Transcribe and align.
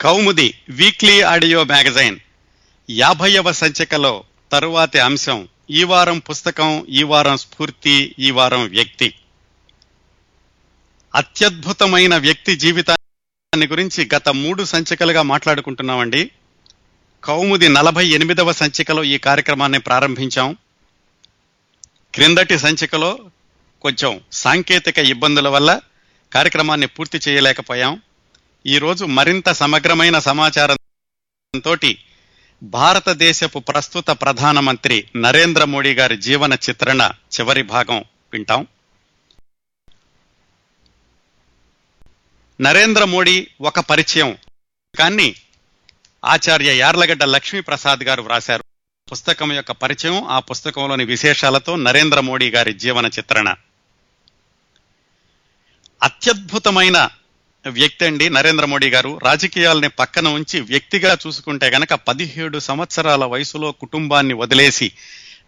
కౌముది 0.00 0.54
weekly 0.70 1.20
audio 1.20 1.64
magazine. 1.64 2.18
యాభైవ 2.90 3.52
సంచికలో 3.52 4.24
తరువాతి 4.52 4.98
అంశం 4.98 5.48
ఈ 5.70 5.84
వారం 5.84 6.18
పుస్తకం 6.18 6.86
ఈ 6.88 7.02
వారం 7.02 7.36
స్ఫూర్తి 7.36 8.14
ఈ 8.18 8.30
వారం 8.30 8.68
వ్యక్తి. 8.68 9.14
అత్యద్భుతమైన 11.14 12.16
వ్యక్తి 12.16 12.56
జీవితాన్ని 12.56 13.66
గురించి 13.66 14.08
గత 14.14 14.28
మూడు 14.28 14.64
సంచికలుగా 14.64 15.22
మాట్లాడుకుంటున్నామండి. 15.22 16.30
కౌముది 17.24 17.68
నలభై 17.68 18.06
ఎనిమిదవ 18.06 18.52
సంచికలో 18.52 19.04
ఈ 19.04 19.18
కార్యక్రమాన్ని 19.18 19.78
ప్రారంభించాం. 19.78 20.56
క్రిందటి 22.14 22.58
సంచికలో 22.58 23.18
కొంచెం 23.80 24.20
సాంకేతిక 24.32 24.98
ఇబ్బందుల 24.98 25.48
వల్ల 25.48 25.80
కార్యక్రమాన్ని 26.32 26.86
పూర్తి 26.86 27.20
చేయలేకపోయాం. 27.28 28.02
ఈరోజు 28.66 29.04
మరింత 29.04 29.52
సమగ్రమైన 29.52 30.18
సమాచారంతో 30.18 31.76
భారతదేశపు 32.62 33.58
ప్రస్తుత 33.58 34.06
ప్రధానమంత్రి 34.06 35.08
నరేంద్ర 35.16 35.64
మోడీ 35.64 35.94
గారి 35.94 36.16
జీవన 36.16 36.54
చిత్రణ 36.54 37.10
చివరి 37.40 37.62
భాగం 37.62 38.04
వింటాం. 38.32 38.66
నరేంద్ర 42.60 43.04
మోడీ 43.04 43.48
ఒక 43.60 43.80
పరిచయం. 43.80 44.36
కానీ 44.98 45.34
ఆచార్య 46.24 46.76
యార్లగడ్డ 46.76 47.24
లక్ష్మీప్రసాద్ 47.24 48.00
గారు 48.00 48.22
వ్రాశారు. 48.22 48.64
పుస్తకం 49.12 49.52
యొక్క 49.52 49.72
పరిచయం 49.72 50.24
ఆ 50.24 50.38
పుస్తకంలోని 50.38 51.04
విశేషాలతో 51.04 51.76
నరేంద్ర 51.76 52.20
మోడీ 52.20 52.50
గారి 52.50 52.72
జీవన 52.72 53.06
చిత్రణ. 53.06 53.54
అత్యద్భుతమైన 56.02 57.08
వ్యక్తి 57.70 58.06
అండి 58.06 58.30
నరేంద్ర 58.30 58.64
మోడీ 58.64 58.90
గారు. 58.90 59.20
రాజకీయాలని 59.22 59.88
పక్కన 59.88 60.28
ఉంచి 60.28 60.60
వ్యక్తిగా 60.60 61.18
చూసుకుంటే 61.26 61.66
గనక 61.66 61.92
పదిహేడు 61.94 62.58
సంవత్సరాల 62.58 63.24
వయసులో 63.24 63.72
కుటుంబాన్ని 63.72 64.34
వదిలేసి 64.34 64.92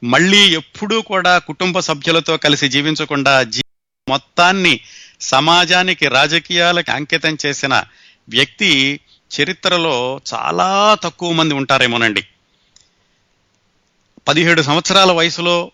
మళ్ళీ 0.04 0.48
ఎప్పుడూ 0.48 1.02
కూడా 1.02 1.38
కుటుంబ 1.38 1.78
సభ్యులతో 1.78 2.36
కలిసి 2.36 2.68
జీవించకుండా 2.68 3.42
జీ 3.42 3.62
మొత్తాన్ని 4.08 4.80
సమాజానికి 5.20 6.08
రాజకీయాలకి 6.08 6.90
అంకితం 6.90 7.36
చేసిన 7.46 7.84
వ్యక్తి 8.28 9.00
చరిత్రలో 9.30 10.20
చాలా 10.34 10.94
తక్కువ 10.94 11.32
మంది 11.32 11.54
ఉంటారేమోనండి. 11.54 12.22
పదిహేడు 14.28 14.62
సంవత్సరాల 14.62 15.10
వయసులో 15.12 15.70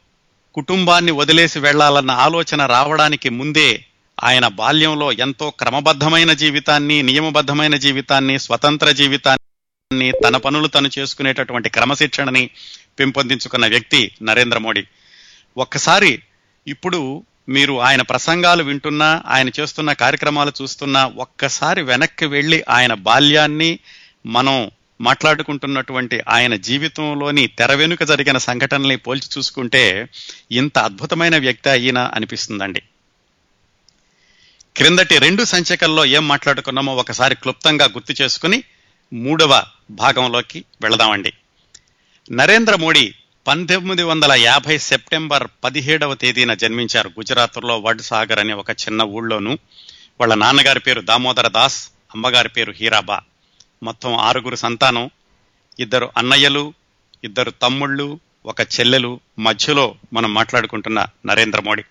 కుటుంబాన్ని 0.54 1.12
వదిలేసి 1.12 1.58
వెళ్ళాలన్న 1.58 2.10
ఆలోచన 2.10 2.66
రావడానికి 2.66 3.28
ముందే 3.30 3.84
ఆయన 4.24 4.46
బాల్యంలో 4.46 5.12
ఎంతో 5.12 5.50
క్రమబద్ధమైన 5.50 6.32
జీవితాన్ని 6.32 7.02
నియమబద్ధమైన 7.02 7.76
జీవితాన్ని 7.76 8.38
స్వతంత్ర 8.38 8.90
జీవితాన్ని 8.90 10.12
తన 10.12 10.36
పనులు 10.36 10.66
తను 10.66 10.90
చేసుకునేటటువంటి 10.98 11.68
క్రమశిక్షణని 11.68 12.50
పెంపొందించుకున్న 12.98 13.66
వ్యక్తి 13.66 14.12
నరేంద్ర 14.22 14.58
మోడీ. 14.58 14.84
ఒక్కసారి 15.56 16.22
ఇప్పుడు 16.66 17.24
మీరు 17.48 17.80
ఆయన 17.80 18.02
ప్రసంగాలు 18.02 18.62
వింటున్నా 18.62 19.22
ఆయన 19.26 19.50
చేస్తున్న 19.60 19.92
కార్యక్రమాలు 19.92 20.52
చూస్తున్నా 20.62 21.06
ఒక్కసారి 21.06 21.82
వెనక్కి 21.82 22.26
వెళ్ళి 22.26 22.64
ఆయన 22.68 22.94
బాల్యాన్ని 22.94 23.78
మనం 24.26 24.70
మాట్లాడుకుంటున్నటువంటి 25.00 26.20
ఆయన 26.28 26.56
జీవితంలోని 26.56 27.46
తెర 27.46 27.74
వెనుక 27.74 28.02
జరిగిన 28.02 28.38
సంఘటనల్ని 28.38 28.96
పోల్చి 28.96 29.28
చూసుకుంటే 29.38 30.08
ఇంత 30.52 30.78
అద్భుతమైన 30.78 31.36
వ్యక్తి 31.36 31.70
అయినా 31.70 32.10
అనిపిస్తుందండి. 32.14 32.82
క్రిందటి 34.76 35.18
రెండు 35.18 35.44
సంచికల్లో 35.44 36.04
ఏం 36.04 36.28
మాట్లాడుకున్నామో 36.28 36.96
ఒకసారి 36.96 37.34
క్లుప్తంగా 37.34 37.84
గుర్తు 37.84 38.22
చేసుకుని 38.22 38.62
మూడవ 39.12 39.64
భాగంలోకి 39.90 40.64
వెళదామండి. 40.82 41.32
నరేంద్ర 42.32 42.76
మోడీ 42.76 43.14
పంతొమ్మిది 43.46 44.02
వందల 44.02 44.32
యాభై 44.32 44.78
సెప్టెంబర్ 44.78 45.48
పదిహేడవ 45.64 46.14
తేదీన 46.14 46.54
జన్మించారు. 46.54 47.08
గుజరాత్లో 47.08 47.78
వడ్ 47.78 48.02
సాగర్ 48.02 48.38
అనే 48.38 48.52
ఒక 48.52 48.70
చిన్న 48.70 49.02
ఊళ్ళోను. 49.02 49.58
వాళ్ళ 50.20 50.34
నాన్నగారి 50.34 50.80
పేరు 50.80 51.00
దామోదర 51.00 51.48
దాస్ 51.48 51.90
అమ్మగారి 52.14 52.48
పేరు 52.48 52.72
హీరాబా. 52.72 53.20
మొత్తం 53.82 54.14
ఆరుగురు 54.16 54.56
సంతానం. 54.56 55.10
ఇద్దరు 55.78 56.10
అన్నయ్యలు 56.16 56.74
ఇద్దరు 57.24 57.50
తమ్ముళ్ళు 57.50 58.20
ఒక 58.46 58.60
చెల్లెలు. 58.60 59.20
మధ్యలో 59.38 59.94
మనం 60.12 60.34
మాట్లాడుకుంటున్న 60.34 61.06
నరేంద్ర 61.26 61.60
మోడీ. 61.60 61.82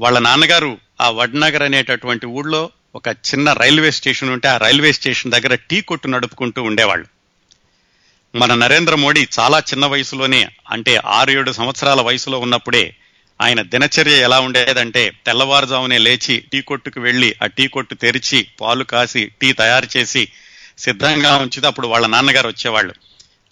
వాళ్ళ 0.00 0.18
నాన్నగారు 0.18 0.78
ఆ 1.00 1.10
వడ్నగర్ 1.10 1.62
అనేటటువంటి 1.62 2.26
ఊళ్ళో 2.26 2.70
ఒక 2.94 3.08
చిన్న 3.08 3.52
రైల్వే 3.52 3.90
స్టేషన్ 3.90 4.30
ఉంటే 4.30 4.48
ఆ 4.48 4.56
రైల్వే 4.56 4.92
స్టేషన్ 4.92 5.32
దగ్గర 5.32 5.54
టీ 5.54 5.80
కొట్టు 5.80 6.08
నడుపుకుంటూ 6.08 6.62
ఉండేవాళ్ళు. 6.62 7.06
మన 8.34 8.54
నరేంద్ర 8.54 8.94
మోడీ 8.94 9.28
చాలా 9.40 9.58
చిన్న 9.58 9.86
వయసులోనే 9.86 10.48
అంటే 10.70 10.96
ఆరు 11.06 11.30
ఏడు 11.30 11.52
సంవత్సరాల 11.52 12.00
వయసులో 12.00 12.38
ఉన్నప్పుడే 12.38 12.94
ఆయన 13.40 13.62
దినచర్య 13.62 14.12
ఎలా 14.12 14.40
ఉండేదంటే 14.40 15.12
తెల్లవారుజామునే 15.26 15.98
లేచి 15.98 16.44
టీ 16.52 16.60
కొట్టుకు 16.60 17.00
వెళ్ళి 17.00 17.34
ఆ 17.42 17.46
టీ 17.46 17.66
కొట్టు 17.66 17.94
తెరిచి 17.94 18.46
పాలు 18.60 18.84
కాసి 18.84 19.32
టీ 19.42 19.52
తయారు 19.52 19.88
చేసి 19.96 20.28
సిద్ధంగా 20.78 21.36
ఉంచితే 21.36 21.66
అప్పుడు 21.66 21.88
వాళ్ళ 21.88 22.06
నాన్నగారు 22.06 22.48
వచ్చేవాళ్ళు. 22.48 22.94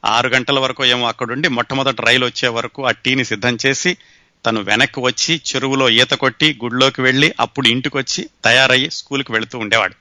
ఆరు 0.05 0.29
గంటల 0.29 0.59
వరకు 0.59 0.85
ఏమో 0.85 1.09
అక్కడుండి 1.09 1.49
మొట్టమొదటి 1.49 2.03
రైలు 2.03 2.27
వచ్చే 2.27 2.49
వరకు 2.49 2.87
ఆ 2.87 2.91
టీని 2.91 3.25
సిద్ధం 3.25 3.59
చేసి 3.67 3.97
తను 4.45 4.61
వెనక్కి 4.61 5.01
వచ్చి 5.01 5.41
చెరువులో 5.49 5.89
ఈత 5.89 6.15
కొట్టి 6.15 6.59
గుడిలోకి 6.65 7.03
వెళ్ళి 7.03 7.35
అప్పుడు 7.41 7.69
ఇంటికి 7.69 7.97
వచ్చి 7.97 8.31
తయారయ్యి 8.45 8.91
స్కూల్కి 8.91 9.33
వెళుతూ 9.33 9.59
ఉండేవాడు. 9.59 9.95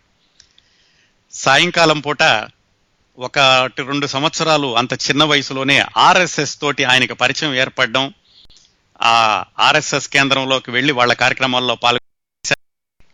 సాయంకాలం 1.33 1.99
పూట 1.99 2.23
ఒకటి 3.17 3.83
రెండు 3.83 4.07
సంవత్సరాలు 4.07 4.77
అంత 4.77 4.93
చిన్న 4.93 5.23
వయసులోనే 5.23 5.85
ఆర్ఎస్ఎస్ 5.97 6.61
తోటి 6.61 6.83
ఆయనకి 6.83 7.13
పరిచయం 7.13 7.53
ఏర్పడడం 7.53 8.13
ఆ 9.01 9.43
ఆర్ఎస్ఎస్ 9.59 10.09
కేంద్రంలోకి 10.09 10.71
వెళ్ళి 10.71 10.93
వాళ్ళ 10.93 11.13
కార్యక్రమాల్లో 11.13 11.75
పాల్గొ 11.75 12.01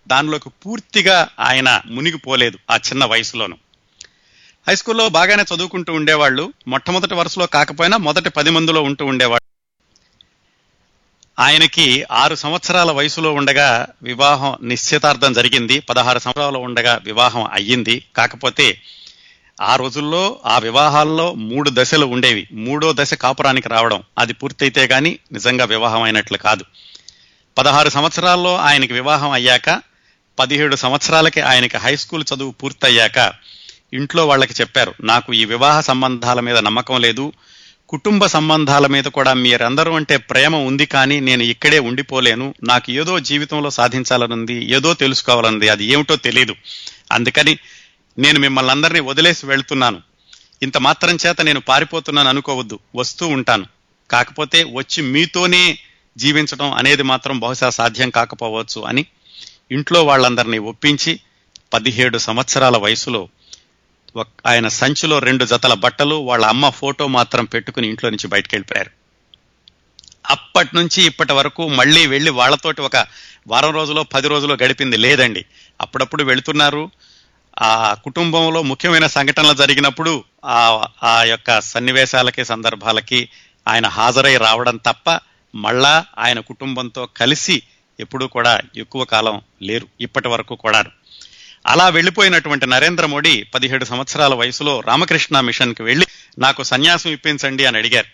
దానిలోకి 0.07 0.49
పూర్తిగా 0.49 1.27
ఆయన 1.39 1.81
మునిగిపోలేదు 1.85 2.57
ఆ 2.71 2.75
చిన్న 2.77 3.05
వయసులోను. 3.05 3.57
హై 4.67 4.75
స్కూల్లో 4.75 5.09
బాగానే 5.09 5.43
చదువుకుంటూ 5.55 5.93
ఉండేవాళ్ళు. 5.93 6.53
మొట్టమొదటి 6.67 7.13
వరుసలో 7.13 7.45
కాకపోయినా 7.45 7.97
మొదటి 7.97 8.29
పది 8.29 8.49
మందిలో 8.49 8.81
ఉంటూ 8.81 9.05
ఉండేవాళ్ళు. 9.05 9.50
ఆయనకి 11.41 12.05
ఆరు 12.11 12.35
సంవత్సరాల 12.35 12.91
వయసులో 12.91 13.33
ఉండగా 13.33 13.87
వివాహం 14.03 14.57
నిశ్చితార్థం 14.61 15.33
జరిగింది. 15.33 15.79
పదహారు 15.79 16.19
సంవత్సరాలు 16.19 16.57
ఉండగా 16.57 17.01
వివాహం 17.03 17.43
అయ్యింది. 17.53 18.03
కాకపోతే 18.15 18.81
ఆ 19.61 19.75
రోజుల్లో 19.75 20.39
ఆ 20.45 20.59
వివాహాల్లో 20.59 21.33
మూడు 21.33 21.71
దశలు 21.73 22.05
ఉండేవి. 22.05 22.47
మూడో 22.51 22.93
దశ 22.93 23.13
కాపురానికి 23.13 23.69
రావడం. 23.69 24.03
అది 24.17 24.33
పూర్తయితే 24.33 24.87
కానీ 24.87 25.19
నిజంగా 25.31 25.65
వివాహం 25.65 26.01
అయినట్లు 26.01 26.37
కాదు. 26.37 26.65
పదహారు 27.57 27.89
సంవత్సరాల్లో 27.89 28.57
ఆయనకి 28.57 28.93
వివాహం 28.93 29.31
అయ్యాక 29.31 29.81
పదిహేడు 30.39 30.75
సంవత్సరాలకి 30.75 31.41
ఆయనకి 31.41 31.77
హై 31.77 31.95
స్కూల్ 31.95 32.23
చదువు 32.35 32.51
పూర్తయ్యాక 32.51 33.33
ఇంట్లో 33.93 34.27
వాళ్ళకి 34.27 34.53
చెప్పారు 34.61 34.93
నాకు 35.01 35.33
ఈ 35.33 35.45
వివాహ 35.45 35.79
సంబంధాల 35.79 36.39
మీద 36.39 36.57
నమ్మకం 36.57 37.01
లేదు. 37.01 37.33
కుటుంబ 37.91 38.25
సంబంధాల 38.25 38.87
మీద 38.87 39.03
కూడా 39.03 39.33
మీరందరూ 39.33 39.95
అంటే 39.95 40.17
ప్రేమ 40.17 40.55
ఉంది 40.55 40.85
కానీ 40.85 41.19
నేను 41.19 41.43
ఇక్కడే 41.43 41.79
ఉండిపోలేను. 41.79 42.53
నాకు 42.63 42.91
ఏదో 42.91 43.19
జీవితంలో 43.19 43.69
సాధించాలనుంది 43.69 44.73
ఏదో 44.73 44.93
తెలుసుకోవాలనుంది 44.93 45.69
అది 45.69 45.85
ఏమిటో 45.85 46.15
తెలియదు 46.15 46.55
అందుకని 47.11 47.57
నేను 48.17 48.39
మిమ్మల్ని 48.39 48.71
అందరినీ 48.71 48.99
వదిలేసి 48.99 49.45
వెళ్తున్నాను. 49.45 50.01
ఇంత 50.63 50.77
మాత్రం 50.77 51.17
చేత 51.25 51.41
నేను 51.41 51.59
పారిపోతున్నాను 51.59 52.29
అనుకోవద్దు 52.29 52.79
వస్తూ 52.95 53.27
ఉంటాను. 53.27 53.65
కాకపోతే 54.11 54.63
వచ్చి 54.73 55.03
మీతోనే 55.03 55.77
జీవించడం 56.17 56.73
అనేది 56.73 57.03
మాత్రం 57.03 57.39
బహుశా 57.39 57.69
సాధ్యం 57.69 58.09
కాకపోవచ్చు 58.09 58.81
అని 58.81 59.05
ఇంట్లో 59.71 60.05
వాళ్ళందరినీ 60.05 60.57
ఒప్పించి 60.57 61.19
పదిహేడు 61.73 62.17
సంవత్సరాల 62.17 62.77
వయసులో 62.77 63.29
ఆయన 64.19 64.67
సంచిలో 64.67 65.19
రెండు 65.19 65.45
జతల 65.45 65.73
బట్టలు 65.73 66.15
వాళ్ళ 66.15 66.45
అమ్మ 66.45 66.69
ఫోటో 66.69 67.07
మాత్రం 67.07 67.45
పెట్టుకుని 67.45 67.87
ఇంట్లో 67.87 68.09
నుంచి 68.09 68.27
బయటకు 68.27 68.55
వెళ్ళిపోయారు 68.55 68.91
అప్పటి 70.29 70.75
నుంచి 70.75 71.03
ఇప్పటి 71.03 71.33
వరకు 71.33 71.67
మళ్ళీ 71.67 72.07
వెళ్ళి 72.07 72.31
వాళ్ళతోటి 72.31 72.81
ఒక 72.81 73.07
వారం 73.47 73.73
రోజులో 73.73 74.03
పది 74.03 74.27
రోజులో 74.27 74.57
గడిపింది 74.63 74.97
లేదండి. 74.97 75.45
అప్పుడప్పుడు 75.81 76.23
వెళుతున్నారు. 76.23 76.91
ఆ 77.61 77.93
కుటుంబంలో 77.93 78.61
ముఖ్యమైన 78.61 79.07
సంఘటనలు 79.07 79.53
జరిగినప్పుడు 79.53 80.23
ఆ 80.45 80.87
ఆ 81.03 81.23
యొక్క 81.23 81.61
సన్నివేశాలకి 81.61 82.45
సందర్భాలకి 82.45 83.29
ఆయన 83.67 83.87
హాజరై 83.87 84.37
రావడం 84.37 84.77
తప్ప 84.77 85.19
మళ్ళా 85.55 86.05
ఆయన 86.19 86.39
కుటుంబంతో 86.39 87.05
కలిసి 87.05 87.63
ఎప్పుడూ 87.99 88.27
కూడా 88.27 88.59
ఎక్కువ 88.77 89.05
కాలం 89.05 89.41
లేరు. 89.61 89.87
ఇప్పటి 90.01 90.27
వరకు 90.27 90.55
కూడా 90.55 90.85
అలా 91.65 91.89
వెళ్ళిపోయినటువంటి 91.89 92.65
నరేంద్ర 92.65 93.05
మోడీ 93.05 93.43
పదిహేడు 93.43 93.85
సంవత్సరాల 93.85 94.33
వయసులో 94.33 94.79
రామకృష్ణ 94.87 95.39
మిషన్కి 95.39 95.83
వెళ్ళి 95.83 96.07
నాకు 96.39 96.63
సన్యాసం 96.63 97.09
ఇప్పించండి 97.09 97.65
అని 97.65 97.77
అడిగారు. 97.77 98.07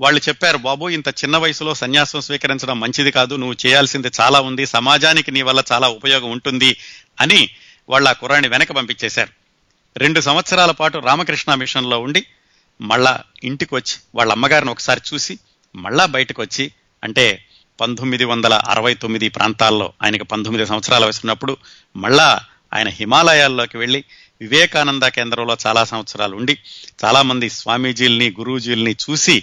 వాళ్ళు 0.00 0.20
చెప్పారు 0.28 0.58
బాబు 0.58 0.88
ఇంత 0.88 1.08
చిన్న 1.08 1.36
వయసులో 1.36 1.74
సన్యాసం 1.74 2.20
స్వీకరించడం 2.20 2.80
మంచిది 2.80 3.10
కాదు. 3.10 3.34
నువ్వు 3.34 3.56
చేయాల్సింది 3.66 4.10
చాలా 4.20 4.40
ఉంది. 4.40 4.66
సమాజానికి 4.66 5.30
నీ 5.30 5.42
వల్ల 5.42 5.62
చాలా 5.72 5.88
ఉపయోగం 5.88 6.30
ఉంటుంది 6.30 6.76
అని 7.20 7.50
వాళ్ళ 7.88 8.08
ఆ 8.08 8.14
వెనక 8.48 8.72
పంపించేశారు. 8.72 9.30
రెండు 9.96 10.20
సంవత్సరాల 10.20 10.70
పాటు 10.70 10.98
రామకృష్ణ 10.98 11.54
మిషన్లో 11.54 11.98
ఉండి 11.98 12.26
మళ్ళా 12.80 13.20
ఇంటికి 13.44 13.74
వచ్చి 13.74 13.96
వాళ్ళ 14.14 14.32
అమ్మగారిని 14.32 14.70
ఒకసారి 14.70 15.00
చూసి 15.14 15.38
మళ్ళా 15.76 16.06
బయటకు 16.06 16.42
వచ్చి 16.42 16.72
అంటే 17.04 17.44
పంతొమ్మిది 17.80 18.24
వందల 18.24 18.54
అరవై 18.54 18.94
తొమ్మిది 18.94 19.28
ప్రాంతాల్లో 19.28 19.92
ఆయనకు 20.02 20.24
పంతొమ్మిది 20.24 20.66
సంవత్సరాల 20.66 21.04
వయసున్నప్పుడు 21.04 21.56
మళ్ళా 21.96 22.40
ఆయన 22.74 22.88
హిమాలయాల్లోకి 22.88 23.78
వెళ్ళి 23.78 24.04
వివేకానంద 24.40 25.02
కేంద్రంలో 25.02 25.56
చాలా 25.66 25.84
సంవత్సరాలు 25.84 26.36
ఉండి 26.36 26.58
చాలామంది 27.04 27.50
స్వామీజీల్ని 27.50 28.30
గురూజీల్ని 28.30 28.96
చూసి 29.10 29.42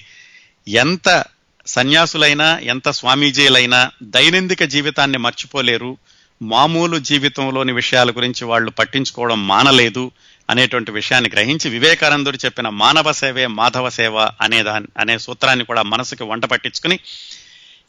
ఎంత 0.68 1.24
సన్యాసులైనా 1.68 2.60
ఎంత 2.60 2.89
స్వామీజీలైనా 2.89 3.92
దైనందిక 4.04 4.63
జీవితాన్ని 4.63 5.18
మర్చిపోలేరు. 5.18 5.98
మామూలు 6.42 6.98
జీవితంలోని 6.98 7.72
విషయాల 7.72 8.12
గురించి 8.12 8.45
వాళ్ళు 8.45 8.72
పట్టించుకోవడం 8.72 9.48
మానలేదు 9.48 10.12
అనేటువంటి 10.50 10.92
విషయాన్ని 10.92 11.30
గ్రహించి 11.34 11.69
వివేకానందుడు 11.69 12.38
చెప్పిన 12.45 12.69
మానవ 12.69 13.13
సేవే 13.13 13.48
మాధవ 13.48 13.89
సేవ 13.89 14.18
అనే 14.42 14.63
దాని 14.63 14.88
అనే 14.98 15.18
సూత్రాన్ని 15.18 15.66
కూడా 15.66 15.81
మనసుకి 15.81 16.24
వంట 16.24 16.45
పట్టించుకుని 16.45 17.00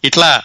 ఇట్లా 0.04 0.42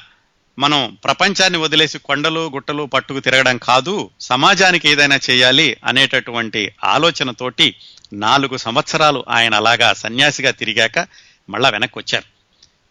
మనం 0.60 0.98
ప్రపంచాన్ని 1.04 1.58
వదిలేసి 1.60 1.98
కొండలు 2.00 2.52
గుట్టలు 2.54 2.84
పట్టుకు 2.86 3.20
తిరగడం 3.20 3.58
కాదు 3.58 4.10
సమాజానికి 4.22 4.90
ఏదైనా 4.90 5.20
చేయాలి 5.30 5.78
అనేటటువంటి 5.84 6.72
ఆలోచనతోటి 6.84 7.76
నాలుగు 8.14 8.58
సంవత్సరాలు 8.58 9.26
ఆయన 9.30 9.56
అలాగా 9.56 9.94
సన్యాసిగా 9.94 10.52
తిరిగాక 10.52 11.08
మళ్ళా 11.50 11.70
వెనక్కి 11.70 12.00
వచ్చారు 12.00 12.26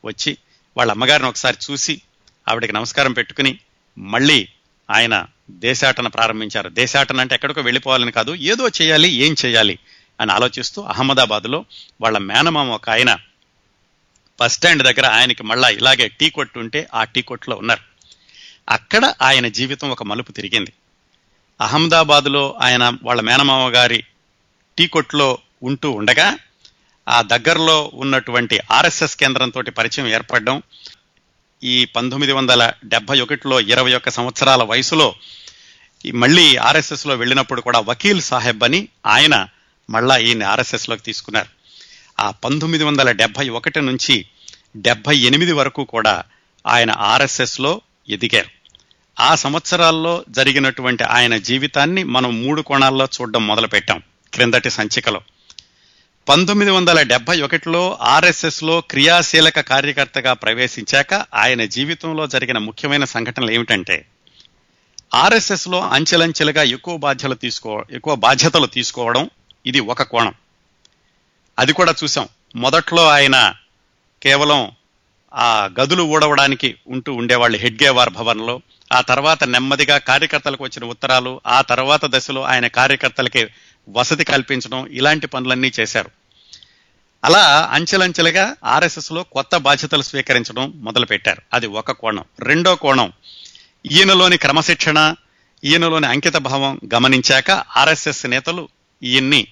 వచ్చి 0.07 0.37
వాళ్ళ 0.77 0.93
అమ్మగారిని 0.93 1.29
ఒకసారి 1.29 1.57
చూసి 1.71 2.01
ఆవిడకి 2.49 2.73
నమస్కారం 2.73 3.13
పెట్టుకుని 3.13 3.59
మళ్ళీ 3.99 4.49
ఆయన 4.91 5.27
దేశాటన 5.51 6.07
ప్రారంభించారు. 6.07 6.69
దేశాటన 6.69 7.21
అంటే 7.21 7.35
ఎక్కడికో 7.35 7.61
వెళ్ళిపోవాలని 7.61 8.13
కాదు 8.13 8.35
ఏదో 8.35 8.69
చేయాలి 8.69 9.09
ఏం 9.09 9.35
చేయాలి 9.45 9.79
అని 10.21 10.33
ఆలోచిస్తూ 10.33 10.83
అహ్మదాబాద్లో 10.83 11.65
వాళ్ళ 12.01 12.19
మేనమామ 12.19 12.71
ఒక 12.71 12.91
ఆయన 12.91 13.19
బస్ 14.41 14.53
స్టాండ్ 14.53 14.83
దగ్గర 14.83 15.07
ఆయనకి 15.07 15.43
మళ్ళా 15.43 15.69
ఇలాగే 15.69 16.09
టీ 16.09 16.31
కొట్టు 16.31 16.59
ఉంటే 16.59 16.89
ఆ 16.95 17.05
టీ 17.05 17.23
కొట్టులో 17.23 17.57
ఉన్నారు. 17.57 17.81
అక్కడ 18.69 19.15
ఆయన 19.23 19.49
జీవితం 19.49 19.91
ఒక 19.91 20.03
మలుపు 20.03 20.33
తిరిగింది. 20.33 20.73
అహ్మదాబాద్లో 21.61 22.59
ఆయన 22.63 22.93
వాళ్ళ 23.03 23.21
మేనమామ 23.21 23.75
గారి 23.75 24.05
టీ 24.79 24.87
కొట్లో 24.87 25.39
ఉంటూ 25.63 25.91
ఉండగా 25.91 26.39
ఆ 27.09 27.23
దగ్గరలో 27.23 27.91
ఉన్నటువంటి 27.95 28.61
ఆర్ఎస్ఎస్ 28.71 29.17
కేంద్రంతో 29.17 29.63
పరిచయం 29.63 30.07
ఏర్పడడం 30.07 30.63
ఈ 31.63 31.85
పంతొమ్మిది 31.85 32.33
వందల 32.33 32.73
డెబ్బై 32.85 33.21
ఒకటిలో 33.21 33.61
ఇరవై 33.61 33.95
ఒక్క 33.95 34.09
సంవత్సరాల 34.09 34.63
వయసులో 34.63 35.15
మళ్ళీ 36.15 36.57
ఆర్ఎస్ఎస్లో 36.57 37.15
వెళ్ళినప్పుడు 37.15 37.61
కూడా 37.61 37.81
వకీల్ 37.81 38.23
సాహెబ్ 38.23 38.65
అని 38.65 38.89
ఆయన 39.07 39.49
మళ్ళా 39.91 40.17
ఈయన 40.17 40.45
ఆర్ఎస్ఎస్లోకి 40.45 41.03
తీసుకున్నారు. 41.03 41.56
ఆ 42.21 42.31
పంతొమ్మిది 42.31 42.85
వందల 42.85 43.13
డెబ్బై 43.13 43.49
ఒకటి 43.49 43.81
నుంచి 43.81 44.27
డెబ్బై 44.77 45.17
ఎనిమిది 45.19 45.53
వరకు 45.53 45.85
కూడా 45.85 46.25
ఆయన 46.67 46.91
ఆర్ఎస్ఎస్లో 46.91 47.81
ఎదిగారు. 48.09 48.51
ఆ 49.21 49.35
సంవత్సరాల్లో 49.35 50.25
జరిగినటువంటి 50.29 51.05
ఆయన 51.05 51.37
జీవితాన్ని 51.37 52.05
మనం 52.05 52.43
మూడు 52.43 52.63
కోణాల్లో 52.63 53.05
చూడడం 53.05 53.47
మొదలుపెట్టాం 53.47 54.03
క్రిందటి 54.33 54.71
సంచికలో. 54.71 55.21
పంతొమ్మిది 56.29 56.71
వందల 56.71 57.03
డెబ్బై 57.03 57.41
ఒకటిలో 57.41 57.99
ఆర్ఎస్ఎస్లో 58.01 58.81
క్రియాశీలక 58.81 59.61
కార్యకర్తగా 59.61 60.33
ప్రవేశించాక 60.33 61.15
ఆయన 61.15 61.65
జీవితంలో 61.65 62.27
జరిగిన 62.27 62.59
ముఖ్యమైన 62.59 63.05
సంఘటనలు 63.05 63.51
ఏమిటంటే 63.51 64.07
ఆర్ఎస్ఎస్లో 65.15 65.81
అంచెలంచెలుగా 65.81 66.63
ఎక్కువ 66.63 66.97
బాధ్యతలు 66.97 67.35
తీసుకో 67.35 67.85
ఎక్కువ 67.91 68.15
బాధ్యతలు 68.15 68.67
తీసుకోవడం 68.67 69.31
ఇది 69.67 69.81
ఒక 69.81 70.03
కోణం. 70.03 70.35
అది 71.59 71.73
కూడా 71.73 71.95
చూసాం 72.05 72.29
మొదట్లో 72.57 73.09
ఆయన 73.09 73.55
కేవలం 74.23 74.73
ఆ 75.35 75.69
గదులు 75.81 76.03
ఊడవడానికి 76.03 76.77
ఉంటూ 76.87 77.15
ఉండేవాళ్ళు 77.15 77.59
హెడ్గేవార్ 77.59 78.11
భవన్లో. 78.11 78.61
ఆ 78.93 79.01
తర్వాత 79.01 79.45
నెమ్మదిగా 79.45 79.99
కార్యకర్తలకు 79.99 80.65
వచ్చిన 80.65 80.85
ఉత్తరాలు 80.85 81.41
ఆ 81.47 81.61
తర్వాత 81.61 82.01
దశలో 82.05 82.43
ఆయన 82.43 82.67
కార్యకర్తలకి 82.67 83.47
వసతి 83.89 84.25
కల్పించడం 84.25 84.87
ఇలాంటి 84.87 85.27
పనులన్నీ 85.27 85.73
చేశారు. 85.81 86.11
అలా 87.25 87.69
అంచెలంచెలుగా 87.73 88.57
ఆర్ఎస్ఎస్లో 88.65 89.23
కొత్త 89.23 89.57
బాధ్యతలు 89.57 90.03
స్వీకరించడం 90.03 90.73
మొదలుపెట్టారు. 90.77 91.43
అది 91.53 91.67
ఒక 91.67 91.91
కోణం. 91.91 92.25
రెండో 92.41 92.75
కోణం 92.75 93.13
ఈయనలోని 93.93 94.37
క్రమశిక్షణ 94.37 95.15
ఈయనలోని 95.65 96.07
అంకిత 96.07 96.37
భావం 96.37 96.81
గమనించాక 96.95 97.51
ఆర్ఎస్ఎస్ 97.51 98.27
నేతలు 98.27 98.69
ఈయన్ని 99.03 99.47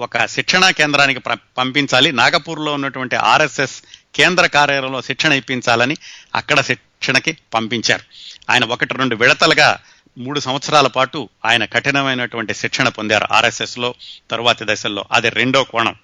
ఒక 0.00 0.26
శిక్షణా 0.26 0.70
కేంద్రానికి 0.70 1.20
పంపించాలి. 1.58 2.12
నాగపూర్లో 2.12 2.72
ఉన్నటువంటి 2.72 3.16
ఆర్ఎస్ఎస్ 3.16 3.82
కేంద్ర 4.14 4.46
కార్యాలయంలో 4.46 5.02
శిక్షణ 5.02 5.32
ఇప్పించాలని 5.32 5.96
అక్కడ 6.34 6.60
శిక్షణకి 6.60 7.36
పంపించారు. 7.54 8.04
ఆయన 8.50 8.64
ఒకటి 8.64 8.94
రెండు 8.94 9.16
విడతలుగా 9.16 9.78
మూడు 10.18 10.40
సంవత్సరాల 10.40 10.86
పాటు 10.86 11.28
ఆయన 11.46 11.64
కఠినమైనటువంటి 11.64 12.54
శిక్షణ 12.54 12.88
పొందారు 12.88 13.26
ఆర్ఎస్ఎస్లో 13.32 13.94
తరువాతి 14.30 14.64
దశల్లో. 14.68 15.04
అది 15.12 15.28
రెండో 15.28 15.64
కోణం. 15.64 15.94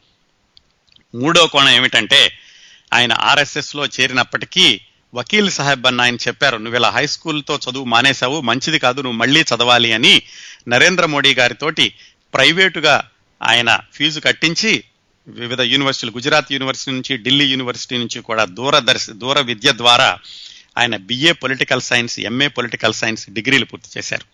మూడో 1.14 1.46
కోణం 1.46 1.68
ఏమిటంటే 1.68 2.38
ఆయన 2.94 3.12
ఆర్ఎస్ఎస్లో 3.12 3.86
చేరినప్పటికీ 3.86 4.80
వకీల్ 5.14 5.50
సాహెబ్ 5.50 5.86
అన్న 5.86 6.00
ఆయన 6.00 6.14
చెప్పారు 6.14 6.56
నువ్వు 6.56 6.78
ఇలా 6.78 6.90
హై 6.90 7.06
స్కూల్తో 7.06 7.58
చదువు 7.70 7.84
మానేశావు 7.84 8.40
మంచిది 8.40 8.78
కాదు 8.78 9.00
నువ్వు 9.00 9.18
మళ్ళీ 9.18 9.40
చదవాలి 9.42 9.92
అని 9.92 10.22
నరేంద్ర 10.68 11.06
మోడీ 11.06 11.34
గారితోటి 11.34 11.94
ప్రైవేటుగా 12.34 13.08
ఆయన 13.42 13.78
ఫీజు 13.92 14.20
కట్టించి 14.20 14.84
వివిధ 15.28 15.60
యూనివర్సిటీలు 15.60 16.12
గుజరాత్ 16.12 16.52
యూనివర్సిటీ 16.52 16.92
నుంచి 16.92 17.16
ఢిల్లీ 17.16 17.46
యూనివర్సిటీ 17.46 17.98
నుంచి 17.98 18.20
కూడా 18.20 18.44
దూరదర్శ 18.44 19.10
దూర 19.10 19.40
విద్య 19.40 19.72
ద్వారా 19.72 20.18
ఆయన 20.78 20.96
BA 20.96 21.32
political 21.32 21.80
science 21.80 22.20
MA 22.20 22.48
political 22.48 22.94
science 22.94 23.30
డిగ్రీలు 23.30 23.64
పూర్తి 23.64 23.98
చేశారు. 23.98 24.24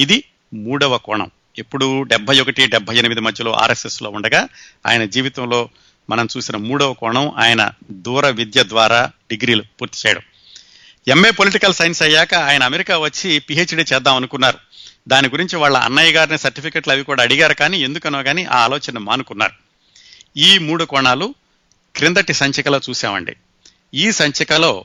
ఇది 0.00 0.24
మూడవ 0.54 0.98
కోణం. 0.98 1.30
ఇప్పుడు 1.58 2.02
డెబ్బై 2.02 2.40
ఒకటి 2.40 2.66
డెబ్బై 2.66 2.96
ఎనిమిది 2.96 3.20
మధ్యలో 3.20 3.52
ఆర్ఎస్ఎస్లో 3.52 4.10
ఉండగా 4.10 4.48
ఆయన 4.86 5.04
జీవితంలో 5.04 5.68
మనం 6.10 6.28
చూసిన 6.36 6.56
మూడవ 6.56 6.92
కోణం 6.92 7.32
ఆయన 7.38 7.70
దూర 7.90 8.28
విద్య 8.28 8.62
ద్వారా 8.62 9.10
డిగ్రీలు 9.30 9.64
పూర్తి 9.80 10.08
చేయడం. 10.08 10.22
ఎంఏ 11.08 11.30
పొలిటికల్ 11.30 11.74
సైన్స్ 11.74 12.02
అయ్యాక 12.02 12.34
ఆయన 12.34 12.62
అమెరికా 12.62 12.98
వచ్చి 12.98 13.38
పిహెచ్డి 13.38 13.94
చేద్దాం 13.94 14.16
అనుకున్నారు. 14.16 14.58
దాని 15.08 15.28
గురించి 15.28 15.56
వాళ్ళ 15.56 15.76
అన్నయ్య 15.76 16.12
గారిని 16.12 16.38
సర్టిఫికెట్లు 16.38 16.92
అవి 16.92 17.02
కూడా 17.02 17.22
అడిగారు 17.22 17.54
కానీ 17.54 17.78
ఎందుకనో 17.78 18.22
కానీ 18.22 18.44
ఆ 18.44 18.56
ఆలోచన 18.56 18.98
మానుకున్నారు. 18.98 19.54
ఈ 20.36 20.58
మూడు 20.58 20.84
కోణాలు 20.84 21.34
క్రిందటి 21.94 22.32
సంచికలో 22.32 22.80
చూసామండి 22.90 23.36
ఈ 23.94 24.12
సంచికలో 24.12 24.84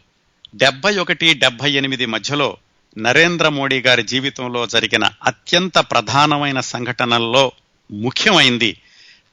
డెబ్బై 0.56 0.98
ఒకటి 0.98 1.34
డెబ్బై 1.34 1.72
ఎనిమిది 1.72 2.06
మధ్యలో 2.06 2.58
నరేంద్ర 2.98 3.50
మోడీ 3.50 3.82
గారి 3.82 4.04
జీవితంలో 4.04 4.68
జరిగిన 4.68 5.10
అత్యంత 5.24 5.78
ప్రధానమైన 5.78 6.60
సంఘటనల్లో 6.60 7.52
ముఖ్యమైంది 7.92 8.82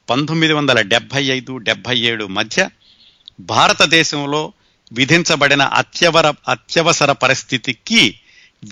పంతొమ్మిది 0.09 0.53
వందల 0.53 0.81
డెబ్బై 0.81 1.25
ఐదు 1.25 1.59
డెబ్బై 1.59 1.97
ఏడు 1.99 2.25
మధ్య 2.27 2.71
భారతదేశంలో 3.41 4.53
విధించబడిన 4.93 5.63
అత్యవర 5.63 6.35
అత్యవసర 6.49 7.13
పరిస్థితికి 7.13 8.03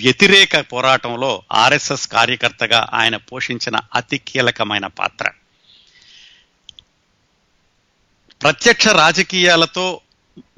వ్యతిరేక 0.01 0.73
పోరాటంలో 0.73 1.43
ఆర్ఎస్ఎస్ 1.53 2.07
కార్యకర్తగా 2.07 2.89
ఆయన 2.93 3.17
పోషించిన 3.17 3.77
అతి 3.95 4.19
కీలకమైన 4.19 4.87
పాత్ర. 4.87 5.27
ప్రత్యక్ష 8.43 8.89
రాజకీయాలతో 8.89 10.01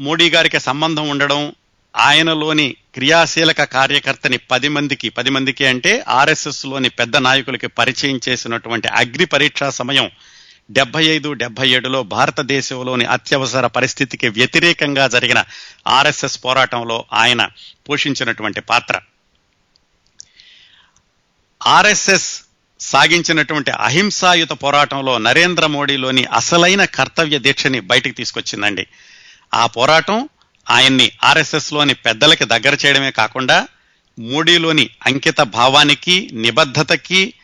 మోడీ 0.00 0.30
గారికి 0.30 0.60
సంబంధం 0.60 1.08
ఉండడం 1.08 1.52
ఆయనలోని 1.96 2.76
క్రియాశీలక 2.94 3.62
కార్యకర్తని 3.62 4.36
పది 4.36 4.68
మందికి 4.68 5.08
పది 5.08 5.30
మందికి 5.30 5.66
అంటే 5.66 6.04
ఆర్ఎస్ఎస్లోని 6.08 6.88
పెద్ద 6.88 7.16
నాయకులకి 7.16 7.66
పరిచయం 7.66 8.20
చేసినటువంటి 8.28 8.88
అగ్ని 8.88 9.24
పరీక్షా 9.24 9.70
సమయం 9.70 10.10
డెబ్బై 10.70 11.04
ఐదు 11.04 11.32
డెబ్బై 11.32 11.68
ఏడులో 11.68 12.02
భారతదేశంలోని 12.02 13.04
అత్యవసర 13.04 13.66
పరిస్థితికి 13.66 14.28
వ్యతిరేకంగా 14.28 15.08
జరిగిన 15.08 15.44
ఆర్ఎస్ఎస్ 15.86 16.44
పోరాటంలో 16.44 17.04
ఆయన 17.12 17.48
పోషించినటువంటి 17.88 18.60
పాత్ర. 18.60 19.00
ఆర్ఎస్ఎస్ 21.66 22.40
సాగించినటువంటి 22.80 23.70
అహింసాయుత 23.70 24.50
పోరాటంలో 24.50 25.18
నరేంద్ర 25.18 25.66
మోడీలోని 25.66 26.24
అసలైన 26.24 26.84
కర్తవ్య 26.84 27.38
దీక్షని 27.38 27.80
బయటికి 27.80 28.14
తీసుకొచ్చిందండి. 28.14 28.86
ఆ 29.54 29.66
పోరాటం 29.66 30.28
ఆయన్ని 30.70 31.12
ఆర్ఎస్ఎస్లోని 31.24 31.94
పెద్దలకి 31.94 32.44
దగ్గర 32.44 32.78
చేయడమే 32.86 33.10
కాకుండా 33.10 33.68
మోడీలోని 34.18 34.90
అంకిత 35.06 35.40
భావానికి 35.40 36.30
నిబద్ధతకి 36.32 37.34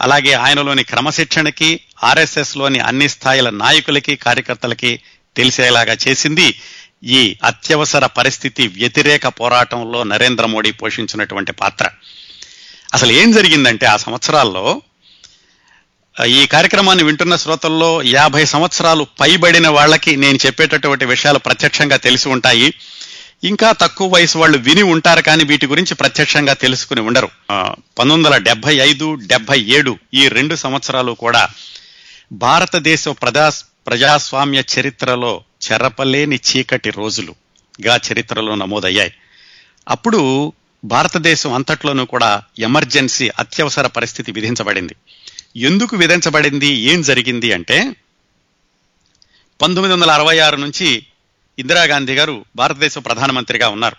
అలాగే 0.00 0.32
ఆయనలోని 0.32 0.84
క్రమశిక్షణకి 0.84 1.80
ఆర్ఎస్ఎస్లోని 2.04 2.78
అన్ని 2.78 3.08
స్థాయిల 3.08 3.50
నాయకులకి 3.50 4.16
కార్యకర్తలకి 4.16 5.00
తెలిసేలాగా 5.36 5.96
చేసింది 6.08 6.60
ఈ 7.04 7.36
అత్యవసర 7.44 8.06
పరిస్థితి 8.06 8.68
వ్యతిరేక 8.68 9.26
పోరాటంలో 9.26 10.02
నరేంద్ర 10.02 10.46
మోడీ 10.46 10.70
పోషించినటువంటి 10.70 11.52
పాత్ర. 11.52 11.90
అసలు 12.94 13.12
ఏం 13.12 13.32
జరిగిందంటే 13.32 13.86
ఆ 13.86 13.96
సంవత్సరాల్లో 13.96 14.82
ఈ 16.26 16.46
కార్యక్రమాన్ని 16.46 17.04
వింటున్న 17.04 17.36
శ్రోతల్లో 17.36 18.02
యాభై 18.02 18.44
సంవత్సరాలు 18.44 19.06
పైబడిన 19.20 19.68
వాళ్ళకి 19.68 20.16
నేను 20.16 20.38
చెప్పేటటువంటి 20.46 21.04
విషయాలు 21.04 21.38
ప్రత్యక్షంగా 21.38 21.96
తెలిసి 21.96 22.28
ఉంటాయి. 22.28 22.74
ఇంకా 23.44 23.72
తక్కువ 23.72 24.14
వయసు 24.14 24.38
వాళ్ళు 24.38 24.58
విని 24.58 24.82
ఉంటారు 24.82 25.22
కానీ 25.22 25.44
వీటి 25.44 25.66
గురించి 25.66 25.94
ప్రత్యక్షంగా 25.94 26.52
తెలుసుకుని 26.52 27.00
ఉండరు. 27.00 27.28
పంతొమ్మిది 27.50 28.18
వందల 28.18 28.36
డెబ్బై 28.36 28.76
ఐదు 28.76 29.14
డెబ్బై 29.14 29.60
ఏడు 29.60 29.98
ఈ 30.14 30.28
రెండు 30.28 30.54
సంవత్సరాలు 30.54 31.12
కూడా 31.12 31.48
భారతదేశ 32.32 33.08
ప్రజా 33.08 33.52
ప్రజాస్వామ్య 33.86 34.62
చరిత్రలో 34.78 35.42
చెరపలేని 35.66 36.36
చీకటి 36.36 36.90
రోజులుగా 36.90 38.00
చరిత్రలో 38.12 38.54
నమోదయ్యాయి. 38.54 39.12
అప్పుడు 39.88 40.52
భారతదేశం 40.84 41.52
అంతట్లోనూ 41.52 42.04
కూడా 42.04 42.42
ఎమర్జెన్సీ 42.58 43.30
అత్యవసర 43.38 43.86
పరిస్థితి 43.86 44.32
విధించబడింది. 44.32 44.96
ఎందుకు 45.56 45.96
విధించబడింది? 45.96 46.66
ఏం 46.66 47.02
జరిగింది 47.02 47.52
అంటే 47.52 47.96
పంతొమ్మిది 49.62 49.94
వందల 49.94 50.10
అరవై 50.10 50.38
ఆరు 50.38 50.56
నుంచి 50.56 51.06
ఇందిరాగాంధీ 51.58 52.14
గారు 52.14 52.44
భారతదేశ 52.56 52.98
ప్రధానమంత్రిగా 52.98 53.68
ఉన్నారు. 53.68 53.96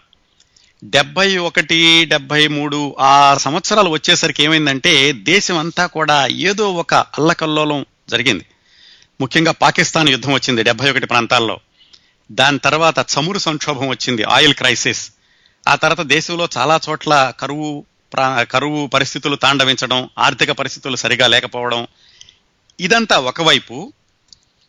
డెబ్బై 0.84 1.38
ఒకటి 1.38 2.06
డెబ్బై 2.06 2.48
మూడు 2.48 2.96
ఆ 3.00 3.38
సంవత్సరాలు 3.38 3.90
వచ్చేసరికి 3.90 4.44
ఏమైందంటే 4.44 5.12
దేశం 5.12 5.58
అంతా 5.58 5.86
కూడా 5.86 6.28
ఏదో 6.28 6.74
ఒక 6.74 6.94
అల్లకల్లోలం 6.94 7.86
జరిగింది. 8.10 8.46
ముఖ్యంగా 9.22 9.52
పాకిస్తాన్ 9.52 10.10
యుద్ధం 10.10 10.34
వచ్చింది 10.34 10.64
డెబ్బై 10.64 10.90
ఒకటి 10.90 11.06
ప్రాంతాల్లో. 11.06 11.60
దాని 12.32 12.60
తర్వాత 12.60 12.96
చమురు 13.00 13.40
సంక్షోభం 13.40 13.88
వచ్చింది 13.88 14.24
ఆయిల్ 14.24 14.54
క్రైసిస్. 14.54 15.12
ఆ 15.68 15.76
తర్వాత 15.76 16.06
దేశంలో 16.08 16.50
చాలా 16.58 16.80
చోట్ల 16.90 17.34
కరువు 17.40 17.70
కరువు 18.52 18.88
పరిస్థితులు 18.88 19.36
తాండవించడం 19.36 20.10
ఆర్థిక 20.18 20.52
పరిస్థితులు 20.52 20.96
సరిగా 20.96 21.28
లేకపోవడం. 21.28 21.88
ఇదంతా 22.80 23.18
ఒకవైపు 23.20 23.94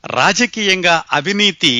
రాజకీయంగా 0.04 1.02
అవినీతి 1.12 1.72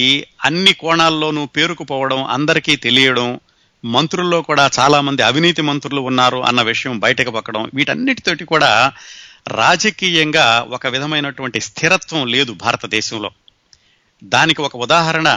అన్ని 0.45 0.73
కోణాల్లోనూ 0.73 1.47
పేరుకుపోవడం 1.47 2.25
అందరికీ 2.25 2.77
తెలియడం 2.77 3.41
మంత్రుల్లో 3.85 4.43
కూడా 4.43 4.71
చాలా 4.79 5.01
మంది 5.01 5.23
అవినీతి 5.23 5.63
మంత్రులు 5.63 6.01
ఉన్నారు 6.01 6.39
అన్న 6.39 6.63
విషయం 6.63 6.99
బయటకు 6.99 7.31
పక్కడం 7.31 7.71
వీటన్నిటితోటి 7.75 8.45
కూడా 8.45 8.93
రాజకీయంగా 9.49 10.47
ఒక 10.71 10.87
విధమైనటువంటి 10.87 11.61
స్థిరత్వం 11.61 12.27
లేదు 12.27 12.53
భారతదేశంలో. 12.53 13.31
దానికి 14.25 14.61
ఒక 14.63 14.77
ఉదాహరణ 14.77 15.29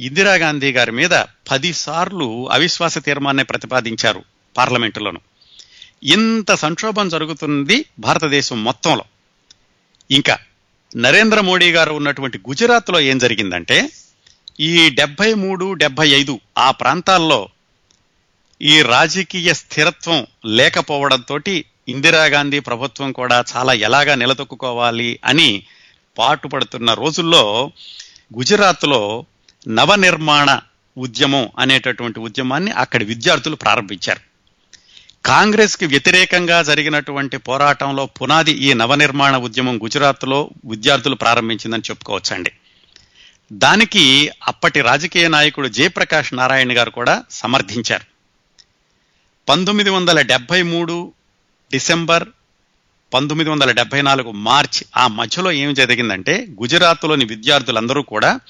ఇందిరాగాంధీ 0.00 0.72
గారి 0.72 0.92
మీద 0.92 1.10
పదిసార్లు 1.50 2.48
అవిశ్వాస 2.48 2.98
తీర్మానాన్ని 2.98 3.44
ప్రతిపాదించారు 3.44 4.24
పార్లమెంటులోను. 4.56 5.20
ఇంత 6.02 6.54
సంక్షోభం 6.54 7.08
జరుగుతుంది 7.08 7.84
భారతదేశం 7.98 8.64
మొత్తంలో. 8.64 9.04
ఇంకా 10.10 10.38
నరేంద్ర 10.96 11.40
మోడీ 11.40 11.72
గారు 11.72 11.92
ఉన్నటువంటి 11.92 12.38
గుజరాత్లో 12.38 13.00
ఏం 13.00 13.18
జరిగిందంటే 13.18 13.88
ఈ 14.60 14.88
డెబ్బై 14.88 15.34
మూడు 15.34 15.72
డెబ్బై 15.72 16.08
ఐదు 16.08 16.40
ఆ 16.58 16.70
ప్రాంతాల్లో 16.70 17.48
ఈ 18.62 18.82
రాజకీయ 18.82 19.54
స్థిరత్వం 19.54 20.26
లేకపోవడంతో 20.46 21.38
ఇందిరాగాంధీ 21.88 22.58
ప్రభుత్వం 22.60 23.12
కూడా 23.12 23.44
చాలా 23.56 23.72
ఎలాగా 23.72 24.14
నిలదొక్కుకోవాలి 24.14 25.18
అని 25.24 25.62
పాటుపడుతున్న 26.18 26.94
రోజుల్లో 26.94 27.72
గుజరాత్లో 28.38 29.24
నవనిర్మాణ 29.68 30.60
ఉద్యమం 30.98 31.48
అనేటటువంటి 31.58 32.20
ఉద్యమాన్ని 32.20 32.70
అక్కడి 32.70 33.04
విద్యార్థులు 33.04 33.56
ప్రారంభించారు. 33.56 34.20
కాంగ్రెస్కి 35.26 35.86
వ్యతిరేకంగా 35.86 36.62
జరిగినటువంటి 36.62 37.36
పోరాటంలో 37.36 38.06
పునాది 38.06 38.52
ఈ 38.52 38.74
నవనిర్మాణ 38.74 39.36
ఉద్యమం 39.36 39.76
గుజరాత్లో 39.82 40.50
విద్యార్థులు 40.64 41.14
ప్రారంభించిందని 41.14 41.82
చెప్పుకోవచ్చండి. 41.90 42.52
దానికి 43.52 44.30
అప్పటి 44.46 44.80
రాజకీయ 44.80 45.28
నాయకుడు 45.28 45.68
జయప్రకాష్ 45.68 46.34
నారాయణ 46.34 46.78
గారు 46.78 46.90
కూడా 46.90 47.24
సమర్థించారు. 47.30 48.04
పంతొమ్మిది 49.48 49.90
వందల 49.90 50.20
డెబ్బై 50.20 50.62
మూడు 50.62 51.12
డిసెంబర్ 51.72 52.28
పంతొమ్మిది 53.14 53.50
వందల 53.50 53.70
డెబ్బై 53.70 54.02
నాలుగు 54.02 54.30
మార్చ్ 54.30 54.84
ఆ 54.96 55.06
మధ్యలో 55.06 55.52
ఏం 55.52 55.74
జరిగిందంటే 55.74 56.46
గుజరాత్లోని 56.62 57.24
విద్యార్థులందరూ 57.24 58.02
కూడా 58.02 58.40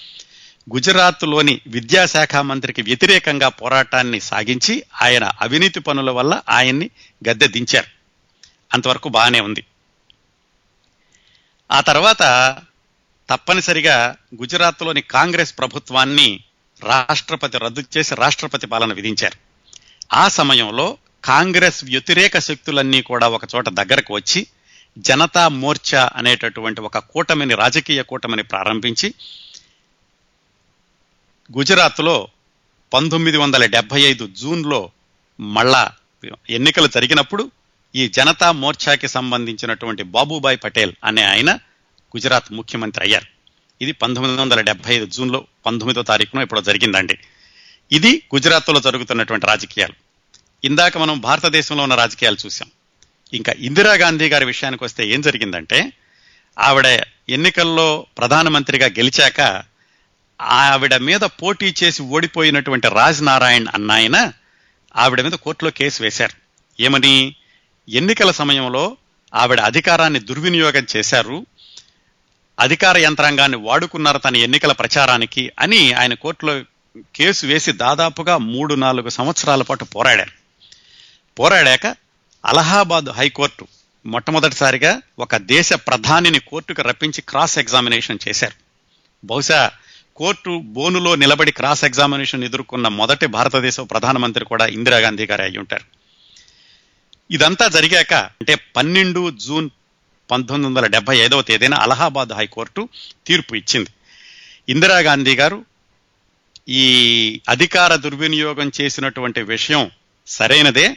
గుజరాత్లోని 0.73 1.61
విద్యాశాఖ 1.67 2.37
మంత్రికి 2.37 2.83
వ్యతిరేకంగా 2.83 3.49
పోరాటాన్ని 3.49 4.21
సాగించి 4.21 4.83
ఆయన 5.03 5.31
అవినీతి 5.41 5.81
పనుల 5.81 6.11
వల్ల 6.11 6.43
ఆయన్ని 6.49 6.91
గద్దె 7.29 7.49
దించారు. 7.49 7.87
అంతవరకు 8.73 9.09
బాగానే 9.09 9.41
ఉంది. 9.41 9.65
ఆ 11.73 11.81
తర్వాత 11.81 12.19
తప్పనిసరిగా 13.31 14.17
గుజరాత్లోని 14.41 15.01
కాంగ్రెస్ 15.01 15.59
ప్రభుత్వాన్ని 15.59 16.41
రాష్ట్రపతి 16.85 17.59
రద్దు 17.59 17.85
చేసి 17.97 18.15
రాష్ట్రపతి 18.15 18.67
పాలన 18.67 18.93
విధించారు. 18.93 19.39
ఆ 20.15 20.29
సమయంలో 20.29 20.99
కాంగ్రెస్ 21.25 21.85
వ్యతిరేక 21.85 22.39
శక్తులన్నీ 22.39 23.03
కూడా 23.03 23.29
ఒక 23.29 23.43
చోట 23.57 23.69
దగ్గరకు 23.69 24.15
వచ్చి 24.15 24.47
జనతా 24.99 25.49
మోర్చా 25.49 26.11
అనేటటువంటి 26.17 26.81
ఒక 26.81 26.99
కూటమిని 26.99 27.55
రాజకీయ 27.55 28.03
కూటమిని 28.03 28.43
ప్రారంభించి 28.43 29.15
గుజరాత్లో 31.59 32.29
పంతొమ్మిది 32.93 33.37
వందల 33.37 33.67
డెబ్బై 33.67 34.01
ఐదు 34.03 34.27
జూన్లో 34.27 34.91
మళ్ళా 35.41 35.93
ఎన్నికలు 36.51 36.87
జరిగినప్పుడు 36.87 37.51
ఈ 37.97 38.09
జనతా 38.09 38.53
మోర్చాకి 38.53 39.09
సంబంధించినటువంటి 39.09 40.03
బాబుబాయ్ 40.03 40.59
పటేల్ 40.65 40.93
అనే 41.05 41.23
ఆయన 41.23 41.55
గుజరాత్ 42.17 42.53
ముఖ్యమంత్రి 42.53 43.05
అయ్యారు. 43.05 43.27
ఇది 43.83 43.93
పంతొమ్మిది 43.93 44.41
వందల 44.41 44.61
డెబ్బై 44.61 44.95
ఐదు 44.95 45.07
జూన్లో 45.07 45.47
పంతొమ్మిదో 45.67 46.03
తారీఖున 46.03 46.41
ఇప్పుడు 46.41 46.61
జరిగిందండి. 46.61 47.19
ఇది 47.93 48.23
గుజరాత్లో 48.35 48.81
జరుగుతున్నటువంటి 48.81 49.47
రాజకీయాలు. 49.47 49.93
ఇందాక 50.65 50.99
మనం 50.99 51.21
భారతదేశంలో 51.21 51.83
ఉన్న 51.83 51.95
రాజకీయాలు 51.95 52.37
చూసాం 52.47 52.71
ఇంకా 53.35 53.53
ఇందిరాగాంధీ 53.59 54.29
గారి 54.29 54.45
విషయానికి 54.45 54.85
వస్తే 54.85 55.09
ఏం 55.09 55.21
జరిగిందంటే 55.21 55.93
ఆవిడ 56.59 56.87
ఎన్నికల్లో 57.29 58.07
ప్రధానమంత్రిగా 58.19 58.87
గెలిచాక 58.87 59.70
ఆవిడ 60.41 60.97
మీద 60.97 61.21
పోటీ 61.21 61.75
చేసి 61.83 62.03
ఓడిపోయినటువంటి 62.03 62.89
రాజ్ 62.89 63.23
నారాయణ్ 63.23 63.67
అన్నాయన 63.75 64.33
ఆవిడ 64.97 65.21
మీద 65.21 65.33
కోర్టులో 65.33 65.71
కేసు 65.71 66.03
వేశారు. 66.03 66.37
ఏమని? 66.83 67.35
ఎన్నికల 67.89 68.31
సమయంలో 68.31 68.97
ఆవిడ 69.35 69.61
అధికారాన్ని 69.61 70.21
దుర్వినియోగం 70.21 70.87
చేశారు. 70.97 71.47
అధికార 72.61 72.99
యంత్రాంగాన్ని 72.99 73.59
వాడుకున్నారు 73.59 74.19
తన 74.19 74.37
ఎన్నికల 74.37 74.73
ప్రచారానికి 74.73 75.53
అని 75.59 75.93
ఆయన 75.93 76.15
కోర్టులో 76.15 76.63
కేసు 77.17 77.47
వేసి 77.47 77.73
దాదాపుగా 77.73 78.37
మూడు 78.37 78.75
నాలుగు 78.75 79.09
సంవత్సరాల 79.09 79.63
పాటు 79.63 79.85
పోరాడారు. 79.85 80.31
పోరాడాక 81.39 81.87
అలహాబాద్ 82.47 83.11
హైకోర్టు 83.11 83.67
మొట్టమొదటిసారిగా 84.07 85.01
ఒక 85.19 85.37
దేశ 85.37 85.73
ప్రధానిని 85.73 86.39
కోర్టుకు 86.39 86.83
రప్పించి 86.83 87.23
క్రాస్ 87.23 87.59
ఎగ్జామినేషన్ 87.59 88.19
చేశారు. 88.29 88.71
బహుశా 89.27 89.71
కోర్టు 90.21 90.63
బోనులో 90.65 91.15
నిలబడి 91.15 91.51
క్రాస్ 91.51 91.85
ఎగ్జామినేషన్ 91.85 92.45
ఎదుర్కొన్న 92.45 92.89
మొదటి 92.89 93.27
భారతదేశ 93.27 93.81
ప్రధానమంత్రి 93.81 94.45
కూడా 94.45 94.67
ఇందిరాగాంధీ 94.67 95.27
గారు 95.27 95.43
అయి 95.43 95.59
ఉంటారు. 95.59 95.85
ఇదంతా 97.31 97.69
జరిగాక 97.69 98.15
అంటే 98.15 98.55
పన్నెండు 98.77 99.31
జూన్ 99.31 99.71
పంతొమ్మిది 100.31 100.69
వందల 100.69 100.87
డెబ్బై 100.87 101.17
ఐదవ 101.19 101.43
తేదీన 101.43 101.75
అలహాబాద్ 101.75 102.33
హైకోర్టు 102.33 102.89
తీర్పు 103.27 103.55
ఇచ్చింది. 103.55 103.91
ఇందిరాగాంధీ 104.69 105.35
గారు 105.35 105.65
ఈ 106.69 106.85
అధికార 107.49 107.97
దుర్వినియోగం 107.97 108.73
చేసినటువంటి 108.81 109.43
విషయం 109.43 109.91
సరైనదే 110.27 110.97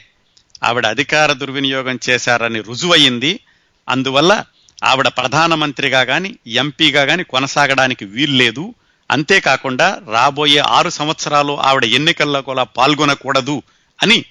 ఆవిడ 0.64 0.86
అధికార 0.86 1.32
దుర్వినియోగం 1.32 1.98
చేశారని 2.10 2.60
రుజువయ్యింది. 2.60 3.40
అందువల్ల 3.88 4.44
ఆవిడ 4.84 5.08
ప్రధానమంత్రిగా 5.08 6.04
కానీ 6.04 6.38
ఎంపీగా 6.46 7.04
కానీ 7.04 7.22
కొనసాగడానికి 7.22 8.04
వీల్లేదు. 8.04 8.74
అంతేకాకుండా 9.10 10.00
రాబోయే 10.08 10.58
ఆరు 10.58 10.88
సంవత్సరాలు 10.88 11.60
ఆవిడ 11.60 11.84
ఎన్నికల్లో 11.84 12.42
కూడా 12.42 12.62
పాల్గొనకూడదు 12.62 13.62
అని 14.02 14.24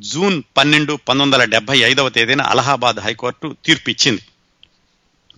జూన్ 0.00 0.42
పన్నెండు 0.56 0.92
పంతొమ్మిది 0.92 1.36
వందల 1.36 1.44
డెబ్బై 1.44 1.78
ఐదవ 1.78 2.08
తేదీన 2.08 2.42
అలహాబాద్ 2.42 3.00
హైకోర్టు 3.00 3.56
తీర్పు 3.64 3.90
ఇచ్చింది 3.90 4.22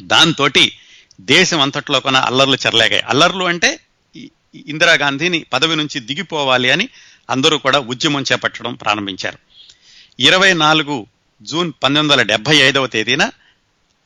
దాంతో 0.00 0.48
దేశం 1.20 1.60
అంతట్లో 1.60 2.00
కొన 2.00 2.16
అల్లర్లు 2.16 2.56
చెరలేగాయి. 2.66 3.02
అల్లర్లు 3.02 3.44
అంటే 3.44 3.80
ఇందిరాగాంధీని 4.54 5.46
పదవి 5.52 5.76
నుంచి 5.76 6.00
దిగిపోవాలి 6.00 6.70
అని 6.70 6.88
అందరూ 7.30 7.58
కూడా 7.58 7.78
ఉద్యమం 7.78 8.22
చేపట్టడం 8.22 8.74
ప్రారంభించారు. 8.74 9.38
ఇరవై 10.20 10.52
నాలుగు 10.52 11.06
జూన్ 11.42 11.72
పంతొమ్మిది 11.82 12.14
వందల 12.14 12.22
డెబ్బై 12.22 12.56
ఐదవ 12.56 12.86
తేదీన 12.86 13.30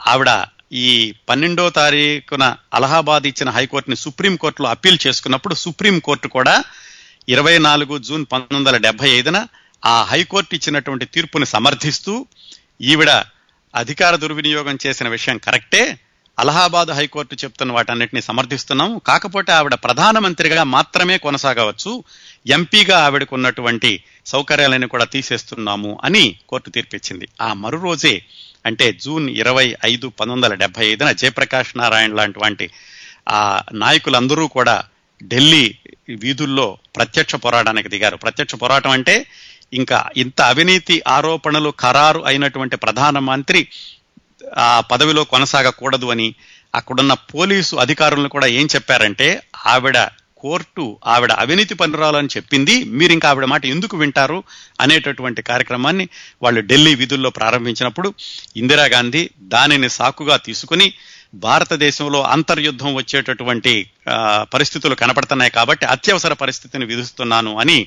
ఆవిడ 0.06 0.30
ఈ 0.73 1.14
పన్నెండో 1.28 1.70
తారీఖున 1.70 2.56
అలహాబాద్ 2.75 3.26
ఇచ్చిన 3.26 3.50
హైకోర్టుని 3.50 3.96
సుప్రీంకోర్టులో 3.96 4.68
అప్పీల్ 4.68 4.99
చేసుకున్నప్పుడు 5.06 5.54
సుప్రీంకోర్టు 5.54 6.28
కూడా 6.28 6.64
ఇరవై 7.28 7.58
నాలుగు 7.58 7.99
జూన్ 7.99 8.25
పంతొమ్మిది 8.32 8.68
వందల 8.68 8.76
డెబ్బై 8.76 9.11
ఐదున 9.11 9.46
ఆ 9.85 10.02
హైకోర్టు 10.02 10.54
ఇచ్చినటువంటి 10.54 11.06
తీర్పుని 11.06 11.46
సమర్థిస్తూ 11.46 12.26
ఈవిడ 12.80 13.11
అధికార 13.75 14.16
దుర్వినియోగం 14.16 14.78
చేసిన 14.87 15.08
విషయం 15.08 15.38
కరెక్టే. 15.38 15.99
అలహాబాద్ 16.38 16.90
హైకోర్టు 16.90 17.35
చెప్తున్న 17.35 17.73
వాటన్నిటిని 17.73 18.23
సమర్థిస్తున్నాం. 18.23 19.00
కాకపోతే 19.07 19.52
ఆవిడ 19.52 19.75
ప్రధానమంత్రిగా 19.75 20.62
మాత్రమే 20.62 21.19
కొనసాగవచ్చు. 21.19 22.05
ఎంపీగా 22.47 22.99
ఆవిడకు 22.99 23.35
ఉన్నటువంటి 23.35 24.02
సౌకర్యాలను 24.26 24.88
కూడా 24.88 25.05
తీసేస్తున్నాము 25.05 25.99
అని 26.05 26.37
కోర్టు 26.49 26.71
తీర్పిచ్చింది. 26.71 27.28
ఆ 27.43 27.52
మరు 27.52 27.78
రోజే 27.78 28.23
అంటే 28.66 28.93
జూన్ 28.93 29.31
ఇరవై 29.31 29.75
ఐదు 29.85 30.09
పంతొమ్మిది 30.09 30.47
వందల 30.47 30.59
డెబ్బై 30.59 30.87
ఐదున 30.87 31.12
జయప్రకాష్ 31.12 31.76
నారాయణ 31.76 32.14
లాంటి 32.14 32.38
వంటి 32.38 32.71
ఆ 33.28 33.62
నాయకులందరూ 33.73 34.47
కూడా 34.47 34.85
ఢిల్లీ 35.25 35.75
వీధుల్లో 36.09 36.78
ప్రత్యక్ష 36.97 37.35
పోరాటానికి 37.35 37.88
దిగారు. 37.88 38.16
ప్రత్యక్ష 38.16 38.55
పోరాటం 38.55 38.90
అంటే 38.90 39.26
ఇంకా 39.73 40.11
ఇంత 40.16 40.40
అవినీతి 40.40 41.02
ఆరోపణలు 41.09 41.73
ఖరారు 41.81 42.23
అయినటువంటి 42.26 42.76
ప్రధానమంత్రి 42.76 43.69
ఆ 44.59 44.81
పదవిలో 44.81 45.25
కొనసాగకూడదు 45.25 46.07
అని 46.07 46.35
అక్కడున్న 46.75 47.12
పోలీసు 47.12 47.76
అధికారులను 47.76 48.28
కూడా 48.28 48.47
ఏం 48.47 48.66
చెప్పారంటే 48.76 49.43
ఆవిడ 49.66 49.99
కోర్టు 50.37 50.99
ఆవిడ 51.07 51.33
అవినీతి 51.33 51.75
పనురాలని 51.75 52.28
చెప్పింది. 52.37 52.85
మీరు 52.85 53.12
ఇంకా 53.12 53.31
ఆవిడ 53.31 53.45
మాట 53.45 53.66
ఎందుకు 53.66 53.97
వింటారు 53.97 54.45
అనేటటువంటి 54.81 55.43
కార్యక్రమాన్ని 55.43 56.09
వాళ్ళు 56.43 56.61
ఢిల్లీ 56.61 56.95
విధుల్లో 56.95 57.31
ప్రారంభించినప్పుడు 57.31 58.14
ఇందిరాగాంధీ 58.57 59.31
దానిని 59.38 59.88
సాకుగా 59.88 60.37
తీసుకుని 60.37 60.93
భారతదేశంలో 61.35 62.23
అంతర్యుద్ధం 62.23 62.95
వచ్చేటటువంటి 62.95 63.90
పరిస్థితులు 64.55 64.95
కనపడుతున్నాయి 64.95 65.50
కాబట్టి 65.50 65.87
అత్యవసర 65.87 66.33
పరిస్థితిని 66.33 66.85
విధిస్తున్నాను 66.85 67.59
అని 67.59 67.78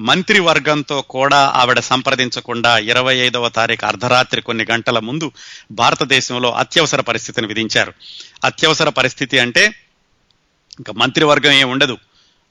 మంత్రివర్గంతో 0.00 1.02
కూడా 1.02 1.52
ఆవిడ 1.54 1.78
సంప్రదించకుండా 1.78 2.78
ఇరవై 2.78 3.16
ఐదవ 3.16 3.48
తారీఖు 3.48 3.86
అర్ధరాత్రి 3.86 4.42
కొన్ని 4.42 4.66
గంటల 4.70 4.98
ముందు 4.98 5.32
భారతదేశంలో 5.70 6.52
అత్యవసర 6.52 7.00
పరిస్థితిని 7.00 7.46
విధించారు. 7.46 7.92
అత్యవసర 8.44 8.88
పరిస్థితి 8.88 9.38
అంటే 9.38 9.64
ఇంకా 10.78 10.92
మంత్రివర్గం 10.92 11.52
ఏం 11.52 11.70
ఉండదు. 11.70 11.98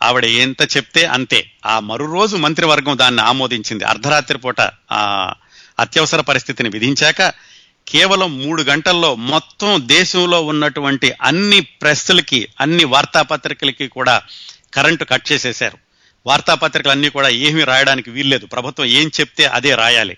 ఆవిడ 0.03 0.25
ఎంత 0.25 0.77
చెప్తే 0.77 1.05
అంతే. 1.05 1.51
ఆ 1.65 1.79
మరు 1.79 2.05
రోజు 2.05 2.37
మంత్రివర్గం 2.37 2.97
దాన్ని 2.97 3.21
ఆమోదించింది. 3.21 3.83
అర్ధరాత్రి 3.83 4.37
పూట 4.37 4.61
ఆ 4.91 5.33
అత్యవసర 5.79 6.21
పరిస్థితిని 6.21 6.69
విధించాక 6.69 7.33
కేవలం 7.87 8.39
మూడు 8.39 8.63
గంటల్లో 8.63 9.15
మొత్తం 9.15 9.81
దేశంలో 9.85 10.41
ఉన్నటువంటి 10.41 11.13
అన్ని 11.21 11.59
ప్రెస్లకి 11.61 12.47
అన్ని 12.61 12.83
వార్తాపత్రికలకి 12.83 13.87
కూడా 13.87 14.21
కరెంటు 14.73 15.03
కట్ 15.03 15.31
చేసేశారు. 15.31 15.77
వార్తాపత్రికలు 16.25 16.91
అన్నీ 16.91 17.09
కూడా 17.09 17.29
ఏమీ 17.29 17.63
రాయడానికి 17.63 18.11
వీల్లేదు. 18.11 18.45
ప్రభుత్వం 18.45 18.85
ఏం 18.85 19.11
చెప్తే 19.19 19.45
అదే 19.45 19.75
రాయాలి. 19.75 20.17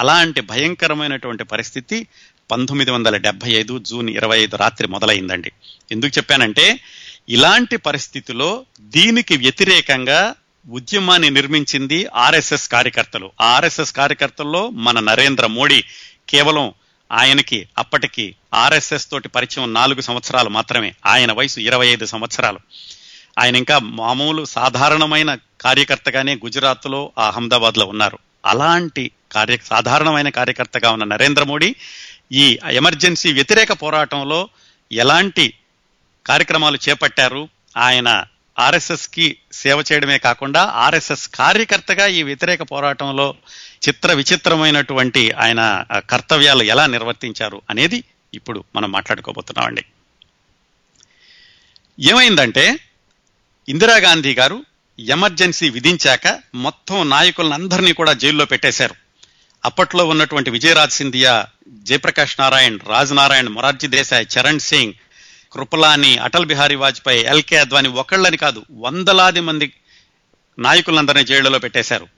అలాంటి 0.00 0.40
భయంకరమైనటువంటి 0.40 1.44
పరిస్థితి 1.44 2.06
పంతొమ్మిది 2.50 2.90
వందల 2.90 3.16
డెబ్బై 3.16 3.50
ఐదు 3.50 3.78
జూన్ 3.78 4.10
ఇరవై 4.10 4.38
ఐదు 4.38 4.56
రాత్రి 4.56 4.88
మొదలైందండి. 4.88 5.52
ఎందుకు 5.92 6.18
చెప్పానంటే 6.18 6.80
ఇలాంటి 7.28 7.76
పరిస్థితిలో 7.76 8.66
దీనికి 8.80 9.36
వ్యతిరేకంగా 9.36 10.34
ఉద్యమాన్ని 10.70 11.30
నిర్మించింది 11.30 12.06
ఆర్ఎస్ఎస్ 12.14 12.68
కార్యకర్తలు. 12.68 13.32
ఆర్ఎస్ఎస్ 13.40 13.92
కార్యకర్తల్లో 13.92 14.70
మన 14.70 15.00
నరేంద్ర 15.00 15.46
మోడీ 15.46 15.84
కేవలం 16.28 16.72
ఆయనకి 17.12 17.68
అప్పటికి 17.78 18.34
ఆర్ఎస్ఎస్ 18.54 19.10
తోటి 19.10 19.28
పరిచయం 19.28 19.74
నాలుగు 19.74 20.00
సంవత్సరాలు 20.00 20.48
మాత్రమే. 20.48 20.94
ఆయన 21.06 21.32
వయసు 21.32 21.60
ఇరవై 21.60 21.86
ఐదు 21.86 22.06
సంవత్సరాలు. 22.06 22.58
ఆయన 23.38 23.56
ఇంకా 23.56 23.78
మామూలు 23.78 24.44
సాధారణమైన 24.44 25.38
కార్యకర్తగానే 25.60 26.34
గుజరాత్లో 26.34 27.12
ఆ 27.18 27.26
అహ్మదాబాద్లో 27.26 27.86
ఉన్నారు. 27.86 28.18
అలాంటి 28.46 29.10
కార్య 29.32 29.56
సాధారణమైన 29.56 30.28
కార్యకర్తగా 30.28 30.90
ఉన్న 30.90 31.04
నరేంద్ర 31.04 31.44
మోడీ 31.44 31.76
ఈ 32.32 32.58
ఎమర్జెన్సీ 32.70 33.32
వ్యతిరేక 33.32 33.72
పోరాటంలో 33.72 34.48
ఎలాంటి 34.92 35.54
కార్యక్రమాలు 36.26 36.78
చేపట్టారు? 36.88 37.48
ఆయన 37.76 38.24
ఆర్ఎస్ఎస్కి 38.58 39.36
సేవ 39.52 39.84
చేయడమే 39.92 40.18
కాకుండా 40.18 40.64
ఆర్ఎస్ఎస్ 40.64 41.28
కార్యకర్తగా 41.28 42.06
ఈ 42.06 42.22
వ్యతిరేక 42.22 42.62
పోరాటంలో 42.62 43.34
చిత్ర 43.88 44.12
విచిత్రమైనటువంటి 44.12 45.30
ఆయన 45.30 45.84
కర్తవ్యాలు 46.10 46.62
ఎలా 46.62 46.86
నిర్వర్తించారు 46.86 47.62
అనేది 47.70 48.04
ఇప్పుడు 48.34 48.64
మనం 48.76 48.92
మాట్లాడుకోబోతున్నామండి. 48.92 49.84
ఏమైందంటే 52.00 52.78
ఇందిరాగాంధీ 53.68 54.34
గారు 54.34 54.64
ఎమర్జెన్సీ 54.98 55.70
విధించాక 55.70 56.40
మొత్తం 56.54 57.10
నాయకులందరినీ 57.10 57.92
కూడా 57.92 58.12
జైల్లో 58.12 58.44
పెట్టేశారు. 58.44 58.94
అప్పట్లో 59.64 60.06
ఉన్నటువంటి 60.06 60.50
విజయరాజ్ 60.50 60.92
సింధియా 60.92 61.46
జయప్రకాష్ 61.68 62.40
నారాయణ్ 62.40 62.78
రాజ్ 62.86 63.14
నారాయణ్ 63.14 63.48
మొరార్జీ 63.48 63.86
దేశాయ్ 63.86 64.26
చరణ్ 64.34 64.60
సింగ్ 64.60 64.92
కృపలాని 65.52 66.18
అటల్ 66.18 66.46
బిహారీ 66.46 66.74
వాజ్పేయి 66.74 67.24
ఎల్కే 67.24 67.56
అద్వాని 67.56 67.88
ఒకళ్ళని 67.88 68.36
కాదు 68.36 68.64
వందలాది 68.70 69.40
మంది 69.40 69.72
నాయకులందరినీ 70.58 71.24
జైళ్ళలో 71.24 71.58
పెట్టేశారు. 71.58 72.08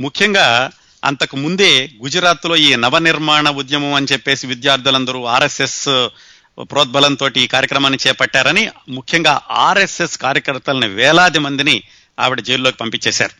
ముఖ్యంగా 0.00 0.70
అంతకు 1.04 1.36
ముందే 1.36 1.90
గుజరాత్లో 2.02 2.56
ఈ 2.56 2.76
నవనిర్మాణ 2.76 3.50
ఉద్యమం 3.50 3.92
అని 3.92 4.06
చెప్పేసి 4.12 4.46
విద్యార్థులందరూ 4.46 5.24
ఆర్ఎస్ఎస్ 5.24 5.88
ప్రోద్బలంతో 6.62 7.30
ఈ 7.36 7.46
కార్యక్రమాన్ని 7.46 7.98
చేపట్టారని 8.06 8.70
ముఖ్యంగా 8.88 9.40
ఆర్ఎస్ఎస్ 9.50 10.18
కార్యకర్తలని 10.18 10.88
వేలాది 10.88 11.38
మందిని 11.38 11.82
ఆవిడ 12.20 12.40
జైల్లోకి 12.40 12.76
పంపించేశారు. 12.76 13.32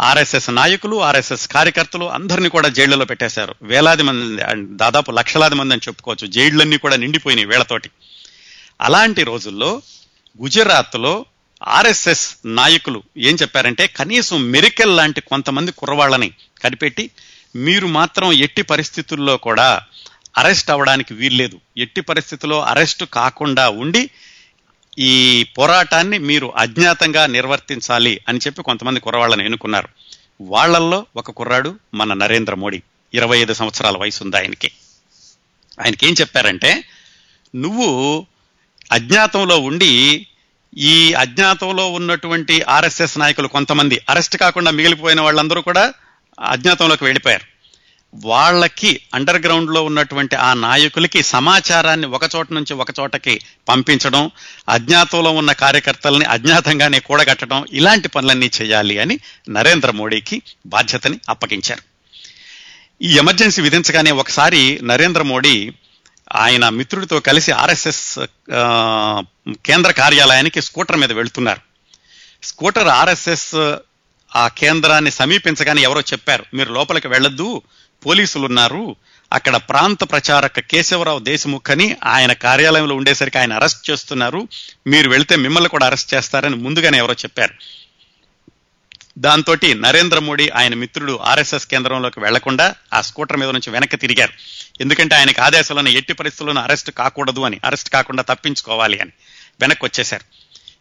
ఆర్ఎస్ఎస్ 0.00 0.50
నాయకులు 0.50 1.02
ఆర్ఎస్ఎస్ 1.02 1.48
కార్యకర్తలు 1.48 2.04
అందరినీ 2.04 2.48
కూడా 2.48 2.68
జైళ్ళలో 2.68 3.04
పెట్టేశారు. 3.04 3.54
వేలాది 3.62 4.02
మంది 4.02 4.42
దాదాపు 4.60 5.10
లక్షలాది 5.10 5.54
మంది 5.54 5.74
అని 5.74 5.88
చెప్పుకోవచ్చు. 5.88 6.26
జైళ్ళన్నీ 6.26 6.76
కూడా 6.76 6.96
నిండిపోయినాయి 6.96 7.48
వేళతోటి. 7.48 7.90
అలాంటి 8.80 9.24
రోజుల్లో 9.24 9.82
గుజరాత్లో 10.42 11.26
ఆర్ఎస్ఎస్ 11.68 12.36
నాయకులు 12.46 13.02
ఏం 13.16 13.36
చెప్పారంటే 13.42 13.86
కనీసం 13.86 14.50
మెరికల్ 14.50 14.96
లాంటి 14.96 15.20
కొంతమంది 15.20 15.72
కుర్రవాళ్ళని 15.72 16.30
కనిపెట్టి 16.64 17.10
మీరు 17.56 17.86
మాత్రం 17.86 18.32
ఎట్టి 18.32 18.62
పరిస్థితుల్లో 18.62 19.36
కూడా 19.36 19.82
అరెస్ట్ 20.38 20.70
అవ్వడానికి 20.70 21.14
వీల్లేదు. 21.14 21.60
ఎట్టి 21.76 22.00
పరిస్థితిలో 22.00 22.62
అరెస్ట్ 22.62 23.04
కాకుండా 23.04 23.68
ఉండి 23.68 24.10
ఈ 24.98 25.46
పోరాటాన్ని 25.58 26.18
మీరు 26.18 26.52
అజ్ఞాతంగా 26.56 27.26
నిర్వర్తించాలి 27.26 28.20
అని 28.28 28.38
చెప్పి 28.38 28.62
కొంతమంది 28.62 29.00
కుర్రవాళ్ళని 29.00 29.44
ఎన్నుకున్నారు. 29.44 29.88
వాళ్ళల్లో 30.40 31.06
ఒక 31.16 31.30
కుర్రాడు 31.30 31.76
మన 31.94 32.12
నరేంద్ర 32.12 32.54
మోడీ. 32.54 32.82
ఇరవై 33.14 33.38
ఐదు 33.38 33.52
సంవత్సరాల 33.52 33.96
వయసు 33.96 34.24
ఉంది 34.24 34.36
ఆయనకి. 34.36 34.70
ఆయనకి 35.84 36.06
ఏం 36.06 36.14
చెప్పారంటే 36.20 36.84
నువ్వు 37.56 38.26
అజ్ఞాతంలో 38.92 39.58
ఉండి 39.58 40.26
ఈ 40.78 41.14
అజ్ఞాతంలో 41.14 41.92
ఉన్నటువంటి 41.92 42.62
ఆర్ఎస్ఎస్ 42.62 43.18
నాయకులు 43.18 43.48
కొంతమంది 43.48 44.00
అరెస్ట్ 44.10 44.36
కాకుండా 44.36 44.70
మిగిలిపోయిన 44.70 45.20
వాళ్ళందరూ 45.20 45.60
కూడా 45.60 45.94
అజ్ఞాతంలోకి 46.40 47.04
వెళ్ళిపోయారు. 47.04 47.53
వాళ్ళకి 48.14 49.00
అండర్ 49.14 49.42
గ్రౌండ్లో 49.42 49.82
ఉన్నటువంటి 49.82 50.36
ఆ 50.36 50.54
నాయకులకి 50.54 51.22
సమాచారాన్ని 51.22 52.06
ఒక 52.06 52.22
చోట 52.36 52.52
నుంచి 52.52 52.74
ఒక 52.74 52.88
చోటకి 53.00 53.40
పంపించడం 53.68 54.30
అజ్ఞాతంలో 54.68 55.30
ఉన్న 55.30 55.52
కార్యకర్తల్ని 55.52 56.24
అజ్ఞాతంగానే 56.24 56.98
కూడగట్టడం 56.98 57.64
ఇలాంటి 57.72 58.08
పనులన్నీ 58.08 58.50
చేయాలి 58.62 58.98
అని 58.98 59.20
నరేంద్ర 59.48 59.90
మోడీకి 59.90 60.42
బాధ్యతని 60.66 61.20
అప్పగించారు. 61.28 61.82
ఈ 63.02 63.18
ఎమర్జెన్సీ 63.18 63.62
విధించగానే 63.62 64.10
ఒకసారి 64.10 64.80
నరేంద్ర 64.82 65.22
మోడీ 65.22 65.72
ఆయన 66.34 66.68
మిత్రుడితో 66.68 67.20
కలిసి 67.20 67.52
ఆర్ఎస్ఎస్ 67.52 68.18
కేంద్ర 69.64 69.90
కార్యాలయానికి 69.90 70.62
స్కూటర్ 70.62 70.96
మీద 70.96 71.12
వెళ్తున్నారు. 71.12 71.60
స్కూటర్ 72.42 72.88
ఆర్ఎస్ఎస్ 72.88 73.54
ఆ 74.36 74.48
కేంద్రాన్ని 74.48 75.10
సమీపించగానే 75.10 75.82
ఎవరో 75.82 76.00
చెప్పారు 76.00 76.44
మీరు 76.54 76.72
లోపలికి 76.72 77.08
వెళ్ళొద్దు 77.08 77.62
పోలీసులు 78.06 78.44
ఉన్నారు 78.44 78.96
అక్కడ 79.32 79.56
ప్రాంత 79.56 80.10
ప్రచారక 80.10 80.60
కేశవరావు 80.60 81.18
దేశముఖ్ 81.18 81.70
అని 81.70 81.96
ఆయన 82.04 82.32
కార్యాలయంలో 82.32 82.94
ఉండేసరికి 82.94 83.38
ఆయన 83.38 83.52
అరెస్ట్ 83.52 83.90
చేస్తున్నారు. 83.90 84.48
మీరు 84.86 85.10
వెళితే 85.10 85.36
మిమ్మల్ని 85.36 85.68
కూడా 85.68 85.86
అరెస్ట్ 85.86 86.14
చేస్తారని 86.14 86.56
ముందుగానే 86.56 86.98
ఎవరో 86.98 87.12
చెప్పారు. 87.12 87.54
దాంతో 89.18 89.56
నరేంద్ర 89.76 90.18
మోడీ 90.18 90.48
ఆయన 90.48 90.74
మిత్రుడు 90.74 91.18
ఆర్ఎస్ఎస్ 91.22 91.66
కేంద్రంలోకి 91.66 92.20
వెళ్ళకుండా 92.20 92.74
ఆ 92.94 93.00
స్కూటర్ 93.00 93.36
మీద 93.36 93.48
నుంచి 93.48 93.70
వెనక్కి 93.70 93.96
తిరిగారు. 93.96 94.32
ఎందుకంటే 94.80 95.14
ఆయనకు 95.14 95.40
ఆదేశాలను 95.40 95.88
ఎట్టి 95.88 96.12
పరిస్థితుల్లోనూ 96.12 96.60
అరెస్ట్ 96.60 96.90
కాకూడదు 96.90 97.40
అని 97.40 97.60
అరెస్ట్ 97.64 97.90
కాకుండా 97.90 98.22
తప్పించుకోవాలి 98.22 99.00
అని 99.00 99.10
వెనక్కి 99.60 99.84
వచ్చేశారు. 99.84 100.24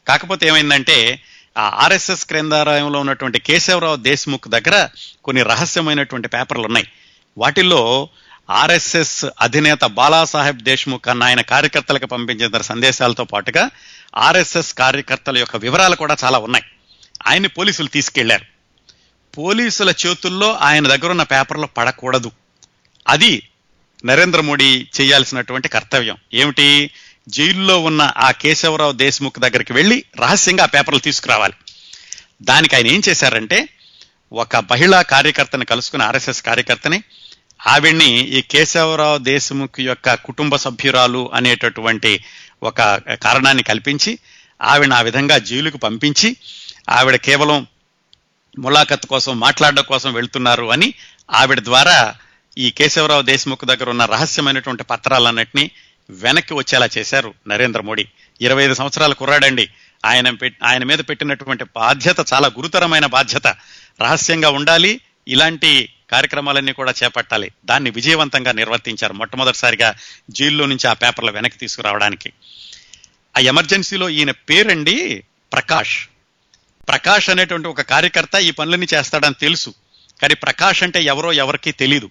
కాకపోతే 0.08 0.48
ఏమైందంటే 0.48 1.22
ఆ 1.58 1.72
ఆర్ఎస్ఎస్ 1.84 2.26
కేంద్రాలయంలో 2.26 3.00
ఉన్నటువంటి 3.00 3.40
కేశవరావు 3.40 3.96
దేశ్ముఖ్ 3.96 4.50
దగ్గర 4.50 4.90
కొన్ని 5.24 5.44
రహస్యమైనటువంటి 5.44 6.28
పేపర్లు 6.28 6.66
ఉన్నాయి. 6.66 6.88
వాటిల్లో 7.38 8.10
ఆర్ఎస్ఎస్ 8.50 9.26
అధినేత 9.42 9.86
బాలాసాహెబ్ 9.86 10.62
దేశ్ముఖ్ 10.62 11.10
అన్న 11.10 11.24
ఆయన 11.24 11.42
కార్యకర్తలకు 11.42 12.06
పంపించిన 12.06 12.62
సందేశాలతో 12.62 13.24
పాటుగా 13.24 13.70
ఆర్ఎస్ఎస్ 14.18 14.74
కార్యకర్తల 14.74 15.38
యొక్క 15.38 15.56
వివరాలు 15.56 15.96
కూడా 15.96 16.18
చాలా 16.24 16.38
ఉన్నాయి. 16.38 16.66
ఆయన్ని 17.28 17.50
పోలీసులు 17.50 17.88
తీసుకెళ్ళారు. 17.88 18.46
పోలీసుల 19.38 19.94
చేతుల్లో 20.08 20.54
ఆయన 20.54 20.88
దగ్గర 20.88 21.12
ఉన్న 21.12 21.24
పడకూడదు. 21.66 22.32
అది 23.08 23.50
నరేంద్ర 24.06 24.42
మోడీ 24.42 24.88
చేయాల్సినటువంటి 25.02 25.68
కర్తవ్యం. 25.68 26.18
ఏమిటి? 26.34 26.92
జైల్లో 27.30 27.80
ఉన్న 27.80 28.12
ఆ 28.18 28.32
కేశవరావు 28.32 28.92
దేశ్ముఖ్ 28.92 29.40
దగ్గరికి 29.40 29.74
వెళ్ళి 29.74 30.04
రహస్యంగా 30.20 30.64
ఆ 30.64 30.68
పేపర్లు 30.68 31.00
తీసుకురావాలి. 31.00 31.54
దానికి 32.42 32.76
ఆయన 32.76 32.88
ఏం 32.88 33.02
చేశారంటే 33.10 33.68
ఒక 34.32 34.56
మహిళా 34.58 35.02
కార్యకర్తని 35.02 35.66
కలుసుకుని 35.66 36.04
ఆర్ఎస్ఎస్ 36.04 36.42
కార్యకర్తని 36.42 37.04
ఆవిడ్ని 37.68 38.20
ఈ 38.20 38.42
కేశవరావు 38.42 39.18
దేశముఖ్ 39.18 39.80
యొక్క 39.80 40.16
కుటుంబ 40.16 40.56
సభ్యురాలు 40.56 41.32
అనేటటువంటి 41.34 42.24
ఒక 42.64 42.82
కారణాన్ని 43.22 43.64
కల్పించి 43.64 44.20
ఆవిడ 44.62 44.94
ఆ 44.94 45.02
విధంగా 45.02 45.38
జైలుకు 45.38 45.78
పంపించి 45.78 46.38
ఆవిడ 46.90 47.16
కేవలం 47.16 47.68
ములాఖత్ 48.60 49.06
కోసం 49.06 49.40
మాట్లాడడం 49.40 49.84
కోసం 49.84 50.14
వెళ్తున్నారు 50.14 50.72
అని 50.72 50.94
ఆవిడ 51.32 51.60
ద్వారా 51.60 52.16
ఈ 52.58 52.72
కేశవరావు 52.72 53.22
దేశముఖ్ 53.22 53.66
దగ్గర 53.66 53.90
ఉన్న 53.90 54.06
రహస్యమైనటువంటి 54.06 54.84
పత్రాలన్నింటినీ 54.84 55.72
వెనక్కి 56.10 56.54
వచ్చేలా 56.54 56.90
చేశారు 56.98 57.34
నరేంద్ర 57.48 57.82
మోడీ. 57.82 58.06
ఇరవై 58.42 58.64
ఐదు 58.64 58.74
సంవత్సరాల 58.74 59.14
కుర్రాడండి. 59.14 59.70
ఆయన 60.06 60.34
ఆయన 60.64 60.84
మీద 60.84 61.00
పెట్టినటువంటి 61.10 61.64
బాధ్యత 61.64 62.16
చాలా 62.34 62.48
గురుతరమైన 62.48 63.06
బాధ్యత. 63.06 63.48
రహస్యంగా 64.02 64.50
ఉండాలి 64.50 65.02
ఇలాంటి 65.28 65.90
కార్యక్రమాలన్నీ 66.12 66.72
కూడా 66.72 66.94
చేపట్టాలి. 67.04 67.52
దాన్ని 67.66 67.90
విజయవంతంగా 67.90 68.52
నిర్వర్తించారు 68.52 69.14
మొట్టమొదటిసారిగా 69.14 69.96
జైల్లో 70.30 70.66
నుంచి 70.66 70.90
ఆ 70.90 70.94
పేపర్లు 70.94 71.32
వెనక్కి 71.32 71.60
తీసుకురావడానికి. 71.60 72.34
ఆ 73.38 73.40
ఎమర్జెన్సీలో 73.40 74.10
ఈయన 74.10 74.32
పేరండి 74.32 75.24
ప్రకాష్. 75.54 76.08
ప్రకాష్ 76.88 77.30
అనేటువంటి 77.30 77.68
ఒక 77.68 77.82
కార్యకర్త 77.82 78.36
ఈ 78.36 78.52
పనులన్నీ 78.52 78.88
చేస్తాడని 78.94 79.34
తెలుసు. 79.34 79.74
కానీ 80.22 80.34
ప్రకాష్ 80.34 80.84
అంటే 80.84 81.04
ఎవరో 81.04 81.34
ఎవరికీ 81.34 81.72
తెలియదు 81.72 82.10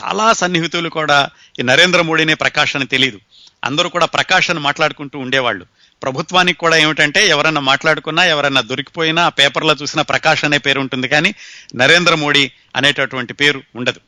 చాలా 0.00 0.32
సన్నిహితులు 0.32 0.88
కూడా 0.88 1.30
ఈ 1.60 1.62
నరేంద్ర 1.62 2.00
మోడీనే 2.00 2.34
ప్రకాష్ 2.34 2.76
అని 2.76 2.86
తెలియదు 2.86 3.20
అందరూ 3.64 3.88
కూడా 3.88 4.06
ప్రకాశన్ 4.06 4.58
మాట్లాడుకుంటూ 4.58 5.18
ఉండేవాళ్ళు. 5.18 5.66
ప్రభుత్వానికి 6.02 6.58
కూడా 6.58 6.76
ఏమిటంటే 6.76 7.28
ఎవరన్నా 7.28 7.60
మాట్లాడుకున్నా 7.60 8.24
ఎవరన్నా 8.24 8.60
దొరికిపోయినా 8.60 9.28
పేపర్లో 9.28 9.74
చూసినా 9.82 10.02
ప్రకాష్ 10.02 10.44
అనే 10.44 10.58
పేరు 10.58 10.80
ఉంటుంది 10.80 11.08
కానీ 11.08 11.34
నరేంద్ర 11.76 12.14
మోడీ 12.14 12.50
అనేటటువంటి 12.76 13.32
పేరు 13.32 13.62
ఉండదు. 13.76 14.00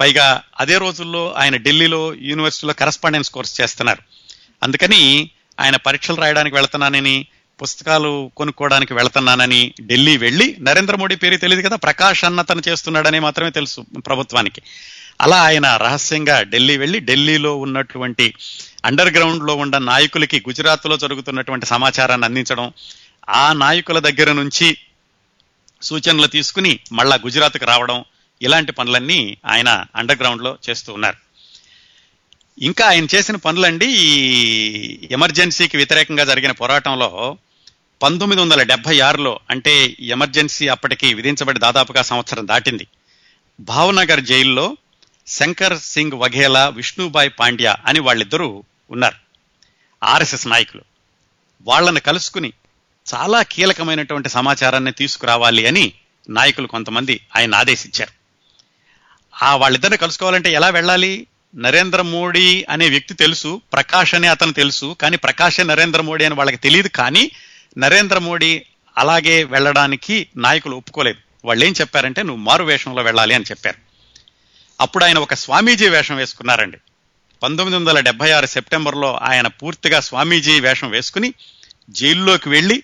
పైగా 0.00 0.42
అదే 0.60 0.78
రోజుల్లో 0.78 1.32
ఆయన 1.32 1.56
ఢిల్లీలో 1.56 2.14
యూనివర్సిటీలో 2.14 2.72
కరస్పాండెన్స్ 2.72 3.30
కోర్స్ 3.30 3.60
చేస్తున్నారు. 3.60 4.02
అందుకని 4.62 5.30
ఆయన 5.60 5.76
పరీక్షలు 5.76 6.16
రాయడానికి 6.16 6.56
వెళ్తున్నానని 6.56 7.26
పుస్తకాలు 7.62 8.32
కొనుక్కోవడానికి 8.36 8.94
వెళ్తున్నానని 8.94 9.74
ఢిల్లీ 9.82 10.16
వెళ్ళి 10.16 10.56
నరేంద్ర 10.60 10.96
మోడీ 10.96 11.16
పేరు 11.16 11.36
తెలియదు 11.36 11.68
కదా 11.68 11.76
ప్రకాష్ 11.76 12.24
అన్న 12.24 12.42
తను 12.42 12.62
చేస్తున్నాడని 12.68 13.20
మాత్రమే 13.20 13.50
తెలుసు 13.50 13.80
ప్రభుత్వానికి. 13.80 14.62
అలా 15.20 15.42
ఆయన 15.42 15.76
రహస్యంగా 15.76 16.42
ఢిల్లీ 16.42 16.76
వెళ్ళి 16.76 17.00
ఢిల్లీలో 17.00 17.56
ఉన్నటువంటి 17.56 18.34
అండర్ 18.84 19.14
గ్రౌండ్లో 19.14 19.54
ఉన్న 19.54 19.78
నాయకులకి 19.78 20.40
గుజరాత్లో 20.40 20.96
జరుగుతున్నటువంటి 20.96 21.66
సమాచారాన్ని 21.66 22.24
అందించడం 22.24 22.72
ఆ 23.28 23.52
నాయకుల 23.52 23.98
దగ్గర 23.98 24.32
నుంచి 24.32 24.76
సూచనలు 25.82 26.26
తీసుకుని 26.26 26.80
మళ్ళా 26.92 27.16
గుజరాత్కు 27.16 27.64
రావడం 27.64 28.04
ఇలాంటి 28.42 28.72
పనులన్నీ 28.72 29.36
ఆయన 29.46 29.84
అండర్ 29.96 30.18
గ్రౌండ్లో 30.18 30.58
చేస్తూ 30.70 30.92
ఉన్నారు. 30.92 31.16
ఇంకా 32.58 32.86
ఆయన 32.86 33.06
చేసిన 33.14 33.36
పనులండి 33.36 33.86
ఈ 33.86 35.08
ఎమర్జెన్సీకి 35.10 35.76
వ్యతిరేకంగా 35.76 36.24
జరిగిన 36.24 36.50
పోరాటంలో 36.50 37.36
పంతొమ్మిది 38.02 38.42
వందల 38.42 38.62
డెబ్బై 38.62 39.00
ఆరులో 39.00 39.40
అంటే 39.50 39.96
ఎమర్జెన్సీ 40.00 40.68
అప్పటికి 40.68 41.14
విధించబడి 41.14 41.58
దాదాపుగా 41.58 42.02
సంవత్సరం 42.02 42.48
దాటింది. 42.48 42.86
భావనగర్ 43.60 44.20
జైల్లో 44.20 44.76
శంకర్ 45.28 45.78
సింగ్ 45.78 46.12
వఘేలా 46.12 46.68
విష్ణుబాయ్ 46.68 47.30
పాండ్యా 47.40 47.76
అని 47.86 48.00
వాళ్ళిద్దరూ 48.00 48.64
ఉన్నారు. 48.90 49.14
ఆర్ఎస్ఎస్ 50.04 50.48
నాయకులు. 50.48 50.82
వాళ్ళని 51.62 52.00
కలుసుకుని 52.00 52.52
చాలా 53.14 53.42
కీలకమైనటువంటి 53.42 54.28
సమాచారాన్ని 54.28 54.92
తీసుకురావాలి 54.92 55.66
అని 55.66 55.92
నాయకులు 56.28 56.66
కొంతమంది 56.66 57.20
ఆయన 57.36 57.54
ఆదేశించారు. 57.54 58.10
ఆ 59.44 59.56
వాళ్ళిద్దరిని 59.56 59.96
కలుసుకోవాలంటే 59.96 60.52
ఎలా 60.52 60.68
వెళ్ళాలి? 60.68 61.26
నరేంద్ర 61.54 62.02
మోడీ 62.02 62.66
అనే 62.70 62.88
వ్యక్తి 62.88 63.14
తెలుసు 63.14 63.60
ప్రకాష్ 63.72 64.14
అనే 64.14 64.28
అతను 64.28 64.52
తెలుసు 64.52 64.96
కానీ 65.00 65.16
ప్రకాషే 65.16 65.62
నరేంద్ర 65.62 66.00
మోడీ 66.00 66.24
అని 66.24 66.34
వాళ్ళకి 66.34 66.56
తెలియదు 66.56 66.88
కానీ 66.88 67.30
నరేంద్ర 67.78 68.18
మోడీ 68.18 68.66
అలాగే 68.98 69.44
వెళ్ళడానికి 69.44 70.26
నాయకులు 70.36 70.76
ఒప్పుకోలేదు. 70.76 71.18
వాళ్ళు 71.44 71.64
ఏం 71.64 71.74
చెప్పారంటే 71.80 72.22
నువ్వు 72.22 72.42
మారు 72.42 72.64
వేషంలో 72.64 73.02
వెళ్ళాలి 73.02 73.34
అని 73.34 73.44
చెప్పారు. 73.44 73.85
అప్పుడు 74.80 75.04
ఆయన 75.04 75.18
ఒక 75.18 75.34
స్వామీజీ 75.34 75.88
వేషం 75.88 76.16
వేసుకున్నారండి. 76.16 76.76
పంతొమ్మిది 77.42 77.76
వందల 77.76 78.00
డెబ్బై 78.00 78.30
ఆరు 78.30 78.46
సెప్టెంబర్లో 78.46 79.14
ఆయన 79.14 79.46
పూర్తిగా 79.46 80.00
స్వామీజీ 80.00 80.60
వేషం 80.60 80.90
వేసుకుని 80.90 81.34
జైల్లోకి 81.90 82.48
వెళ్ళి 82.48 82.82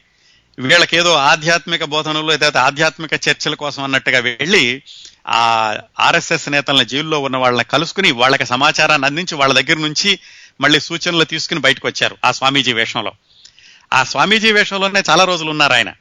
వీళ్ళకేదో 0.58 1.14
ఆధ్యాత్మిక 1.14 1.84
బోధనలు 1.84 2.26
లేదా 2.26 2.60
ఆధ్యాత్మిక 2.60 3.14
చర్చల 3.14 3.54
కోసం 3.54 3.82
అన్నట్టుగా 3.82 4.18
వెళ్ళి 4.18 4.82
ఆ 5.28 5.76
ఆర్ఎస్ఎస్ 6.00 6.48
నేతలను 6.48 6.84
జైల్లో 6.84 7.18
ఉన్న 7.18 7.36
వాళ్ళని 7.36 7.64
కలుసుకుని 7.64 8.10
వాళ్ళకి 8.10 8.46
సమాచారాన్ని 8.46 9.06
అందించి 9.06 9.34
వాళ్ళ 9.34 9.60
దగ్గర 9.60 9.78
నుంచి 9.78 10.18
మళ్ళీ 10.60 10.80
సూచనలు 10.80 11.24
తీసుకుని 11.24 11.60
బయటకు 11.60 11.88
వచ్చారు 11.88 12.16
ఆ 12.24 12.32
స్వామీజీ 12.32 12.72
వేషంలో. 12.72 13.12
ఆ 13.92 14.04
స్వామీజీ 14.04 14.52
వేషంలోనే 14.52 15.02
చాలా 15.10 15.24
రోజులు 15.24 15.50
ఉన్నారు 15.50 15.72
ఆయన. 15.72 15.92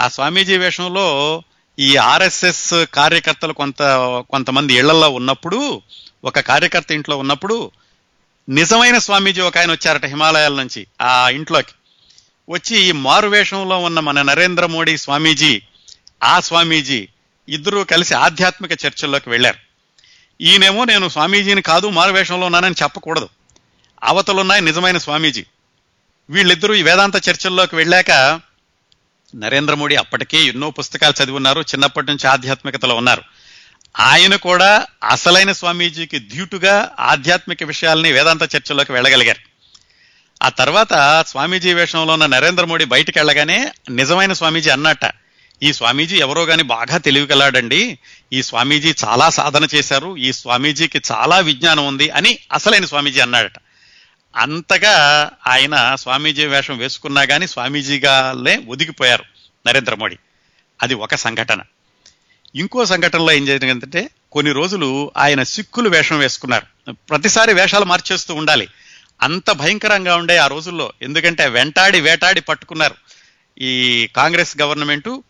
ఆ 0.00 0.08
స్వామీజీ 0.08 0.56
వేషంలో 0.56 1.42
ఈ 1.78 1.96
ఆర్ఎస్ఎస్ 1.96 2.74
కార్యకర్తలు 2.94 3.52
కొంత 3.52 3.82
కొంతమంది 4.30 4.74
ఇళ్ళలో 4.74 5.10
ఉన్నప్పుడు 5.10 5.82
ఒక 6.24 6.40
కార్యకర్త 6.40 6.92
ఇంట్లో 6.92 7.16
ఉన్నప్పుడు 7.16 7.70
నిజమైన 8.48 8.98
స్వామీజీ 8.98 9.40
ఒక 9.40 9.58
ఆయన 9.58 9.70
వచ్చారట 9.70 10.06
హిమాలయాల 10.06 10.52
నుంచి 10.52 10.86
ఆ 11.02 11.28
ఇంట్లోకి. 11.28 11.68
వచ్చి 12.48 12.80
ఈ 12.80 12.92
మారు 12.92 13.28
వేషంలో 13.28 13.78
ఉన్న 13.78 14.00
మన 14.00 14.22
నరేంద్ర 14.22 14.66
మోడీ 14.66 14.96
స్వామీజీ 14.96 15.62
ఆ 16.22 16.40
స్వామీజీ 16.40 17.08
ఇద్దరూ 17.48 17.84
కలిసి 17.84 18.14
ఆధ్యాత్మిక 18.14 18.72
చర్చల్లోకి 18.72 19.30
వెళ్ళారు. 19.30 19.58
ఈయనేమో 20.40 20.84
నేను 20.84 21.08
స్వామీజీని 21.08 21.62
కాదు 21.62 21.88
మారు 21.88 22.12
వేషంలో 22.12 22.46
ఉన్నానని 22.46 22.74
చెప్పకూడదు. 22.82 23.28
అవతలున్నాయి 24.04 24.60
నిజమైన 24.60 24.98
స్వామీజీ. 24.98 25.44
వీళ్ళిద్దరూ 26.30 26.74
ఈ 26.74 26.82
వేదాంత 26.82 27.28
చర్చల్లోకి 27.28 27.76
వెళ్ళాక 27.76 28.40
నరేంద్ర 29.36 29.74
మోడీ 29.74 29.94
అప్పటికే 29.94 30.38
ఎన్నో 30.38 30.70
పుస్తకాలు 30.70 31.22
చదివి 31.22 31.38
చిన్నప్పటి 31.60 32.06
నుంచి 32.06 32.26
ఆధ్యాత్మికతలో 32.26 32.94
ఉన్నారు. 32.94 33.22
ఆయన 34.00 34.36
కూడా 34.36 34.86
అసలైన 35.04 35.52
స్వామీజీకి 35.52 36.18
ధీటుగా 36.18 36.90
ఆధ్యాత్మిక 37.00 37.62
విషయాల్ని 37.62 38.12
వేదాంత 38.12 38.42
చర్చలోకి 38.42 38.92
వెళ్ళగలిగారు. 38.92 39.38
ఆ 40.44 40.48
తర్వాత 40.48 41.24
స్వామీజీ 41.28 41.74
వేషంలో 41.74 42.12
ఉన్న 42.12 42.26
నరేంద్ర 42.26 42.64
మోడీ 42.64 42.84
బయటికి 42.84 43.18
వెళ్ళగానే 43.18 43.72
నిజమైన 43.90 44.32
స్వామీజీ 44.32 44.70
అన్నట్ట 44.70 45.10
ఈ 45.62 45.72
స్వామీజీ 45.72 46.16
ఎవరో 46.16 46.44
కానీ 46.44 46.62
బాగా 46.62 46.96
తెలివిగలాడండి 46.96 47.98
ఈ 48.32 48.42
స్వామీజీ 48.42 48.94
చాలా 49.04 49.30
సాధన 49.30 49.68
చేశారు. 49.74 50.16
ఈ 50.16 50.32
స్వామీజీకి 50.32 51.00
చాలా 51.12 51.38
విజ్ఞానం 51.38 51.86
ఉంది 51.86 52.10
అని 52.10 52.38
అసలైన 52.52 52.84
స్వామీజీ 52.84 53.20
అన్నాడట. 53.20 53.52
అంతగా 54.36 55.30
ఆయన 55.46 55.94
స్వామీజీ 55.94 56.46
వేషం 56.46 56.78
వేసుకున్నా 56.78 57.24
కానీ 57.24 57.46
స్వామీజీగానే 57.46 58.56
ఒదిగిపోయారు 58.68 59.24
నరేంద్ర 59.66 59.94
మోడీ. 59.94 60.16
అది 60.82 60.94
ఒక 60.94 61.14
సంఘటన. 61.14 61.60
ఇంకో 62.54 62.84
సంఘటనలో 62.84 63.32
ఏం 63.32 63.46
జరిగిందంటే 63.46 64.10
కొన్ని 64.32 64.52
రోజులు 64.52 65.12
ఆయన 65.16 65.42
సిక్కులు 65.42 65.88
వేషం 65.88 66.18
వేసుకున్నారు. 66.18 66.92
ప్రతిసారి 66.92 67.52
వేషాలు 67.52 67.84
మార్చేస్తూ 67.84 68.34
ఉండాలి. 68.34 68.68
అంత 69.22 69.50
భయంకరంగా 69.50 70.16
ఉండే 70.16 70.36
ఆ 70.36 70.46
రోజుల్లో. 70.46 70.92
ఎందుకంటే 71.02 71.46
వెంటాడి 71.46 72.00
వేటాడి 72.00 72.40
పట్టుకున్నారు 72.40 72.94
ఈ 73.58 74.08
కాంగ్రెస్ 74.16 74.56
గవర్నమెంటు. 74.60 75.22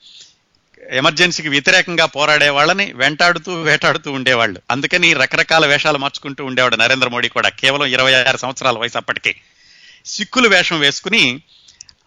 ఎమర్జెన్సీకి 0.91 1.49
వ్యతిరేకంగా 1.49 2.07
పోరాడే 2.07 2.49
వాళ్ళని 2.49 2.93
వెంటాడుతూ 2.93 3.61
వేటాడుతూ 3.61 4.13
ఉండేవాళ్ళు. 4.13 4.61
అందుకని 4.71 5.13
రకరకాల 5.13 5.67
వేషాలు 5.67 5.99
మార్చుకుంటూ 5.99 6.45
ఉండేవాడు 6.45 6.77
నరేంద్ర 6.77 7.09
మోడీ 7.09 7.29
కూడా. 7.29 7.49
కేవలం 7.49 7.87
ఇరవై 7.87 8.15
ఆరు 8.15 8.37
సంవత్సరాల 8.37 8.79
వయసు 8.79 8.99
అప్పటికి. 8.99 9.35
సిక్కులు 10.07 10.49
వేషం 10.49 10.81
వేసుకుని 10.81 11.43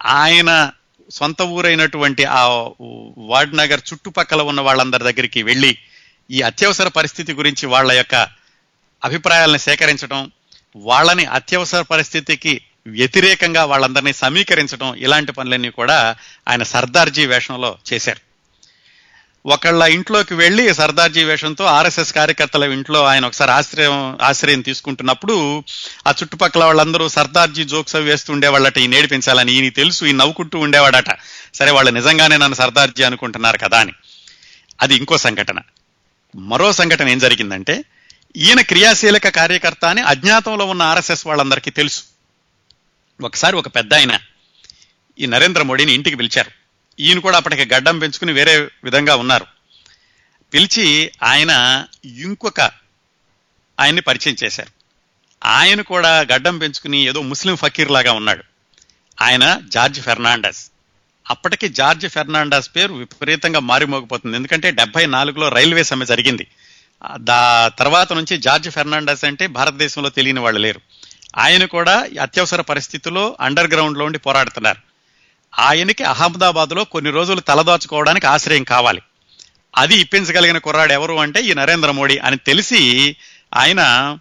ఆయన 0.06 0.72
సొంత 1.12 1.42
ఊరైనటువంటి 1.42 2.26
ఆ 2.26 2.70
వార్డ్ 3.18 3.58
నగర్ 3.58 3.82
చుట్టుపక్కల 3.94 4.42
ఉన్న 4.42 4.62
వాళ్ళందరి 4.62 5.04
దగ్గరికి 5.04 5.44
వెళ్ళి 5.44 5.78
ఈ 6.32 6.42
అత్యవసర 6.42 6.88
పరిస్థితి 6.88 7.34
గురించి 7.34 7.66
వాళ్ళ 7.66 7.92
యొక్క 7.92 8.16
అభిప్రాయాలను 9.04 9.58
సేకరించడం 9.58 10.32
వాళ్ళని 10.76 11.26
అత్యవసర 11.26 11.82
పరిస్థితికి 11.82 12.62
వ్యతిరేకంగా 12.88 13.66
వాళ్ళందరినీ 13.66 14.14
సమీకరించడం 14.14 14.96
ఇలాంటి 14.96 15.32
పనులన్నీ 15.32 15.70
కూడా 15.70 16.16
ఆయన 16.48 16.64
సర్దార్జీ 16.64 17.26
వేషంలో 17.26 17.78
చేశారు. 17.94 18.31
ఒకళ్ళ 19.46 19.84
ఇంట్లోకి 19.84 20.34
వెళ్ళి 20.34 20.74
సర్దార్జీ 20.74 21.24
వేషంతో 21.24 21.64
ఆర్ఎస్ఎస్ 21.64 22.14
కార్యకర్తల 22.14 22.64
ఇంట్లో 22.64 23.06
ఆయన 23.06 23.26
ఒకసారి 23.26 23.52
ఆశ్రయం 23.52 24.18
ఆశ్రయం 24.22 24.62
తీసుకుంటున్నప్పుడు 24.62 25.64
ఆ 26.08 26.14
చుట్టుపక్కల 26.24 26.64
వాళ్ళందరూ 26.64 27.08
సర్దార్జీ 27.10 27.64
జోక్స్ 27.64 27.96
అవి 27.96 28.06
వేస్తూ 28.06 28.34
ఉండేవాళ్ళట 28.34 28.78
ఈ 28.78 28.88
నేడిపించాలని 28.88 29.54
ఈయన 29.54 29.70
తెలుసు 29.70 30.06
ఈ 30.06 30.12
నవ్వుకుంటూ 30.12 30.60
ఉండేవాడట. 30.60 31.18
సరే 31.56 31.72
వాళ్ళు 31.72 31.92
నిజంగానే 31.92 32.38
నన్ను 32.38 32.56
సర్దార్జీ 32.56 33.04
అనుకుంటున్నారు 33.04 33.58
కదా 33.58 33.80
అని. 33.80 33.94
అది 34.82 34.96
ఇంకో 34.96 35.18
సంఘటన. 35.18 35.60
మరో 36.36 36.74
సంఘటన 36.74 37.10
ఏం 37.10 37.20
జరిగిందంటే 37.20 37.84
ఈయన 38.38 38.62
క్రియాశీలక 38.62 39.28
కార్యకర్త 39.28 39.86
అని 39.86 40.02
అజ్ఞాతంలో 40.02 40.66
ఉన్న 40.66 40.82
ఆర్ఎస్ఎస్ 40.82 41.28
వాళ్ళందరికీ 41.28 41.72
తెలుసు. 41.72 42.04
ఒకసారి 43.22 43.56
ఒక 43.56 43.68
పెద్ద 43.68 43.94
ఆయన 43.94 44.20
ఈ 45.20 45.26
నరేంద్ర 45.26 45.62
మోడీని 45.62 45.94
ఇంటికి 45.94 46.16
పిలిచారు. 46.16 46.61
ఈయన 47.00 47.20
కూడా 47.20 47.38
అప్పటికి 47.38 47.74
గడ్డం 47.74 48.00
పెంచుకుని 48.00 48.32
వేరే 48.32 48.70
విధంగా 48.84 49.16
ఉన్నారు. 49.16 49.46
పిలిచి 50.54 51.12
ఆయన 51.24 51.86
ఇంకొక 52.06 52.62
ఆయన్ని 53.80 54.02
పరిచయం 54.02 54.36
చేశారు. 54.44 54.70
ఆయన 55.46 55.82
కూడా 55.82 56.20
గడ్డం 56.20 56.58
పెంచుకుని 56.58 56.98
ఏదో 56.98 57.22
ముస్లిం 57.22 57.56
ఫకీర్ 57.56 57.92
లాగా 57.92 58.12
ఉన్నాడు. 58.12 58.44
ఆయన 59.22 59.62
జార్జ్ 59.68 60.02
ఫెర్నాండస్. 60.02 60.72
అప్పటికి 61.30 61.70
జార్జ్ 61.70 62.08
ఫెర్నాండస్ 62.08 62.70
పేరు 62.76 62.94
విపరీతంగా 62.94 63.60
మారిమోగిపోతుంది. 63.60 64.38
ఎందుకంటే 64.38 64.72
డెబ్బై 64.72 65.06
నాలుగులో 65.06 65.50
రైల్వే 65.50 65.84
సమ్మె 65.84 66.06
జరిగింది. 66.06 66.48
దా 67.18 67.72
తర్వాత 67.80 68.14
నుంచి 68.14 68.38
జార్జ్ 68.38 68.70
ఫెర్నాండస్ 68.70 69.26
అంటే 69.26 69.48
భారతదేశంలో 69.48 70.10
తెలియని 70.10 70.40
వాళ్ళు 70.40 70.60
లేరు. 70.60 70.82
ఆయన 71.38 71.66
కూడా 71.66 72.08
అత్యవసర 72.22 72.62
పరిస్థితుల్లో 72.62 73.38
అండర్ 73.42 73.72
గ్రౌండ్లో 73.72 74.06
ఉండి 74.06 74.20
పోరాడుతున్నారు. 74.20 74.91
ఆయనకి 75.60 76.04
అహ్మదాబాద్లో 76.04 76.84
కొన్ని 76.84 77.12
రోజులు 77.12 77.40
తలదాచుకోవడానికి 77.40 78.28
ఆశ్రయం 78.28 78.64
కావాలి. 78.64 79.02
అది 79.78 79.96
ఇప్పించగలిగిన 79.96 80.58
కుర్రాడు 80.58 80.94
ఎవరు 80.94 81.14
అంటే 81.14 81.42
ఈ 81.42 81.54
నరేంద్ర 81.54 81.92
మోడీ 81.92 82.18
అని 82.18 82.38
తెలిసి 82.38 83.16
ఆయన 83.56 84.18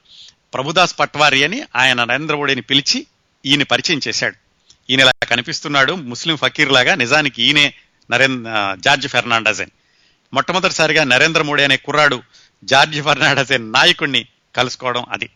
ప్రభుదాస్ 0.54 0.98
పట్వారి 0.98 1.44
అని 1.44 1.62
ఆయన 1.76 2.04
నరేంద్ర 2.04 2.36
మోడీని 2.36 2.60
పిలిచి 2.60 3.06
ఈయన 3.46 3.62
పరిచయం 3.62 4.00
చేశాడు. 4.08 4.36
ఈయన 4.90 5.00
ఇలా 5.00 5.12
కనిపిస్తున్నాడు 5.26 5.92
ముస్లిం 5.92 6.36
ఫకీర్ 6.36 6.72
లాగా 6.72 6.94
నిజానికి 6.94 7.42
ఈయనే 7.42 7.74
నరేంద్ర 8.10 8.76
జార్జ్ 8.80 9.08
ఫెర్నాండస్ 9.08 9.60
అని. 9.60 9.70
మొట్టమొదటిసారిగా 10.32 11.04
నరేంద్ర 11.04 11.42
మోడీ 11.42 11.62
అనే 11.62 11.76
కుర్రాడు 11.76 12.22
జార్జ్ 12.64 13.02
ఫెర్నాండస్ 13.02 13.52
అనే 13.52 13.64
నాయకుడిని 13.64 14.26
కలుసుకోవడం 14.56 15.06
అది. 15.10 15.28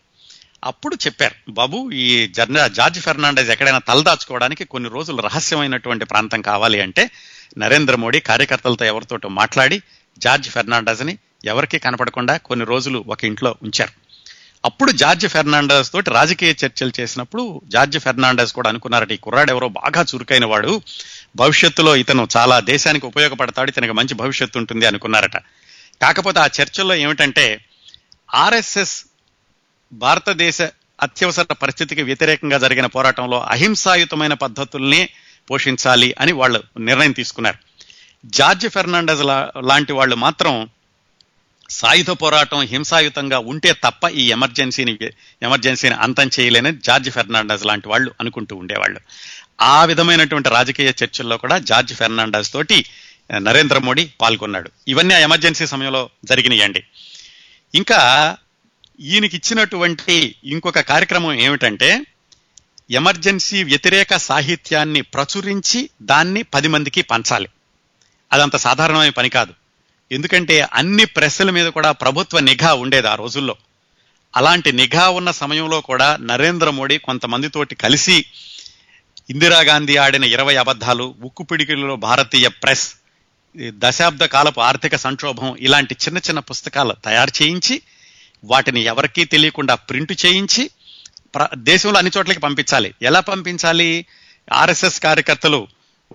అప్పుడు 0.65 0.95
చెప్పారు 0.95 1.35
బాబు 1.49 1.91
ఈ 1.91 2.27
జర్న 2.27 2.67
జార్జ్ 2.67 2.99
ఫెర్నాండెస్ 2.99 3.49
ఎక్కడైనా 3.49 3.77
తలదాచుకోవడానికి 3.77 4.65
కొన్ని 4.65 4.89
రోజులు 4.89 5.21
రహస్యమైనటువంటి 5.21 6.05
ప్రాంతం 6.05 6.41
కావాలి 6.41 6.81
అంటే 6.81 7.09
నరేంద్ర 7.57 7.95
మోడీ 7.95 8.19
కార్యకర్తలతో 8.19 8.85
ఎవరితోటో 8.85 9.29
మాట్లాడి 9.29 9.81
జార్జ్ 10.17 10.49
ఫెర్నాండెస్ని 10.49 11.17
ఎవరికీ 11.45 11.79
కనపడకుండా 11.79 12.37
కొన్ని 12.37 12.65
రోజులు 12.65 13.05
ఒక 13.07 13.23
ఇంట్లో 13.25 13.55
ఉంచారు. 13.63 13.91
అప్పుడు 14.65 14.91
జార్జ్ 14.91 15.27
ఫెర్నాండెస్ 15.27 15.91
తోటి 15.91 16.09
రాజకీయ 16.09 16.53
చర్చలు 16.65 16.91
చేసినప్పుడు 16.99 17.61
జార్జ్ 17.67 17.99
ఫెర్నాండస్ 17.99 18.53
కూడా 18.53 18.69
అనుకున్నారట 18.69 19.11
ఈ 19.11 19.17
కుర్రాడు 19.17 19.51
ఎవరో 19.51 19.69
బాగా 19.69 20.01
చురుకైన 20.01 20.45
వాడు 20.45 20.81
భవిష్యత్తులో 21.35 21.95
ఇతను 21.95 22.27
చాలా 22.37 22.59
దేశానికి 22.59 23.05
ఉపయోగపడతాడు 23.05 23.69
ఇతనికి 23.69 23.93
మంచి 23.93 24.13
భవిష్యత్తు 24.13 24.57
ఉంటుంది 24.57 24.85
అనుకున్నారట. 24.85 25.37
కాకపోతే 26.01 26.39
ఆ 26.39 26.47
చర్చల్లో 26.61 26.95
ఏమిటంటే 26.95 27.65
ఆర్ఎస్ఎస్ 28.33 29.05
భారతదేశ 29.93 30.61
అత్యవసర 31.01 31.43
పరిస్థితికి 31.43 32.03
వ్యతిరేకంగా 32.03 32.57
జరిగిన 32.57 32.85
పోరాటంలో 32.85 33.41
అహింసాయుతమైన 33.41 34.33
పద్ధతుల్ని 34.33 35.09
పోషించాలి 35.51 36.15
అని 36.19 36.31
వాళ్ళు 36.31 36.63
నిర్ణయం 36.79 37.11
తీసుకున్నారు. 37.11 37.57
జార్జ్ 38.25 38.67
ఫెర్నాండస్ 38.67 39.21
లాంటి 39.63 39.93
వాళ్ళు 39.93 40.15
మాత్రం 40.15 40.69
సాయుధ 41.69 42.09
పోరాటం 42.09 42.61
హింసాయుతంగా 42.61 43.39
ఉంటే 43.39 43.71
తప్ప 43.71 44.09
ఈ 44.09 44.31
ఎమర్జెన్సీని 44.31 44.97
ఎమర్జెన్సీని 45.41 45.95
అంతం 45.95 46.29
చేయలేని 46.39 46.77
జార్జ్ 46.77 47.09
ఫెర్నాండస్ 47.09 47.65
లాంటి 47.65 47.89
వాళ్ళు 47.89 48.11
అనుకుంటూ 48.19 48.55
ఉండేవాళ్ళు. 48.55 48.99
ఆ 49.61 49.85
విధమైనటువంటి 49.85 50.49
రాజకీయ 50.49 50.89
చర్చల్లో 51.03 51.37
కూడా 51.37 51.57
జార్జ్ 51.57 51.93
ఫెర్నాండస్ 51.93 52.53
తోటి 52.53 52.85
నరేంద్ర 53.37 53.77
మోడీ 53.77 54.11
పాల్గొన్నాడు. 54.21 54.71
ఇవన్నీ 54.87 55.13
ఆ 55.13 55.17
ఎమర్జెన్సీ 55.17 55.65
సమయంలో 55.65 56.09
జరిగినాయండి. 56.25 56.83
ఇంకా 57.75 58.37
ఈయనకి 58.99 59.37
ఇచ్చినటువంటి 59.37 60.35
ఇంకొక 60.43 60.79
కార్యక్రమం 60.79 61.33
ఏమిటంటే 61.33 62.01
ఎమర్జెన్సీ 62.91 63.63
వ్యతిరేక 63.63 64.17
సాహిత్యాన్ని 64.17 65.01
ప్రచురించి 65.01 65.89
దాన్ని 66.01 66.43
పది 66.43 66.67
మందికి 66.67 67.01
పంచాలి. 67.01 67.49
అదంత 68.33 68.55
సాధారణమైన 68.55 69.09
పని 69.09 69.29
కాదు. 69.29 69.53
ఎందుకంటే 70.11 70.67
అన్ని 70.73 71.05
ప్రెస్ల 71.05 71.49
మీద 71.49 71.67
కూడా 71.67 71.91
ప్రభుత్వ 71.91 72.39
నిఘా 72.39 72.73
ఉండేది 72.73 73.07
ఆ 73.07 73.15
రోజుల్లో. 73.15 73.55
అలాంటి 74.35 74.71
నిఘా 74.71 75.09
ఉన్న 75.09 75.31
సమయంలో 75.31 75.81
కూడా 75.81 76.17
నరేంద్ర 76.21 76.69
మోడీ 76.69 76.97
కొంతమందితోటి 76.97 77.75
కలిసి 77.75 78.25
ఇందిరాగాంధీ 79.29 79.95
ఆడిన 79.95 80.23
ఇరవై 80.23 80.55
అబద్ధాలు 80.55 81.15
ఉక్కు 81.23 81.43
పిడికిలలో 81.43 81.95
భారతీయ 81.95 82.47
ప్రెస్ 82.47 82.95
దశాబ్ద 83.57 84.23
కాలపు 84.23 84.61
ఆర్థిక 84.61 84.95
సంక్షోభం 84.95 85.57
ఇలాంటి 85.59 85.95
చిన్న 86.05 86.17
చిన్న 86.17 86.39
పుస్తకాలు 86.39 86.95
తయారు 87.05 87.43
చేయించి 87.43 87.81
వాటిని 88.45 88.81
ఎవరికీ 88.81 89.25
తెలియకుండా 89.25 89.75
ప్రింట్ 89.75 90.25
చేయించి 90.25 90.69
ప్ర- 91.35 91.57
దేశంలో 91.57 91.97
అన్ని 91.97 92.11
చోట్లకి 92.17 92.39
పంపించాలి. 92.39 92.93
ఎలా 93.01 93.19
పంపించాలి? 93.19 94.05
ఆర్ఎస్ఎస్ 94.53 94.99
కార్యకర్తలు 94.99 95.67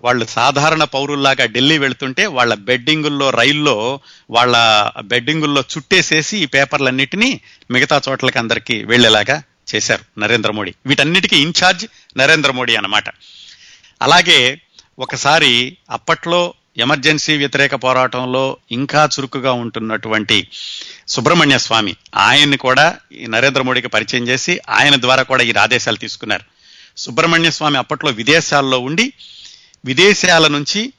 వాళ్ళు 0.04 0.24
సాధారణ 0.24 0.84
పౌరుల్లాగా 0.84 1.46
ఢిల్లీ 1.46 1.78
వెళ్తుంటే 1.78 2.26
వాళ్ళ 2.26 2.54
బెడ్డింగుల్లో 2.54 3.30
రైల్లో 3.30 4.00
వాళ్ళ 4.30 4.56
బెడ్డింగుల్లో 5.00 5.60
చుట్టేసేసి 5.60 6.38
ఈ 6.38 6.46
పేపర్లన్నిటినీ 6.46 7.40
మిగతా 7.70 8.00
చోట్లకి 8.08 8.38
అందరికీ 8.38 8.84
వెళ్ళేలాగా 8.84 9.42
చేశారు 9.74 10.20
నరేంద్ర 10.20 10.50
మోడీ. 10.50 10.74
వీటన్నిటికీ 10.86 11.36
ఇన్ఛార్జ్ 11.36 11.86
నరేంద్ర 12.18 12.50
మోడీ 12.50 12.74
అన్నమాట. 12.74 13.04
అలాగే 14.02 14.60
ఒకసారి 14.98 15.76
అప్పట్లో 15.90 16.54
ఎమర్జెన్సీ 16.76 17.36
వ్యతిరేక 17.36 17.74
పోరాటంలో 17.74 18.56
ఇంకా 18.72 19.04
చురుకుగా 19.04 19.52
ఉంటున్నటువంటి 19.52 20.48
సుబ్రహ్మణ్య 21.08 21.58
స్వామి 21.58 21.96
ఆయన్ని 22.16 22.56
కూడా 22.56 22.98
ఈ 23.12 23.26
నరేంద్ర 23.26 23.62
మోడీకి 23.62 23.88
పరిచయం 23.88 24.28
చేసి 24.28 24.60
ఆయన 24.68 24.96
ద్వారా 24.96 25.22
కూడా 25.22 25.42
ఈ 25.42 25.52
ఆదేశాలు 25.58 25.96
తీసుకున్నారు. 25.96 26.44
సుబ్రహ్మణ్య 26.96 27.50
స్వామి 27.50 27.78
అప్పట్లో 27.78 28.10
విదేశాల్లో 28.10 28.78
ఉండి 28.78 29.12
విదేశాల 29.84 30.48
నుంచి 30.48 30.92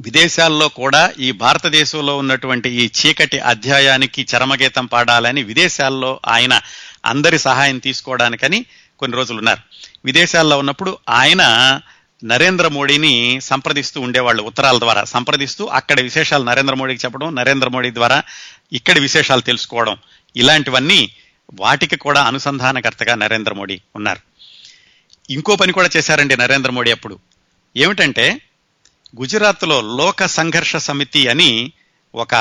విదేశాల్లో 0.00 0.68
కూడా 0.68 1.10
ఈ 1.18 1.32
భారతదేశంలో 1.32 2.18
ఉన్నటువంటి 2.18 2.70
ఈ 2.70 2.90
చీకటి 3.00 3.38
అధ్యాయానికి 3.38 4.26
చరమగీతం 4.34 4.86
పాడాలని 4.86 5.42
విదేశాల్లో 5.42 6.20
ఆయన 6.28 6.60
అందరి 7.04 7.38
సహాయం 7.38 7.78
తీసుకోవడానికని 7.78 8.64
కొన్ని 8.98 9.16
రోజులు 9.16 9.38
ఉన్నారు 9.38 9.60
విదేశాల్లో 10.04 10.58
ఉన్నప్పుడు 10.58 10.98
ఆయన 11.08 11.42
నరేంద్ర 12.24 12.68
మోడీని 12.68 13.40
సంప్రదిస్తూ 13.40 14.00
ఉండేవాళ్ళు 14.00 14.42
ఉత్తరాల 14.42 14.78
ద్వారా. 14.78 15.04
సంప్రదిస్తూ 15.04 15.66
అక్కడ 15.66 16.00
విశేషాలు 16.00 16.44
నరేంద్ర 16.44 16.74
మోడీకి 16.74 17.04
చెప్పడం 17.04 17.34
నరేంద్ర 17.34 17.68
మోడీ 17.68 17.90
ద్వారా 17.90 18.22
ఇక్కడి 18.72 19.00
విశేషాలు 19.00 19.40
తెలుసుకోవడం. 19.40 19.96
ఇలాంటివన్నీ 20.36 21.10
వాటికి 21.54 21.96
కూడా 21.96 22.22
అనుసంధానకర్తగా 22.22 23.14
నరేంద్ర 23.14 23.54
మోడీ 23.54 23.80
ఉన్నారు. 23.96 24.20
ఇంకో 25.32 25.56
పని 25.56 25.72
కూడా 25.72 25.88
చేశారండి 25.96 26.36
నరేంద్ర 26.36 26.70
మోడీ 26.70 26.90
అప్పుడు. 26.90 27.18
ఏమిటంటే 27.76 28.40
గుజరాత్లో 29.20 29.80
లోక 29.80 30.26
సంఘర్ష 30.26 30.76
సమితి 30.76 31.28
అని 31.28 31.72
ఒక 32.14 32.34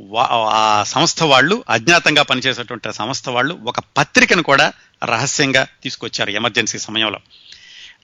వా- 0.00 0.26
ఆ 0.30 0.82
సంస్థ 0.82 1.22
వాళ్ళు 1.22 1.64
అజ్ఞాతంగా 1.70 2.22
పనిచేసేటువంటి 2.22 2.92
సంస్థ 2.92 3.28
వాళ్ళు 3.28 3.58
ఒక 3.66 3.80
పత్రికను 3.80 4.42
కూడా 4.42 4.72
రహస్యంగా 5.04 5.66
తీసుకొచ్చారు 5.82 6.30
ఎమర్జెన్సీ 6.30 6.78
సమయంలో. 6.78 7.18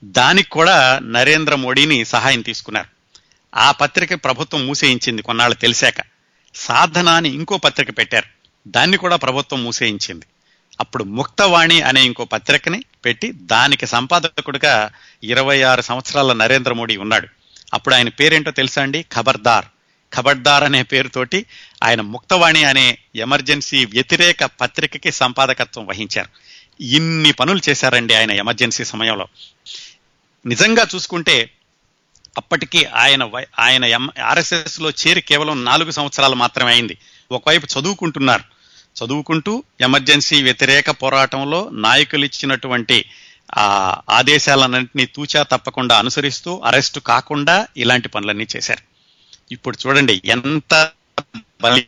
దానికి 0.03 0.49
కూడా 0.49 0.99
నరేంద్ర 0.99 1.55
మోడీని 1.55 2.05
సహాయం 2.05 2.41
తీసుకున్నారు. 2.41 2.87
ఆ 3.55 3.71
పత్రిక 3.71 4.13
ప్రభుత్వం 4.13 4.67
మూసేయించింది 4.67 5.21
కొన్నాళ్ళు 5.21 5.55
తెలిసాక. 5.55 5.95
సాధన 6.55 7.09
అని 7.09 7.29
ఇంకో 7.29 7.57
పత్రిక 7.57 7.97
పెట్టారు. 7.97 8.25
దాన్ని 8.67 8.97
కూడా 8.97 9.15
ప్రభుత్వం 9.15 9.63
మూసేయించింది. 9.63 10.25
అప్పుడు 10.79 11.03
ముక్తవాణి 11.03 11.81
అనే 11.81 12.05
ఇంకో 12.05 12.25
పత్రికని 12.25 12.83
పెట్టి 13.05 13.31
దానికి 13.31 13.85
సంపాదకుడిగా 13.85 14.91
ఇరవై 15.23 15.61
ఆరు 15.61 15.81
సంవత్సరాల 15.81 16.33
నరేంద్ర 16.33 16.73
మోడీ 16.73 16.97
ఉన్నాడు. 16.97 17.27
అప్పుడు 17.73 17.95
ఆయన 17.95 18.09
పేరేంటో 18.09 18.51
తెలుసా 18.51 18.81
అండి? 18.81 19.05
ఖబర్దార్. 19.13 19.65
ఖబర్దార్ 20.13 20.63
అనే 20.63 20.83
పేరుతోటి 20.83 21.45
ఆయన 21.83 22.01
ముక్తవాణి 22.01 22.63
అనే 22.63 22.97
ఎమర్జెన్సీ 23.15 23.85
వ్యతిరేక 23.85 24.43
పత్రికకి 24.45 25.11
సంపాదకత్వం 25.11 25.85
వహించారు. 25.85 26.29
ఇన్ని 26.81 27.31
పనులు 27.31 27.61
చేశారండి 27.69 28.13
ఆయన 28.13 28.31
ఎమర్జెన్సీ 28.31 28.85
సమయంలో. 28.85 29.27
నిజంగా 30.45 30.87
చూసుకుంటే 30.95 31.49
అప్పటికి 32.37 32.85
ఆయన 32.85 33.23
వై- 33.23 33.45
ఆయన 33.59 34.09
ఆర్ఎస్ఎస్లో 34.23 34.89
చేరి 34.89 35.21
కేవలం 35.21 35.65
నాలుగు 35.65 35.91
సంవత్సరాలు 35.91 36.35
మాత్రమే 36.35 36.71
అయింది. 36.71 36.97
ఒకవైపు 37.31 37.67
చదువుకుంటున్నారు. 37.79 38.43
చదువుకుంటూ 39.03 39.63
ఎమర్జెన్సీ 39.81 40.43
వ్యతిరేక 40.43 40.89
పోరాటంలో 40.89 41.69
నాయకులు 41.69 42.25
ఇచ్చినటువంటి 42.25 43.05
ఆ 43.57 43.97
ఆదేశాలన్నింటినీ 44.09 45.05
తూచా 45.05 45.43
తప్పకుండా 45.43 45.97
అనుసరిస్తూ 45.97 46.59
అరెస్టు 46.59 46.99
కాకుండా 46.99 47.67
ఇలాంటి 47.77 48.09
పనులన్నీ 48.09 48.47
చేశారు. 48.55 48.95
ఇప్పుడు 49.51 49.77
చూడండి 49.87 50.21
ఎంత 50.25 50.91
బలి 51.61 51.87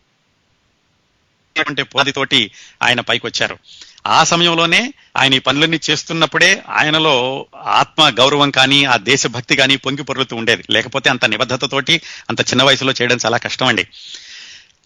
పోదితోటి 1.84 2.52
ఆయన 2.84 3.00
పైకి 3.00 3.28
వచ్చారు 3.28 3.58
ఆ 4.06 4.24
సమయంలోనే 4.24 4.94
ఆయన 5.18 5.34
ఈ 5.34 5.40
పనులన్నీ 5.40 5.80
చేస్తున్నప్పుడే 5.90 6.64
ఆయనలో 6.70 7.16
ఆత్మ 7.56 8.10
గౌరవం 8.10 8.52
కానీ 8.52 8.86
ఆ 8.86 8.98
దేశభక్తి 8.98 9.56
కానీ 9.56 9.76
పొంగి 9.76 10.04
పొరులుతూ 10.04 10.36
ఉండేది. 10.36 10.64
లేకపోతే 10.70 11.10
అంత 11.10 11.26
నిబద్ధతతోటి 11.26 12.02
అంత 12.30 12.42
చిన్న 12.42 12.64
వయసులో 12.64 12.94
చేయడం 13.02 13.18
చాలా 13.26 13.38
కష్టం 13.38 13.66
అండి 13.66 13.86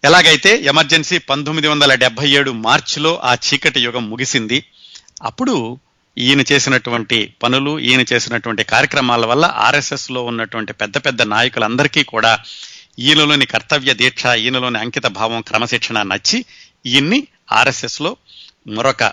ఎలాగైతే 0.04 0.56
ఎమర్జెన్సీ 0.56 1.18
పంతొమ్మిది 1.18 1.68
వందల 1.68 1.96
డెబ్బై 1.96 2.30
ఏడు 2.30 2.52
మార్చిలో 2.52 3.20
ఆ 3.24 3.38
చీకటి 3.46 3.80
యుగం 3.80 4.10
ముగిసింది 4.10 4.66
అప్పుడు 5.24 5.80
ఈయన 6.18 6.42
చేసినటువంటి 6.52 7.34
పనులు 7.44 7.80
ఈయన 7.80 8.06
చేసినటువంటి 8.14 8.64
కార్యక్రమాల 8.64 9.26
వల్ల 9.26 9.46
ఆర్ఎస్ఎస్లో 9.58 10.24
ఉన్నటువంటి 10.24 10.74
పెద్ద 10.74 10.98
పెద్ద 10.98 11.22
నాయకులందరికీ 11.22 12.04
కూడా 12.04 12.32
ఈయనలోని 13.00 13.46
కర్తవ్య 13.46 13.94
దీక్ష 13.94 14.26
ఈయనలోని 14.26 14.80
అంకిత 14.80 15.08
భావం 15.08 15.42
క్రమశిక్షణ 15.42 16.02
నచ్చి 16.02 16.46
ఈయన్ని 16.86 17.28
ఆర్ఎస్ఎస్లో 17.52 18.12
మరొక 18.68 19.04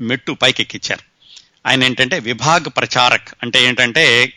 మెట్టు 0.00 0.32
పైకెక్కించారు 0.32 1.16
ఆయన 1.68 1.84
ఏంటంటే 1.84 2.18
విభాగ్ 2.18 2.64
ప్రచారక్. 2.76 3.28
అంటే 3.42 3.64
ఏంటంటే 3.64 4.32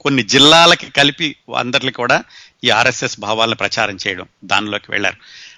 కొన్ని 0.00 0.22
జిల్లాలకి 0.22 0.90
కలిపి 0.90 1.36
అందరికీ 1.58 1.90
కూడా 1.90 2.24
ఈ 2.64 2.70
ఆర్ఎస్ఎస్ 2.70 3.20
భావాలను 3.20 3.54
ప్రచారం 3.54 3.98
చేయడం 4.06 4.26
దానిలోకి 4.44 4.90
వెళ్ళారు. 4.90 5.16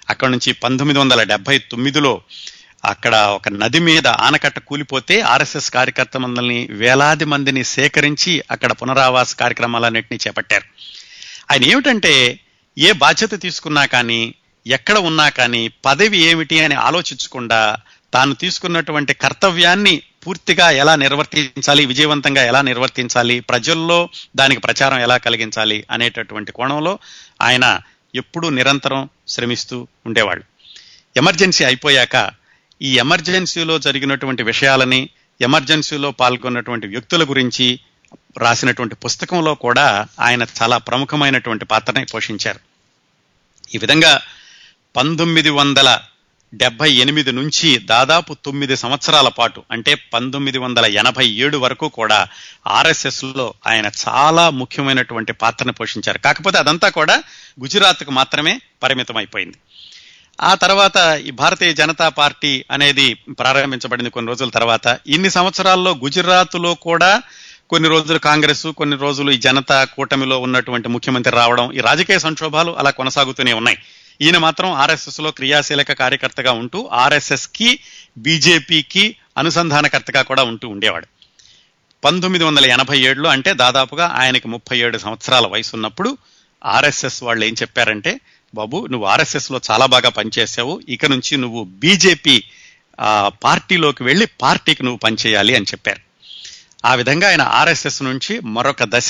అక్కడ 0.09 0.27
నుంచి 0.27 0.53
పంతొమ్మిది 0.53 0.99
వందల 0.99 1.23
డెబ్బై 1.23 1.57
తొమ్మిదిలో 1.57 2.21
అక్కడ 2.85 3.15
ఒక 3.15 3.49
నది 3.49 3.79
మీద 3.79 4.07
ఆనకట్ట 4.07 4.59
కూలిపోతే 4.59 5.21
ఆర్ఎస్ఎస్ 5.21 6.17
మందల్ని 6.17 6.67
వేలాది 6.71 7.25
మందిని 7.25 7.63
సేకరించి 7.63 8.43
అక్కడ 8.51 8.71
పునరావాస 8.71 9.35
కార్యక్రమాలన్నింటినీ 9.35 10.19
చేపట్టారు. 10.27 10.65
ఆయన 11.51 11.63
ఏమిటంటే 11.63 12.39
ఏ 12.77 12.91
బాధ్యత 12.91 13.41
తీసుకున్నా 13.41 13.85
కానీ 13.85 14.33
ఎక్కడ 14.67 14.97
ఉన్నా 14.97 15.29
కానీ 15.29 15.67
పదవి 15.85 16.17
ఏమిటి 16.17 16.59
అని 16.59 16.75
ఆలోచించకుండా 16.75 17.77
తాను 18.13 18.35
తీసుకున్నటువంటి 18.35 19.13
కర్తవ్యాన్ని 19.13 20.01
పూర్తిగా 20.27 20.71
ఎలా 20.71 20.95
నిర్వర్తించాలి 20.95 21.85
విజయవంతంగా 21.85 22.43
ఎలా 22.45 22.61
నిర్వర్తించాలి 22.61 23.39
ప్రజల్లో 23.39 24.09
దానికి 24.35 24.61
ప్రచారం 24.61 24.99
ఎలా 24.99 25.17
కలిగించాలి 25.17 25.83
అనేటటువంటి 25.91 26.51
కోణంలో 26.51 26.99
ఆయన 27.41 27.79
ఎప్పుడూ 28.15 28.49
నిరంతరం 28.49 29.09
శ్రమిస్తూ 29.27 29.87
ఉండేవాళ్ళు. 30.05 30.45
ఎమర్జెన్సీ 31.17 31.63
అయిపోయాక 31.63 32.31
ఈ 32.81 32.97
ఎమర్జెన్సీలో 32.97 33.79
జరిగినటువంటి 33.79 34.43
విషయాలని 34.43 35.09
ఎమర్జెన్సీలో 35.41 36.11
పాల్గొన్నటువంటి 36.11 36.87
వ్యక్తుల 36.87 37.23
గురించి 37.23 37.79
రాసినటువంటి 38.37 38.95
పుస్తకంలో 38.95 39.55
కూడా 39.55 40.07
ఆయన 40.19 40.45
చాలా 40.61 40.77
ప్రముఖమైనటువంటి 40.77 41.65
పాత్రని 41.65 42.05
పోషించారు. 42.05 42.59
ఈ 43.75 43.77
విధంగా 43.77 44.21
పంతొమ్మిది 44.95 45.49
వందల 45.49 45.99
డెబ్బై 46.55 46.91
ఎనిమిది 46.91 47.31
నుంచి 47.31 47.77
దాదాపు 47.77 48.33
తొమ్మిది 48.45 48.75
సంవత్సరాల 48.75 49.27
పాటు 49.27 49.63
అంటే 49.71 49.95
పంతొమ్మిది 50.13 50.57
వందల 50.57 50.85
ఎనభై 50.85 51.27
ఏడు 51.27 51.57
వరకు 51.57 51.87
కూడా 51.87 52.27
ఆర్ఎస్ఎస్లో 52.67 53.53
ఆయన 53.67 53.85
చాలా 53.85 54.49
ముఖ్యమైనటువంటి 54.49 55.33
పాత్రను 55.33 55.73
పోషించారు. 55.73 56.17
కాకపోతే 56.17 56.57
అదంతా 56.57 56.89
కూడా 56.89 57.23
గుజరాత్కు 57.59 58.11
మాత్రమే 58.11 58.61
పరిమితం 58.83 59.17
అయిపోయింది 59.17 59.57
ఆ 60.41 60.55
తర్వాత 60.55 61.21
ఈ 61.25 61.31
భారతీయ 61.31 61.73
జనతా 61.73 62.09
పార్టీ 62.09 62.65
అనేది 62.71 63.13
ప్రారంభించబడింది 63.13 64.09
కొన్ని 64.09 64.29
రోజుల 64.29 64.49
తర్వాత. 64.49 64.99
ఇన్ని 65.07 65.29
సంవత్సరాల్లో 65.29 65.91
గుజరాత్లో 65.91 66.73
కూడా 66.73 67.21
కొన్ని 67.69 67.89
రోజులు 67.89 68.19
కాంగ్రెస్ 68.19 68.67
కొన్ని 68.67 68.97
రోజులు 68.97 69.31
ఈ 69.31 69.37
జనతా 69.37 69.83
కూటమిలో 69.83 70.39
ఉన్నటువంటి 70.39 70.89
ముఖ్యమంత్రి 70.89 71.35
రావడం 71.35 71.71
ఈ 71.71 71.79
రాజకీయ 71.79 72.19
సంక్షోభాలు 72.19 72.71
అలా 72.71 72.89
కొనసాగుతూనే 72.89 73.53
ఉన్నాయి. 73.53 73.77
ఈయన 74.21 74.37
మాత్రం 74.37 74.71
ఆర్ఎస్ఎస్లో 74.71 75.31
క్రియాశీలక 75.31 75.91
కార్యకర్తగా 75.91 76.51
ఉంటూ 76.51 76.89
ఆర్ఎస్ఎస్కి 76.93 77.79
బీజేపీకి 78.17 79.15
అనుసంధానకర్తగా 79.37 80.21
కూడా 80.21 80.43
ఉంటూ 80.43 80.69
ఉండేవాడు. 80.69 81.07
పంతొమ్మిది 82.03 82.43
వందల 82.43 82.65
ఎనభై 82.65 82.99
ఏడులో 82.99 83.29
అంటే 83.29 83.53
దాదాపుగా 83.53 84.05
ఆయనకి 84.05 84.47
ముప్పై 84.47 84.77
ఏడు 84.77 84.97
సంవత్సరాల 84.97 85.47
వయసు 85.47 85.71
ఉన్నప్పుడు 85.75 86.17
ఆర్ఎస్ఎస్ 86.65 87.23
వాళ్ళు 87.23 87.45
ఏం 87.45 87.55
చెప్పారంటే 87.61 88.19
బాబు 88.55 88.87
నువ్వు 88.91 89.07
ఆర్ఎస్ఎస్లో 89.07 89.61
చాలా 89.71 89.85
బాగా 89.85 90.09
పనిచేసావు 90.09 90.81
ఇక 90.89 91.05
నుంచి 91.05 91.37
నువ్వు 91.37 91.63
బీజేపీ 91.63 92.43
పార్టీలోకి 93.43 94.03
వెళ్ళి 94.03 94.25
పార్టీకి 94.25 94.83
నువ్వు 94.83 94.97
పనిచేయాలి 94.97 95.55
అని 95.55 95.65
చెప్పారు. 95.65 96.01
ఆ 96.85 96.95
విధంగా 96.95 97.27
ఆయన 97.27 97.41
ఆర్ఎస్ఎస్ 97.41 98.03
నుంచి 98.03 98.39
మరొక 98.39 98.83
దశ 98.83 99.09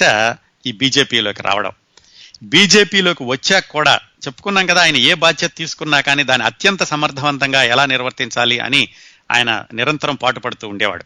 ఈ 0.66 0.72
బీజేపీలోకి 0.72 1.44
రావడం. 1.44 1.72
బీజేపీలోకి 2.44 3.24
వచ్చాక 3.24 3.68
కూడా 3.68 4.00
చెప్పుకున్నాం 4.28 4.66
కదా 4.66 4.82
ఆయన 4.82 4.98
ఏ 4.98 5.14
బాధ్యత 5.14 5.52
తీసుకున్నా 5.58 6.02
కానీ 6.02 6.24
దాన్ని 6.24 6.48
అత్యంత 6.48 6.84
సమర్థవంతంగా 6.84 7.64
ఎలా 7.64 7.86
నిర్వర్తించాలి 7.86 8.60
అని 8.60 8.90
ఆయన 9.32 9.66
నిరంతరం 9.74 10.16
పాటుపడుతూ 10.16 10.68
ఉండేవాడు. 10.68 11.06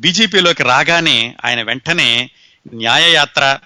బీజేపీలోకి 0.00 0.62
రాగానే 0.62 1.36
ఆయన 1.44 1.62
వెంటనే 1.62 2.30
న్యాయయాత్ర 2.74 3.58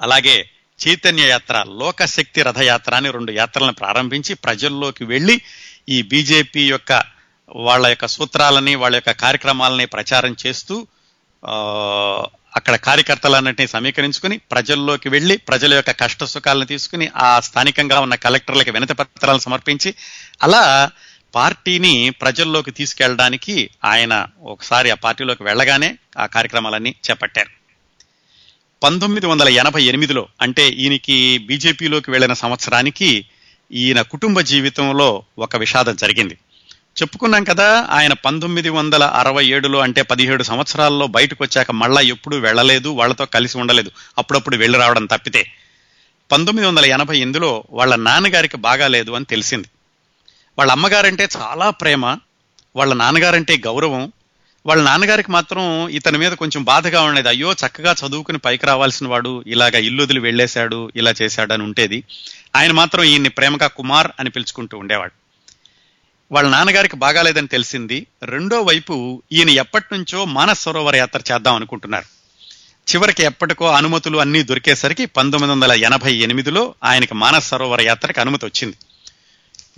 అలాగే 0.00 0.50
చైతన్య 0.86 1.22
యాత్ర 1.22 1.64
లోకశక్తి 1.68 2.42
రథయాత్ర 2.42 2.94
అని 2.94 3.10
రెండు 3.10 3.32
యాత్రలను 3.32 3.72
ప్రారంభించి 3.72 4.34
ప్రజల్లోకి 4.34 5.04
వెళ్ళి 5.04 5.42
ఈ 5.88 6.02
బీజేపీ 6.02 6.68
యొక్క 6.68 7.02
వాళ్ళ 7.56 7.86
యొక్క 7.86 8.06
సూత్రాలని 8.06 8.74
వాళ్ళ 8.74 8.96
యొక్క 8.96 9.10
కార్యక్రమాలని 9.10 9.86
ప్రచారం 9.86 10.36
చేస్తూ 10.46 10.86
అక్కడ 12.56 12.74
కార్యకర్తలన్నింటినీ 12.74 13.68
సమీకరించుకుని 13.68 14.38
ప్రజల్లోకి 14.38 15.08
వెళ్ళి 15.08 15.36
ప్రజల 15.36 15.74
యొక్క 15.74 15.90
కష్ట 15.90 16.24
సుఖాలను 16.24 16.64
తీసుకుని 16.64 17.10
ఆ 17.16 17.40
స్థానికంగా 17.40 18.00
ఉన్న 18.00 18.14
కలెక్టర్లకు 18.14 18.70
వినతి 18.70 18.94
పత్రాలను 18.94 19.40
సమర్పించి 19.40 19.94
అలా 20.42 20.90
పార్టీని 21.34 22.10
ప్రజల్లోకి 22.10 22.70
తీసుకెళ్ళడానికి 22.70 23.70
ఆయన 23.84 24.26
ఒకసారి 24.42 24.90
ఆ 24.90 24.94
పార్టీలోకి 24.94 25.42
వెళ్ళగానే 25.42 25.98
ఆ 26.18 26.26
కార్యక్రమాలన్నీ 26.26 26.94
చేపట్టారు. 27.10 27.50
పంతొమ్మిది 28.82 29.26
వందల 29.26 29.48
ఎనభై 29.48 29.82
ఎనిమిదిలో 29.82 30.28
అంటే 30.40 30.68
ఈయనకి 30.68 31.38
బీజేపీలోకి 31.38 32.10
వెళ్ళిన 32.10 32.32
సంవత్సరానికి 32.32 33.24
ఈయన 33.72 34.02
కుటుంబ 34.02 34.40
జీవితంలో 34.40 35.22
ఒక 35.38 35.56
విషాదం 35.56 35.96
జరిగింది. 35.96 36.38
చెప్పుకున్నాం 36.90 37.44
కదా 37.44 37.86
ఆయన 37.90 38.12
పంతొమ్మిది 38.12 38.68
వందల 38.68 39.04
అరవై 39.04 39.46
ఏడులో 39.46 39.78
అంటే 39.78 40.02
పదిహేడు 40.02 40.42
సంవత్సరాల్లో 40.42 41.06
బయటకు 41.06 41.44
వచ్చాక 41.44 41.70
మళ్ళా 41.70 42.00
ఎప్పుడూ 42.00 42.38
వెళ్ళలేదు 42.38 42.88
వాళ్ళతో 42.88 43.24
కలిసి 43.24 43.58
ఉండలేదు. 43.58 43.90
అప్పుడప్పుడు 44.18 44.56
వెళ్ళి 44.56 44.78
రావడం 44.78 45.06
తప్పితే. 45.06 45.52
పంతొమ్మిది 46.32 46.68
వందల 46.68 46.84
ఎనభై 46.84 47.16
ఎనిమిదిలో 47.16 47.64
వాళ్ళ 47.70 47.96
నాన్నగారికి 47.96 48.56
బాగాలేదు 48.56 49.10
అని 49.10 49.24
తెలిసింది. 49.24 49.68
వాళ్ళ 50.58 50.72
అమ్మగారంటే 50.72 51.28
చాలా 51.36 51.70
ప్రేమ 51.70 52.06
వాళ్ళ 52.76 52.94
నాన్నగారంటే 52.94 53.56
గౌరవం. 53.56 54.12
వాళ్ళ 54.66 54.82
నాన్నగారికి 54.82 55.32
మాత్రం 55.32 55.88
ఇతని 55.88 56.18
మీద 56.18 56.32
కొంచెం 56.32 56.64
బాధగా 56.64 57.02
ఉండేది. 57.02 57.28
అయ్యో 57.28 57.52
చక్కగా 57.52 57.94
చదువుకుని 58.06 58.38
పైకి 58.38 58.66
రావాల్సిన 58.66 59.08
వాడు 59.08 59.44
ఇలాగా 59.46 59.78
ఇల్లు 59.78 60.02
వదిలి 60.02 60.20
వెళ్ళేశాడు 60.20 60.90
ఇలా 60.96 61.14
చేశాడు 61.22 61.52
అని 61.52 61.62
ఉండేది. 61.62 62.04
ఆయన 62.56 62.72
మాత్రం 62.72 63.02
ఈయన్ని 63.02 63.28
ప్రేమగా 63.28 63.66
కుమార్ 63.66 64.08
అని 64.20 64.30
పిలుచుకుంటూ 64.30 64.78
ఉండేవాడు. 64.78 65.19
వాళ్ళ 66.32 66.48
నాన్నగారికి 66.48 66.96
బాగాలేదని 66.96 67.48
తెలిసింది. 67.48 68.06
రెండో 68.24 68.60
వైపు 68.60 69.22
ఈయన 69.32 69.50
ఎప్పటి 69.50 69.86
నుంచో 69.92 70.24
మానస్ 70.24 70.62
సరోవర 70.62 70.96
యాత్ర 70.96 71.20
చేద్దాం 71.32 71.54
అనుకుంటున్నారు. 71.54 72.04
చివరికి 72.92 73.22
ఎప్పటికో 73.22 73.66
అనుమతులు 73.66 74.18
అన్నీ 74.18 74.42
దొరికేసరికి 74.42 75.06
పంతొమ్మిది 75.06 75.52
వందల 75.52 75.72
ఎనభై 75.72 76.14
ఎనిమిదిలో 76.14 76.74
ఆయనకి 76.84 77.14
మానస 77.14 77.48
సరోవర 77.48 77.80
యాత్రకి 77.80 78.20
అనుమతి 78.20 78.46
వచ్చింది. 78.46 78.76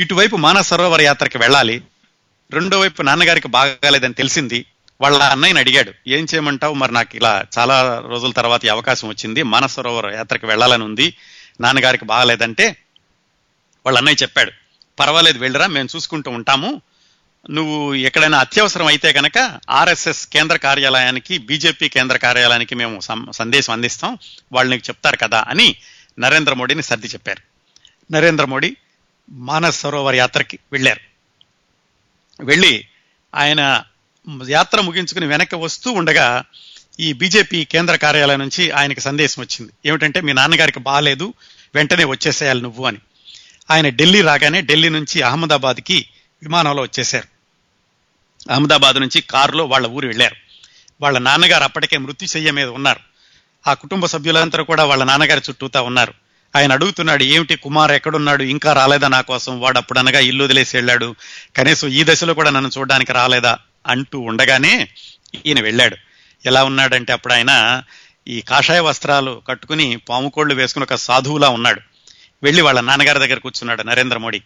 ఇటువైపు 0.01 0.37
మానస 0.37 0.69
సరోవర 0.69 1.03
యాత్రకి 1.03 1.39
వెళ్ళాలి. 1.39 1.83
రెండో 2.51 2.81
వైపు 2.81 3.03
నాన్నగారికి 3.03 3.49
బాగాలేదని 3.49 4.15
తెలిసింది. 4.15 4.65
వాళ్ళ 5.01 5.23
అన్నయ్యని 5.23 5.59
అడిగాడు 5.59 5.93
ఏం 6.07 6.27
చేయమంటావు? 6.35 6.75
మరి 6.75 6.93
నాకు 6.93 7.17
ఇలా 7.17 7.45
చాలా 7.59 8.03
రోజుల 8.07 8.31
తర్వాత 8.31 8.65
ఈ 8.65 8.69
అవకాశం 8.69 9.09
వచ్చింది. 9.09 9.43
మానస 9.43 9.73
సరోవర 9.73 10.15
యాత్రకి 10.15 10.47
వెళ్ళాలని 10.47 10.85
ఉంది. 10.85 11.17
నాన్నగారికి 11.61 12.05
బాగాలేదంటే 12.05 12.77
వాళ్ళ 13.87 13.99
అన్నయ్య 13.99 14.23
చెప్పాడు 14.23 14.62
పర్వాలేదు 14.99 15.39
వెళ్ళరా 15.39 15.67
మేము 15.67 15.89
చూసుకుంటూ 15.97 16.31
ఉంటాము. 16.31 16.83
నువ్వు 17.51 17.95
ఎక్కడైనా 17.95 18.39
అత్యవసరం 18.39 18.87
అయితే 18.87 19.13
కనుక 19.13 19.61
ఆర్ఎస్ఎస్ 19.71 20.27
కేంద్ర 20.27 20.57
కార్యాలయానికి 20.57 21.39
బీజేపీ 21.39 21.89
కేంద్ర 21.89 22.17
కార్యాలయానికి 22.17 22.75
మేము 22.75 23.01
సందేశం 23.31 23.73
అందిస్తాం. 23.73 24.19
వాళ్ళు 24.53 24.71
నీకు 24.75 24.85
చెప్తారు 24.89 25.17
కదా 25.17 25.45
అని 25.49 25.77
నరేంద్ర 26.19 26.55
మోడీని 26.55 26.83
సర్ది 26.83 27.07
చెప్పారు. 27.07 27.43
నరేంద్ర 28.13 28.45
మోడీ 28.45 28.77
మానస్ 29.31 29.81
సరోవర్ 29.81 30.15
యాత్రకి 30.15 30.59
వెళ్ళారు. 30.73 31.01
వెళ్ళి 32.45 32.87
ఆయన 33.35 33.83
యాత్ర 34.49 34.81
ముగించుకుని 34.81 35.27
వెనక్కి 35.27 35.57
వస్తూ 35.57 35.91
ఉండగా 35.91 36.45
ఈ 37.01 37.13
బీజేపీ 37.13 37.65
కేంద్ర 37.65 37.97
కార్యాలయం 37.97 38.39
నుంచి 38.39 38.71
ఆయనకి 38.71 39.01
సందేశం 39.01 39.43
వచ్చింది. 39.43 39.73
ఏమిటంటే 39.87 40.21
మీ 40.21 40.33
నాన్నగారికి 40.33 40.81
బాగాలేదు 40.81 41.35
వెంటనే 41.75 42.05
వచ్చేసేయాలి 42.05 42.63
నువ్వు 42.63 42.87
అని. 42.87 42.99
ఆయన 43.71 43.89
ఢిల్లీ 43.89 44.21
రాగానే 44.21 44.61
ఢిల్లీ 44.61 44.89
నుంచి 44.89 45.23
అహ్మదాబాద్కి 45.23 46.09
విమానంలో 46.43 46.83
వచ్చేశారు. 46.83 47.29
అహ్మదాబాద్ 48.53 48.97
నుంచి 48.97 49.21
కారులో 49.21 49.65
వాళ్ళ 49.65 49.87
ఊరు 49.87 50.07
వెళ్ళారు. 50.07 50.37
వాళ్ళ 51.01 51.19
నాన్నగారు 51.19 51.65
అప్పటికే 51.65 51.99
మృత్యుశయ్య 51.99 52.51
మీద 52.51 52.69
ఉన్నారు. 52.69 53.01
ఆ 53.67 53.75
కుటుంబ 53.75 54.07
సభ్యులందరూ 54.07 54.65
కూడా 54.65 54.85
వాళ్ళ 54.85 55.05
నాన్నగారి 55.05 55.41
చుట్టూతా 55.49 55.81
ఉన్నారు. 55.81 56.15
ఆయన 56.57 56.73
అడుగుతున్నాడు 56.73 57.23
ఏమిటి 57.23 57.57
కుమార్ 57.57 57.93
ఎక్కడున్నాడు? 57.93 58.43
ఇంకా 58.43 58.73
రాలేదా 58.73 59.09
నా 59.09 59.21
కోసం? 59.21 59.61
వాడు 59.61 59.79
అప్పుడు 59.79 59.99
అనగా 59.99 60.19
ఇల్లు 60.19 60.45
వదిలేసి 60.45 60.77
వెళ్ళాడు. 60.77 61.15
కనీసం 61.57 61.89
ఈ 61.89 62.05
దశలో 62.05 62.35
కూడా 62.35 62.51
నన్ను 62.51 62.71
చూడడానికి 62.79 63.13
రాలేదా? 63.13 63.59
అంటూ 63.87 64.21
ఉండగానే 64.21 64.89
ఈయన 65.47 65.61
వెళ్ళాడు. 65.61 65.97
ఎలా 66.47 66.65
ఉన్నాడంటే 66.65 67.13
అప్పుడు 67.13 67.33
ఆయన 67.33 67.83
ఈ 68.29 68.41
కాషాయ 68.41 68.81
వస్త్రాలు 68.81 69.43
కట్టుకుని 69.49 69.97
పాముకోళ్ళు 69.97 70.55
వేసుకుని 70.55 70.83
ఒక 70.83 70.95
సాధువులా 70.95 71.49
ఉన్నాడు. 71.49 71.81
వెళ్ళి 72.43 72.63
వాళ్ళ 72.63 72.81
నాన్నగారి 72.81 73.19
దగ్గర 73.19 73.39
కూర్చున్నాడు 73.39 73.83
నరేంద్ర 73.83 74.19
మోడీ. 74.19 74.43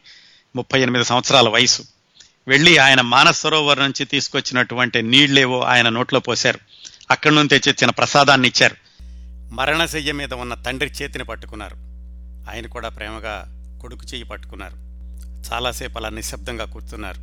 ముప్పై 0.57 0.81
ఎనిమిది 0.81 1.05
సంవత్సరాల 1.05 1.49
వయసు. 1.49 1.83
వెళ్ళి 2.49 2.79
ఆయన 2.79 3.01
మానసరోవర్ 3.01 3.79
నుంచి 3.79 4.05
తీసుకొచ్చినటువంటి 4.05 5.03
నీళ్ళేవో 5.03 5.61
ఆయన 5.61 5.89
నోట్లో 5.89 6.21
పోశారు. 6.21 6.59
అక్కడి 7.11 7.35
నుంచి 7.35 7.49
తెచ్చిచ్చిన 7.49 7.91
ప్రసాదాన్ని 7.91 8.49
ఇచ్చారు. 8.49 8.77
మరణశయ్య 9.55 10.13
మీద 10.13 10.35
ఉన్న 10.35 10.55
తండ్రి 10.55 10.91
చేతిని 10.91 11.25
పట్టుకున్నారు. 11.25 11.77
ఆయన 12.51 12.67
కూడా 12.67 12.89
ప్రేమగా 12.89 13.53
కొడుకు 13.81 14.07
చెయ్యి 14.07 14.25
పట్టుకున్నారు. 14.25 14.77
చాలాసేపు 15.53 15.99
అలా 15.99 16.09
నిశ్శబ్దంగా 16.09 16.65
కూర్చున్నారు. 16.65 17.19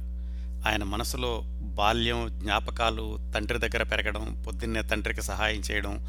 ఆయన 0.70 0.84
మనసులో 0.84 1.42
బాల్యం 1.62 2.40
జ్ఞాపకాలు 2.40 3.32
తండ్రి 3.36 3.60
దగ్గర 3.60 3.84
పెరగడం 3.84 4.44
పొద్దున్నే 4.48 4.82
తండ్రికి 4.82 5.22
సహాయం 5.22 5.62
చేయడం 5.72 6.08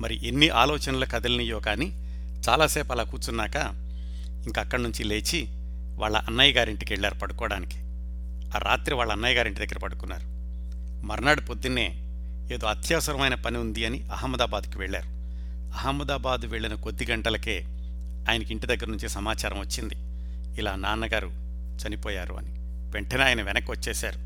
మరి 0.00 0.28
ఎన్ని 0.28 0.48
ఆలోచనలు 0.48 1.06
కదిలినయో 1.06 1.60
కానీ 1.60 1.86
చాలాసేపు 2.48 2.92
అలా 2.92 3.02
కూర్చున్నాక 3.02 3.83
ఇంకా 4.44 4.62
అక్కడి 4.62 4.82
నుంచి 4.82 5.04
లేచి 5.04 5.46
వాళ్ళ 5.96 6.16
అన్నయ్య 6.16 6.52
గారింటికి 6.52 6.92
వెళ్ళారు 6.92 7.14
పడుకోవడానికి. 7.14 7.76
ఆ 8.56 8.58
రాత్రి 8.58 8.94
వాళ్ళ 8.94 9.12
అన్నయ్య 9.12 9.36
గారింటి 9.36 9.60
దగ్గర 9.60 9.78
పడుకున్నారు. 9.78 10.34
మర్నాడు 11.06 11.40
పొద్దున్నే 11.40 12.00
ఏదో 12.52 12.66
అత్యవసరమైన 12.66 13.34
పని 13.34 13.58
ఉంది 13.58 13.84
అని 13.84 14.02
అహ్మదాబాద్కి 14.02 14.78
వెళ్ళారు. 14.78 15.06
అహ్మదాబాద్ 15.78 16.46
వెళ్ళిన 16.46 16.74
కొద్ది 16.74 17.06
గంటలకే 17.10 17.64
ఆయనకి 18.30 18.52
ఇంటి 18.52 18.66
దగ్గర 18.66 18.86
నుంచి 18.86 19.08
సమాచారం 19.08 19.60
వచ్చింది. 19.60 19.94
ఇలా 20.60 20.74
నాన్నగారు 20.74 21.26
చనిపోయారు 21.86 22.34
అని. 22.34 22.50
వెంటనే 22.90 23.24
ఆయన 23.24 23.42
వెనక్కి 23.42 23.70
వచ్చేశారు. 23.70 24.18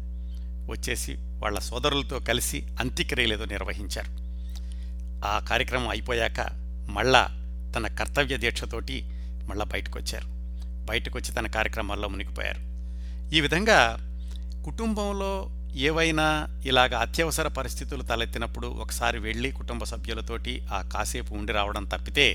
వచ్చేసి 0.73 1.15
వాళ్ళ 1.19 1.59
సోదరులతో 1.59 2.19
కలిసి 2.19 2.67
అంత్యక్రియలేదో 2.81 3.45
నిర్వహించారు. 3.45 4.29
ఆ 5.27 5.39
కార్యక్రమం 5.39 5.89
అయిపోయాక 5.89 6.41
మళ్ళా 6.91 7.29
తన 7.77 7.87
కర్తవ్య 7.87 8.37
దీక్షతోటి 8.37 9.18
మళ్ళా 9.49 9.65
బయటకు 9.65 9.99
వచ్చారు 9.99 10.29
బయటకు 10.87 11.19
వచ్చి 11.19 11.35
తన 11.35 11.47
కార్యక్రమాల్లో 11.47 12.09
మునిగిపోయారు. 12.09 12.61
ఈ 13.35 13.41
విధంగా 13.41 13.79
కుటుంబంలో 14.65 15.33
ఏవైనా 15.77 16.27
ఇలాగ 16.67 16.97
అత్యవసర 16.97 17.49
పరిస్థితులు 17.49 18.03
తలెత్తినప్పుడు 18.03 18.67
ఒకసారి 18.67 19.19
వెళ్ళి 19.19 19.51
కుటుంబ 19.53 19.85
సభ్యులతోటి 19.85 20.63
ఆ 20.73 20.79
కాసేపు 20.93 21.35
ఉండి 21.35 21.53
రావడం 21.53 21.85
తప్పితే 21.85 22.27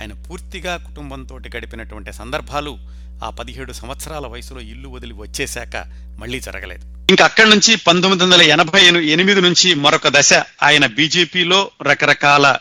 ఆయన 0.00 0.12
పూర్తిగా 0.12 0.76
కుటుంబంతో 0.76 1.38
గడిపినటువంటి 1.56 2.12
సందర్భాలు 2.12 2.78
ఆ 3.24 3.30
పదిహేడు 3.30 3.72
సంవత్సరాల 3.72 4.26
వయసులో 4.26 4.60
ఇల్లు 4.60 4.88
వదిలి 4.88 5.12
వచ్చేశాక 5.12 5.76
మళ్ళీ 6.18 6.40
జరగలేదు. 6.40 6.84
ఇంకా 7.10 7.24
అక్కడి 7.24 7.50
నుంచి 7.50 7.76
పంతొమ్మిది 7.76 8.24
వందల 8.24 8.42
ఎనభై 8.42 8.82
ఎనిమిది 9.06 9.40
నుంచి 9.40 9.74
మరొక 9.74 10.08
దశ 10.08 10.32
ఆయన 10.62 10.86
బీజేపీలో 10.86 11.70
రకరకాల 11.82 12.56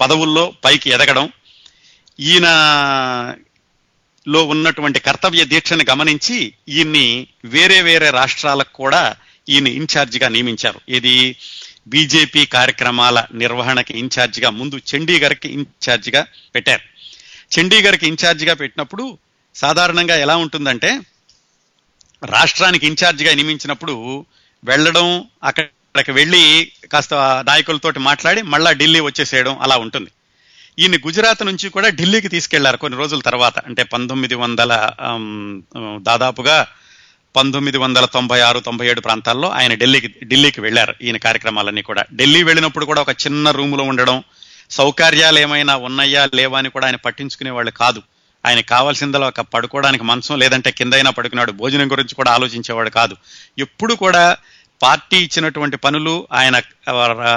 పదవుల్లో 0.00 0.52
పైకి 0.64 0.90
ఎదగడం 0.90 1.26
ఈయన 2.18 2.46
లో 4.26 4.44
ఉన్నటువంటి 4.44 5.00
కర్తవ్య 5.00 5.44
దీక్షను 5.44 5.84
గమనించి 5.90 6.52
ఈయన్ని 6.68 7.26
వేరే 7.44 7.82
వేరే 7.82 8.10
రాష్ట్రాలకు 8.10 8.72
కూడా 8.72 9.16
ఈయన 9.48 9.66
ఇన్ఛార్జిగా 9.66 10.28
నియమించారు. 10.28 10.80
ఇది 10.88 11.36
బీజేపీ 11.88 12.46
కార్యక్రమాల 12.46 13.26
నిర్వహణకి 13.32 13.98
ఇన్ఛార్జిగా 13.98 14.50
ముందు 14.50 14.76
చండీగఢ్కి 14.76 15.48
ఇన్ఛార్జిగా 15.48 16.26
పెట్టారు. 16.54 16.82
చండీగఢ్కి 17.54 18.08
ఇన్ఛార్జిగా 18.08 18.54
పెట్టినప్పుడు 18.54 19.18
సాధారణంగా 19.54 20.16
ఎలా 20.16 20.36
ఉంటుందంటే 20.36 21.00
రాష్ట్రానికి 22.24 22.86
ఇన్ఛార్జిగా 22.86 23.34
నియమించినప్పుడు 23.34 24.26
వెళ్ళడం 24.64 25.24
అక్కడికి 25.44 26.12
వెళ్ళి 26.12 26.72
కాస్త 26.92 27.14
నాయకులతోటి 27.46 27.98
మాట్లాడి 27.98 28.42
మళ్ళా 28.42 28.72
ఢిల్లీ 28.72 29.00
వచ్చేసేయడం 29.00 29.58
అలా 29.58 29.76
ఉంటుంది. 29.76 30.10
ఈయన 30.78 30.96
గుజరాత్ 30.96 31.46
నుంచి 31.46 31.68
కూడా 31.68 31.88
ఢిల్లీకి 31.88 32.28
తీసుకెళ్ళారు 32.28 32.76
కొన్ని 32.76 32.98
రోజుల 32.98 33.20
తర్వాత. 33.20 33.58
అంటే 33.58 33.82
పంతొమ్మిది 33.82 34.34
వందల 34.34 34.90
దాదాపుగా 35.96 36.66
పంతొమ్మిది 37.36 37.78
వందల 37.78 38.04
తొంభై 38.04 38.40
ఆరు 38.40 38.60
తొంభై 38.60 38.88
ఏడు 38.88 39.00
ప్రాంతాల్లో 39.00 39.48
ఆయన 39.48 39.74
ఢిల్లీకి 39.74 40.14
ఢిల్లీకి 40.24 40.60
వెళ్ళారు 40.60 40.94
ఈయన 41.02 41.16
కార్యక్రమాలన్నీ 41.16 41.82
కూడా. 41.82 42.04
ఢిల్లీ 42.14 42.42
వెళ్ళినప్పుడు 42.42 42.84
కూడా 42.84 43.00
ఒక 43.00 43.10
చిన్న 43.10 43.50
రూములో 43.50 43.84
ఉండడం 43.84 44.22
సౌకర్యాలు 44.70 45.38
ఏమైనా 45.38 45.76
ఉన్నాయా 45.76 46.28
లేవా 46.34 46.58
అని 46.58 46.70
కూడా 46.70 46.86
ఆయన 46.86 46.96
పట్టించుకునేవాళ్ళు 46.96 47.70
కాదు. 47.70 48.02
ఆయన 48.46 48.60
కావాల్సిందలో 48.60 49.26
ఒక 49.26 49.40
పడుకోవడానికి 49.40 50.04
మంచం 50.04 50.38
లేదంటే 50.38 50.70
కిందైనా 50.70 51.10
పడుకున్నాడు 51.10 51.52
భోజనం 51.52 51.90
గురించి 51.90 52.14
కూడా 52.14 52.30
ఆలోచించేవాడు 52.30 52.90
కాదు. 52.90 53.16
ఎప్పుడు 53.58 53.94
కూడా 53.94 54.36
పార్టీ 54.82 55.16
ఇచ్చినటువంటి 55.16 55.76
పనులు 55.76 56.28
ఆయన 56.32 56.62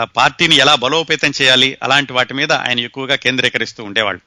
పార్టీని 0.03 0.55
ఎలా 0.55 0.75
బలోపేతం 0.75 1.31
చేయాలి 1.41 1.77
అలాంటి 1.83 2.13
వాటి 2.13 2.33
మీద 2.33 2.51
ఆయన 2.51 2.79
ఎక్కువగా 2.79 3.15
కేంద్రీకరిస్తూ 3.15 3.83
ఉండేవాళ్ళు. 3.83 4.21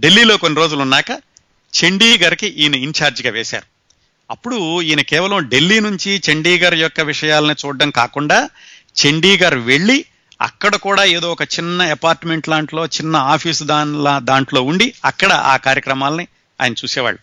ఢిల్లీలో 0.00 0.36
కొన్ని 0.36 0.58
రోజులు 0.60 0.80
ఉన్నాక 0.80 1.10
చండీగర్కి 1.72 2.46
ఈయన 2.46 2.74
ఇన్ఛార్జిగా 2.74 3.30
వేశారు. 3.30 3.66
అప్పుడు 4.30 4.82
ఈయన 4.82 5.00
కేవలం 5.00 5.48
ఢిల్లీ 5.48 5.80
నుంచి 5.80 6.22
చండీగర్ 6.30 6.74
యొక్క 6.74 7.00
విషయాలను 7.00 7.52
చూడడం 7.52 7.90
కాకుండా 7.90 8.50
చండీగర్ 9.00 9.54
వెళ్ళి 9.54 10.04
అక్కడ 10.42 10.76
కూడా 10.76 11.04
ఏదో 11.04 11.32
ఒక 11.32 11.42
చిన్న 11.42 11.82
అపార్ట్మెంట్ 11.82 12.48
లాంట్లో 12.48 12.86
చిన్న 12.86 13.16
ఆఫీసు 13.16 13.64
దానిలా 13.64 14.18
దాంట్లో 14.18 14.62
ఉండి 14.62 14.94
అక్కడ 15.04 15.32
ఆ 15.32 15.56
కార్యక్రమాలని 15.56 16.26
ఆయన 16.60 16.72
చూసేవాళ్ళు. 16.72 17.20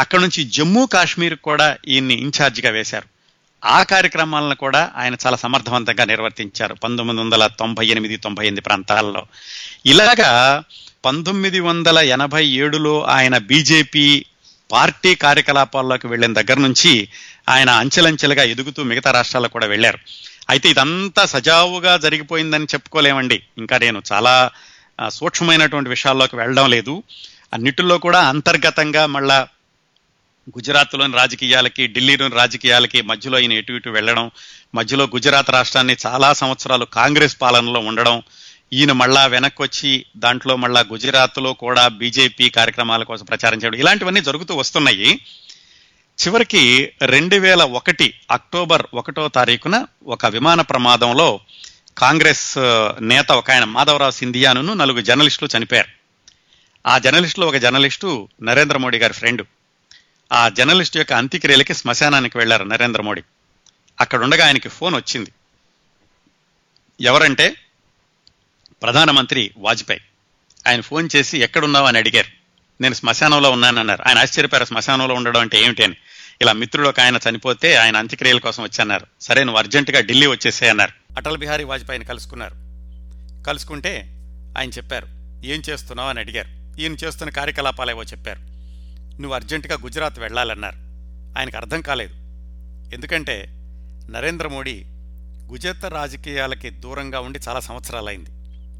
అక్కడ 0.00 0.20
నుంచి 0.20 0.44
జమ్మూ 0.44 0.86
కాశ్మీర్ 0.86 1.34
కూడా 1.34 1.76
ఈయన్ని 1.88 2.14
ఇన్ఛార్జిగా 2.14 2.70
వేశారు. 2.70 3.17
ఆ 3.64 3.82
కార్యక్రమాలను 3.82 4.54
కూడా 4.54 4.90
ఆయన 4.96 5.16
చాలా 5.26 5.36
సమర్థవంతంగా 5.36 6.04
నిర్వర్తించారు. 6.04 6.74
పంతొమ్మిది 6.74 7.20
వందల 7.20 7.46
తొంభై 7.46 7.86
ఎనిమిది 7.86 8.16
తొంభై 8.16 8.42
ఎనిమిది 8.42 8.60
ప్రాంతాల్లో. 8.60 9.26
ఇలాగా 9.86 10.62
పంతొమ్మిది 11.04 11.60
వందల 11.60 11.98
ఎనభై 11.98 12.46
ఏడులో 12.46 13.04
ఆయన 13.04 13.38
బీజేపీ 13.38 14.24
పార్టీ 14.72 15.14
కార్యకలాపాల్లోకి 15.14 16.06
వెళ్ళిన 16.06 16.32
దగ్గర 16.32 16.58
నుంచి 16.58 17.08
ఆయన 17.48 17.70
అంచెలంచెలుగా 17.70 18.42
ఎదుగుతూ 18.42 18.82
మిగతా 18.82 19.10
రాష్ట్రాల్లో 19.10 19.48
కూడా 19.48 19.66
వెళ్ళారు. 19.66 19.98
అయితే 20.50 20.70
ఇదంతా 20.70 21.26
సజావుగా 21.26 21.96
జరిగిపోయిందని 21.96 22.64
చెప్పుకోలేమండి. 22.64 23.42
ఇంకా 23.58 23.78
నేను 23.78 24.02
చాలా 24.12 24.50
సూక్ష్మమైనటువంటి 25.08 25.90
విషయాల్లోకి 25.90 26.36
వెళ్ళడం 26.36 26.70
లేదు. 26.70 27.02
అన్నిటిలో 27.52 27.98
కూడా 27.98 28.20
అంతర్గతంగా 28.20 29.06
మళ్ళా 29.06 29.48
గుజరాత్లోని 30.48 31.14
రాజకీయాలకి 31.14 31.86
ఢిల్లీలోని 31.86 32.34
రాజకీయాలకి 32.34 33.02
మధ్యలో 33.02 33.38
ఆయన 33.38 33.52
ఎటు 33.52 33.72
ఇటు 33.72 33.90
వెళ్ళడం 33.90 34.30
మధ్యలో 34.74 35.04
గుజరాత్ 35.04 35.50
రాష్ట్రాన్ని 35.50 35.96
చాలా 36.06 36.32
సంవత్సరాలు 36.32 36.84
కాంగ్రెస్ 36.84 37.36
పాలనలో 37.42 37.80
ఉండడం 37.80 38.22
ఈయన 38.72 38.92
మళ్ళా 38.92 39.26
వెనక్కి 39.26 39.62
వచ్చి 39.62 40.04
దాంట్లో 40.16 40.56
మళ్ళా 40.56 40.84
గుజరాత్లో 40.92 41.52
కూడా 41.52 41.88
బీజేపీ 41.88 42.50
కార్యక్రమాల 42.50 43.02
కోసం 43.02 43.24
ప్రచారం 43.24 43.58
చేయడం 43.58 43.78
ఇలాంటివన్నీ 43.78 44.20
జరుగుతూ 44.20 44.56
వస్తున్నాయి. 44.56 45.20
చివరికి 46.26 46.92
రెండు 47.02 47.36
వేల 47.36 47.62
ఒకటి 47.62 48.14
అక్టోబర్ 48.30 48.86
ఒకటో 48.94 49.28
తారీఖున 49.28 49.86
ఒక 50.06 50.26
విమాన 50.26 50.60
ప్రమాదంలో 50.60 51.40
కాంగ్రెస్ 51.98 52.54
నేత 53.00 53.32
ఒక 53.32 53.50
ఆయన 53.50 53.64
మాధవరావు 53.64 54.10
సింధియాను 54.10 54.74
నలుగురు 54.74 55.02
జర్నలిస్టులు 55.02 55.58
చనిపోయారు. 55.58 55.88
ఆ 56.88 56.98
జర్నలిస్టులో 56.98 57.46
ఒక 57.46 57.56
జర్నలిస్టు 57.56 58.28
నరేంద్ర 58.42 58.78
మోడీ 58.78 58.98
గారి 58.98 59.12
ఫ్రెండ్. 59.12 59.42
ఆ 60.32 60.48
జర్నలిస్ట్ 60.48 60.96
యొక్క 60.96 61.12
అంత్యక్రియలకి 61.12 61.74
శ్మశానానికి 61.74 62.38
వెళ్ళారు 62.38 62.64
నరేంద్ర 62.64 63.02
మోడీ. 63.02 63.22
అక్కడుండగా 64.00 64.46
ఆయనకి 64.46 64.68
ఫోన్ 64.68 64.94
వచ్చింది. 64.94 65.32
ఎవరంటే 67.00 67.54
ప్రధానమంత్రి 68.82 69.50
వాజ్పేయి. 69.58 70.00
ఆయన 70.66 70.80
ఫోన్ 70.80 71.08
చేసి 71.16 71.38
ఎక్కడున్నావు? 71.38 71.86
అని 71.86 71.98
అడిగారు. 71.98 72.28
నేను 72.82 72.94
శ్మశానంలో 72.94 73.50
ఉన్నానన్నారు. 73.50 74.08
ఆయన 74.08 74.18
ఆశ్చర్యపోయారు. 74.18 74.64
శ్మశానంలో 74.64 75.14
ఉండడం 75.14 75.40
అంటే 75.40 75.62
ఏమిటి? 75.62 75.84
అని. 75.84 75.96
ఇలా 76.40 76.52
మిత్రుడు 76.52 76.88
ఒక 76.88 77.00
ఆయన 77.00 77.18
చనిపోతే 77.28 77.74
ఆయన 77.74 77.96
అంత్యక్రియల 77.96 78.38
కోసం 78.38 78.62
వచ్చన్నారు 78.62 79.06
సరే 79.20 79.44
నువ్వు 79.44 79.58
అర్జెంటుగా 79.58 80.00
ఢిల్లీ 80.00 80.26
వచ్చేసే 80.26 80.68
అన్నారు 80.68 80.92
అటల్ 81.16 81.38
బిహారీ 81.38 81.64
వాజ్పేయిని 81.64 82.04
కలుసుకున్నారు. 82.04 82.54
కలుసుకుంటే 83.44 84.02
ఆయన 84.58 84.68
చెప్పారు 84.68 85.06
ఏం 85.46 85.62
చేస్తున్నావు? 85.70 86.08
అని 86.08 86.20
అడిగారు. 86.20 86.80
ఈయన 86.80 86.92
చేస్తున్న 86.92 87.30
కార్యకలాపాలు 87.30 87.90
ఏవో 87.90 88.02
చెప్పారు. 88.02 88.57
నువ్వు 89.20 89.34
అర్జెంటుగా 89.34 89.78
గుజరాత్ 89.82 90.18
వెళ్ళాలన్నారు. 90.18 90.76
ఆయనకు 91.38 91.56
అర్థం 91.56 91.80
కాలేదు. 91.80 92.14
ఎందుకంటే 92.94 93.48
నరేంద్ర 94.10 94.48
మోడీ 94.48 94.84
గుజరాత్ 95.50 95.92
రాజకీయాలకి 95.92 96.70
దూరంగా 96.70 97.20
ఉండి 97.20 97.38
చాలా 97.48 97.60
సంవత్సరాలైంది. 97.60 98.30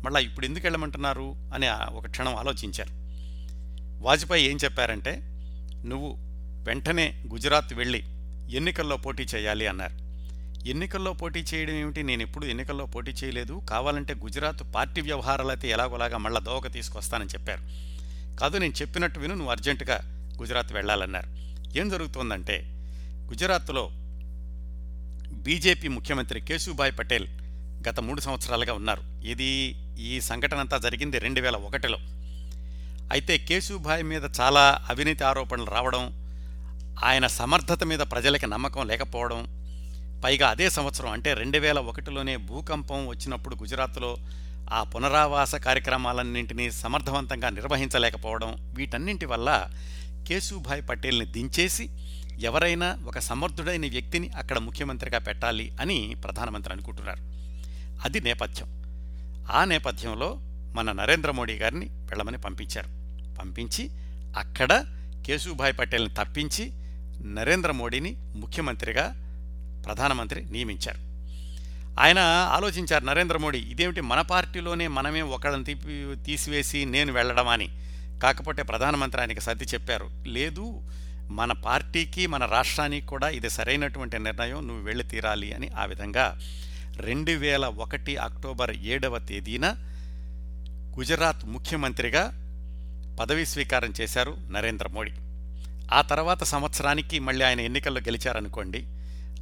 మళ్ళీ 0.02 0.24
ఇప్పుడు 0.24 0.46
ఎందుకు 0.46 0.66
వెళ్ళమంటున్నారు 0.66 1.34
అని 1.54 1.66
ఆ- 1.66 1.84
ఒక 1.84 2.06
క్షణం 2.06 2.36
ఆలోచించారు. 2.36 2.90
వాజ్పేయి 4.04 4.50
ఏం 4.50 4.58
చెప్పారంటే 4.64 5.20
నువ్వు 5.86 6.16
వెంటనే 6.64 7.24
గుజరాత్ 7.32 7.74
వెళ్ళి 7.74 7.98
ఎన్నికల్లో 8.56 8.96
పోటీ 8.96 9.22
చేయాలి 9.22 9.66
అన్నారు. 9.66 10.08
ఎన్నికల్లో 10.68 11.12
పోటీ 11.12 11.40
చేయడం 11.40 11.74
ఏమిటి? 11.74 12.02
నేను 12.02 12.22
ఎప్పుడు 12.22 12.46
ఎన్నికల్లో 12.46 12.86
పోటీ 12.86 13.10
చేయలేదు. 13.10 13.62
కావాలంటే 13.70 14.14
గుజరాత్ 14.14 14.74
పార్టీ 14.74 15.00
వ్యవహారాలైతే 15.00 15.68
ఎలాగోలాగా 15.68 16.18
మళ్ళా 16.18 16.40
దోవక 16.40 16.72
తీసుకొస్తానని 16.72 17.28
చెప్పారు. 17.28 17.60
కాదు 18.36 18.58
నేను 18.58 18.72
చెప్పినట్టు 18.72 19.20
విను 19.20 19.34
నువ్వు 19.34 19.50
అర్జెంటుగా 19.50 20.17
గుజరాత్ 20.40 20.72
వెళ్ళాలన్నారు. 20.72 21.28
ఏం 21.78 21.88
జరుగుతోందంటే 21.88 22.56
గుజరాత్లో 23.30 23.84
బీజేపీ 25.46 25.88
ముఖ్యమంత్రి 25.88 26.40
కేశుభాయ్ 26.40 26.92
పటేల్ 26.98 27.26
గత 27.88 28.00
మూడు 28.00 28.20
సంవత్సరాలుగా 28.20 28.72
ఉన్నారు. 28.72 29.02
ఇది 29.32 29.50
ఈ 29.98 30.20
సంఘటన 30.20 30.58
అంతా 30.58 30.78
జరిగింది 30.78 31.18
రెండు 31.18 31.40
వేల 31.40 31.56
ఒకటిలో. 31.56 31.98
అయితే 33.12 33.38
కేశుభాయ్ 33.38 34.02
మీద 34.02 34.24
చాలా 34.40 34.64
అవినీతి 34.90 35.24
ఆరోపణలు 35.24 35.70
రావడం 35.70 36.04
ఆయన 37.04 37.26
సమర్థత 37.26 37.84
మీద 37.84 38.02
ప్రజలకి 38.12 38.46
నమ్మకం 38.46 38.86
లేకపోవడం 38.86 39.40
పైగా 40.24 40.46
అదే 40.48 40.70
సంవత్సరం 40.70 41.10
అంటే 41.10 41.34
రెండు 41.34 41.58
వేల 41.58 41.78
ఒకటిలోనే 41.90 42.36
భూకంపం 42.36 43.06
వచ్చినప్పుడు 43.06 43.54
గుజరాత్లో 43.54 44.10
ఆ 44.72 44.82
పునరావాస 44.82 45.54
కార్యక్రమాలన్నింటినీ 45.66 46.70
సమర్థవంతంగా 46.70 47.50
నిర్వహించలేకపోవడం 47.50 48.50
వీటన్నింటి 48.74 49.26
వల్ల 49.26 49.48
కేశుభాయ్ 50.28 50.82
పటేల్ని 50.88 51.26
దించేసి 51.26 51.88
ఎవరైనా 52.40 52.98
ఒక 53.06 53.18
సమర్థుడైన 53.18 53.80
వ్యక్తిని 53.80 54.28
అక్కడ 54.28 54.58
ముఖ్యమంత్రిగా 54.58 55.18
పెట్టాలి 55.18 55.76
అని 55.80 56.16
ప్రధానమంత్రి 56.24 56.72
అనుకుంటున్నారు. 56.74 57.20
అది 58.04 58.20
నేపథ్యం. 58.20 58.82
ఆ 59.50 59.64
నేపథ్యంలో 59.64 60.36
మన 60.74 60.92
నరేంద్ర 60.92 61.30
మోడీ 61.30 61.52
గారిని 61.52 61.86
వెళ్ళమని 61.86 62.38
పంపించారు. 62.38 62.86
పంపించి 63.34 63.90
అక్కడ 64.38 64.84
కేశుభాయ్ 65.26 65.78
పటేల్ని 65.78 66.14
తప్పించి 66.14 66.70
నరేంద్ర 67.28 67.70
మోడీని 67.70 68.16
ముఖ్యమంత్రిగా 68.36 69.14
ప్రధానమంత్రి 69.86 70.44
నియమించారు. 70.52 70.98
ఆయన 72.00 72.18
ఆలోచించారు 72.52 73.04
నరేంద్ర 73.04 73.36
మోడీ 73.36 73.58
ఇదేమిటి 73.58 74.00
మన 74.00 74.20
పార్టీలోనే 74.20 74.86
మనమే 74.86 75.22
ఒకళ్ళని 75.22 75.64
తీపి 75.64 76.14
తీసివేసి 76.24 76.84
నేను 76.84 77.12
వెళ్ళడం 77.12 77.48
అని. 77.48 77.87
కాకపోతే 78.22 78.62
ప్రధానమంత్రి 78.62 79.20
ఆయనకి 79.20 79.40
సర్ది 79.40 79.64
చెప్పారు 79.64 80.08
లేదు 80.28 80.64
మన 81.30 81.52
పార్టీకి 81.64 82.26
మన 82.26 82.44
రాష్ట్రానికి 82.46 83.06
కూడా 83.06 83.28
ఇది 83.28 83.50
సరైనటువంటి 83.50 84.18
నిర్ణయం 84.18 84.68
నువ్వు 84.68 84.84
వెళ్ళి 84.84 85.04
తీరాలి 85.04 85.52
అని 85.52 85.68
ఆ 85.76 85.84
విధంగా 85.84 86.26
రెండు 87.00 87.32
వేల 87.32 87.64
ఒకటి 87.76 88.16
అక్టోబర్ 88.16 88.76
ఏడవ 88.86 89.18
తేదీన 89.18 89.66
గుజరాత్ 90.98 91.44
ముఖ్యమంత్రిగా 91.44 92.22
పదవీ 93.20 93.44
స్వీకారం 93.44 93.92
చేశారు 94.00 94.36
నరేంద్ర 94.50 94.88
మోడీ. 94.88 95.12
ఆ 95.92 96.00
తర్వాత 96.02 96.44
సంవత్సరానికి 96.44 97.18
మళ్ళీ 97.18 97.44
ఆయన 97.44 97.60
ఎన్నికల్లో 97.60 98.00
గెలిచారనుకోండి 98.00 98.80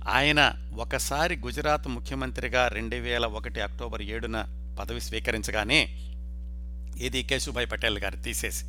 ఆయన 0.09 0.41
ఒకసారి 0.77 1.37
గుజరాత్ 1.37 1.89
ముఖ్యమంత్రిగా 1.89 2.69
రెండు 2.69 2.97
వేల 2.97 3.27
ఒకటి 3.27 3.61
అక్టోబర్ 3.61 4.03
ఏడున 4.03 4.39
పదవి 4.79 5.01
స్వీకరించగానే 5.01 5.81
ఏది 7.01 7.23
కేశుభాయ్ 7.23 7.67
పటేల్ 7.73 7.99
గారు 7.99 8.17
తీసేసి. 8.17 8.65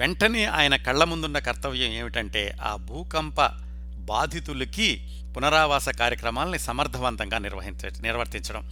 వెంటనే 0.00 0.44
ఆయన 0.44 0.76
కళ్ళ 0.76 1.04
ముందున్న 1.04 1.38
కర్తవ్యం 1.38 1.92
ఏమిటంటే 1.92 2.56
ఆ 2.62 2.76
భూకంప 2.76 3.42
బాధితులకి 3.98 5.08
పునరావాస 5.36 5.88
కార్యక్రమాలని 5.88 6.58
సమర్థవంతంగా 6.58 7.38
నిర్వహించ 7.38 8.02
నిర్వర్తించడం. 8.02 8.70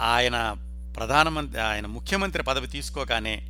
ఆయన 0.00 0.56
ప్రధానమంత్రి 0.96 1.60
ఆయన 1.60 1.86
ముఖ్యమంత్రి 1.86 2.42
పదవి 2.42 2.66
తీసుకోగానే 2.66 3.42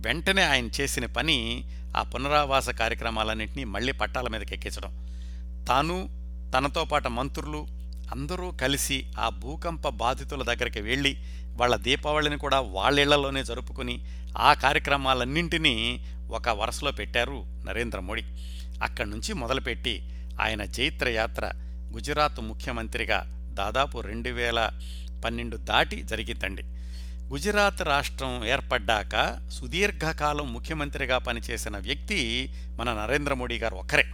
వెంటనే 0.00 0.42
ఆయన 0.42 0.68
చేసిన 0.80 1.06
పని 1.06 1.64
ఆ 1.96 2.02
పునరావాస 2.02 2.68
కార్యక్రమాలన్నింటినీ 2.68 3.64
మళ్ళీ 3.64 3.92
పట్టాల 3.92 4.28
మీదకి 4.28 4.54
ఎక్కించడం. 4.54 5.08
తాను 5.68 6.18
తనతో 6.56 6.84
పాటు 6.84 7.08
మంత్రులు 7.08 7.66
అందరూ 8.12 8.50
కలిసి 8.50 9.06
ఆ 9.18 9.28
భూకంప 9.28 9.88
బాధితుల 9.88 10.42
దగ్గరికి 10.42 10.80
వెళ్ళి 10.80 11.16
వాళ్ళ 11.58 11.76
దీపావళిని 11.76 12.38
కూడా 12.38 12.60
వాళ్ళిళ్ళలోనే 12.60 13.44
జరుపుకుని 13.44 14.04
ఆ 14.38 14.54
కార్యక్రమాలన్నింటినీ 14.54 16.04
ఒక 16.30 16.48
వరుసలో 16.48 16.90
పెట్టారు 16.90 17.44
నరేంద్ర 17.66 18.00
మోడీ. 18.00 18.22
అక్కడి 18.82 19.10
నుంచి 19.10 19.32
మొదలుపెట్టి 19.32 20.10
ఆయన 20.40 20.62
చైత్రయాత్ర 20.62 21.50
గుజరాత్ 21.94 22.40
ముఖ్యమంత్రిగా 22.40 23.24
దాదాపు 23.54 23.98
రెండు 23.98 24.30
వేల 24.30 24.70
పన్నెండు 25.24 25.56
దాటి 25.56 26.02
జరిగిందండి. 26.02 26.62
గుజరాత్ 27.28 27.82
రాష్ట్రం 27.82 28.46
ఏర్పడ్డాక 28.46 29.38
సుదీర్ఘకాలం 29.52 30.52
ముఖ్యమంత్రిగా 30.52 31.18
పనిచేసిన 31.18 31.78
వ్యక్తి 31.78 32.52
మన 32.76 32.92
నరేంద్ర 32.92 33.34
మోడీ 33.34 33.58
గారు 33.58 33.74
ఒక్కరే. 33.74 34.04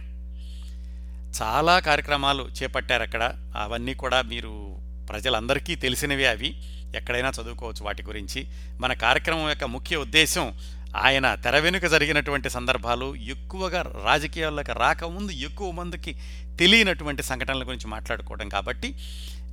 చాలా 1.41 1.79
కార్యక్రమాలు 1.79 2.47
చేపట్టారు 2.63 3.03
అక్కడ 3.03 3.33
అవన్నీ 3.55 3.93
కూడా 3.93 4.21
మీరు 4.21 4.77
ప్రజలందరికీ 5.09 5.75
తెలిసినవే 5.75 6.25
అవి. 6.25 6.55
ఎక్కడైనా 6.95 7.31
చదువుకోవచ్చు 7.41 7.83
వాటి 7.83 8.03
గురించి. 8.03 8.47
మన 8.79 8.93
కార్యక్రమం 8.93 9.49
యొక్క 9.49 9.63
ముఖ్య 9.63 9.95
ఉద్దేశం 9.95 10.53
ఆయన 10.95 11.35
తెర 11.35 11.59
వెనుక 11.59 11.85
జరిగినటువంటి 11.85 12.49
సందర్భాలు 12.49 13.15
ఎక్కువగా 13.15 13.81
రాజకీయాల్లోకి 13.81 14.73
రాకముందు 14.73 15.31
ఎక్కువ 15.31 15.71
మందికి 15.71 16.15
తెలియనటువంటి 16.59 17.23
సంఘటనల 17.23 17.63
గురించి 17.63 17.87
మాట్లాడుకోవడం 17.87 18.49
కాబట్టి 18.49 18.95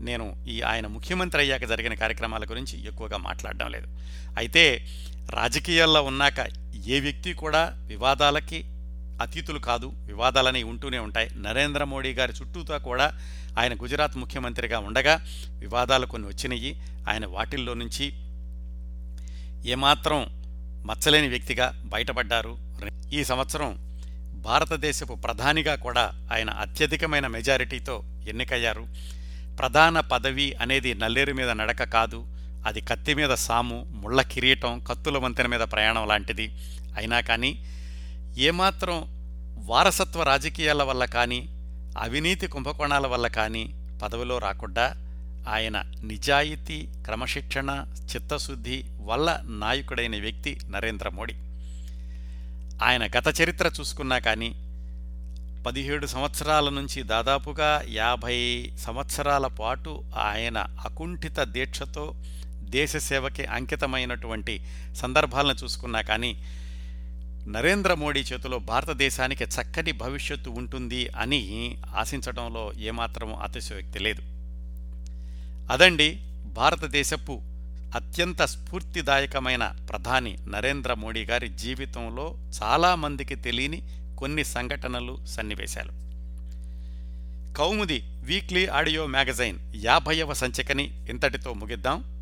నేను 0.01 0.37
ఈ 0.49 0.63
ఆయన 0.63 0.87
ముఖ్యమంత్రి 0.87 1.43
అయ్యాక 1.43 1.65
జరిగిన 1.65 1.95
కార్యక్రమాల 1.95 2.45
గురించి 2.45 2.87
ఎక్కువగా 2.87 3.17
మాట్లాడడం 3.17 3.71
లేదు. 3.71 3.87
అయితే 4.37 4.87
రాజకీయాల్లో 5.31 6.03
ఉన్నాక 6.03 6.47
ఏ 6.87 7.01
వ్యక్తి 7.01 7.33
కూడా 7.33 7.73
వివాదాలకి 7.87 8.65
అతీతులు 9.21 9.59
కాదు 9.59 9.93
వివాదాలని 9.95 10.63
ఉంటూనే 10.63 10.99
ఉంటాయి. 10.99 11.31
నరేంద్ర 11.37 11.85
మోడీ 11.85 12.13
గారి 12.13 12.33
చుట్టూతో 12.33 12.79
కూడా 12.79 13.19
ఆయన 13.59 13.75
గుజరాత్ 13.75 14.17
ముఖ్యమంత్రిగా 14.17 14.79
ఉండగా 14.79 15.21
వివాదాలు 15.59 16.07
కొన్ని 16.07 16.29
వచ్చినాయి 16.29 16.83
ఆయన 17.09 17.27
వాటిల్లో 17.27 17.75
నుంచి 17.75 18.13
ఏమాత్రం 19.71 20.27
మచ్చలేని 20.87 21.29
వ్యక్తిగా 21.29 21.83
బయటపడ్డారు. 21.85 22.59
ఈ 23.13 23.25
సంవత్సరం 23.25 23.93
భారతదేశపు 24.35 25.15
ప్రధానిగా 25.15 25.75
కూడా 25.75 26.29
ఆయన 26.33 26.51
అత్యధికమైన 26.51 27.27
మెజారిటీతో 27.27 28.05
ఎన్నికయ్యారు. 28.29 28.87
ప్రధాన 29.59 30.01
పదవి 30.01 30.53
అనేది 30.53 30.95
నల్లేరు 30.95 31.35
మీద 31.35 31.51
నడక 31.51 31.83
కాదు 31.83 32.27
అది 32.67 32.81
కత్తి 32.81 33.15
మీద 33.15 33.35
సాము 33.35 33.87
ముళ్ళ 33.91 34.23
కిరీటం 34.23 34.81
కత్తుల 34.81 35.19
వంతెన 35.19 35.47
మీద 35.47 35.61
ప్రయాణం 35.61 36.09
లాంటిది. 36.09 36.59
అయినా 36.97 37.21
కానీ 37.21 37.65
ఏమాత్రం 38.39 39.05
వారసత్వ 39.57 40.23
రాజకీయాల 40.23 40.83
వల్ల 40.83 41.05
కానీ 41.05 41.49
అవినీతి 41.99 42.47
కుంభకోణాల 42.47 43.07
వల్ల 43.07 43.27
కానీ 43.27 43.75
పదవిలో 44.03 44.39
రాకుండా 44.39 44.95
ఆయన 45.49 45.83
నిజాయితీ 46.03 46.89
క్రమశిక్షణ 47.05 47.87
చిత్తశుద్ధి 48.15 48.85
వల్ల 49.01 49.41
నాయకుడైన 49.47 50.21
వ్యక్తి 50.21 50.59
నరేంద్ర 50.71 51.09
మోడీ. 51.09 51.33
ఆయన 52.85 53.07
గత 53.07 53.41
చరిత్ర 53.43 53.71
చూసుకున్నా 53.81 54.19
కానీ 54.19 54.55
పదిహేడు 55.67 56.07
సంవత్సరాల 56.07 56.69
నుంచి 56.69 57.03
దాదాపుగా 57.03 57.83
యాభై 57.89 58.71
సంవత్సరాల 58.79 59.47
పాటు 59.47 60.05
ఆయన 60.17 60.59
అకుంఠిత 60.59 61.43
దీక్షతో 61.43 62.15
దేశ 62.61 62.97
సేవకి 62.97 63.45
అంకితమైనటువంటి 63.45 64.65
సందర్భాలను 64.95 65.65
చూసుకున్నా 65.65 66.03
కానీ 66.03 66.45
నరేంద్ర 67.49 67.95
మోడీ 67.95 68.21
చేతిలో 68.21 68.59
భారతదేశానికి 68.59 69.45
చక్కటి 69.45 69.93
భవిష్యత్తు 69.93 70.51
ఉంటుంది 70.51 71.09
అని 71.09 71.77
ఆశించడంలో 71.97 72.73
ఏమాత్రం 72.73 73.35
అతిశయోక్తి 73.35 73.99
లేదు. 73.99 74.23
అదండి 75.73 76.15
భారతదేశపు 76.45 77.41
అత్యంత 77.95 78.43
స్ఫూర్తిదాయకమైన 78.43 79.87
ప్రధాని 79.89 80.37
నరేంద్ర 80.49 80.95
మోడీ 80.95 81.25
గారి 81.25 81.49
జీవితంలో 81.49 82.35
చాలామందికి 82.63 83.35
తెలియని 83.35 83.83
కొన్ని 84.19 84.45
సంఘటనలు 84.45 85.19
సన్నివేశాలు. 85.27 85.93
కౌముది 87.55 88.03
వీక్లీ 88.07 88.67
ఆడియో 88.67 89.07
మ్యాగజైన్ 89.07 89.59
యాభైవ 89.85 90.33
సంచికని 90.33 91.07
ఇంతటితో 91.11 91.53
ముగిద్దాం. 91.53 92.22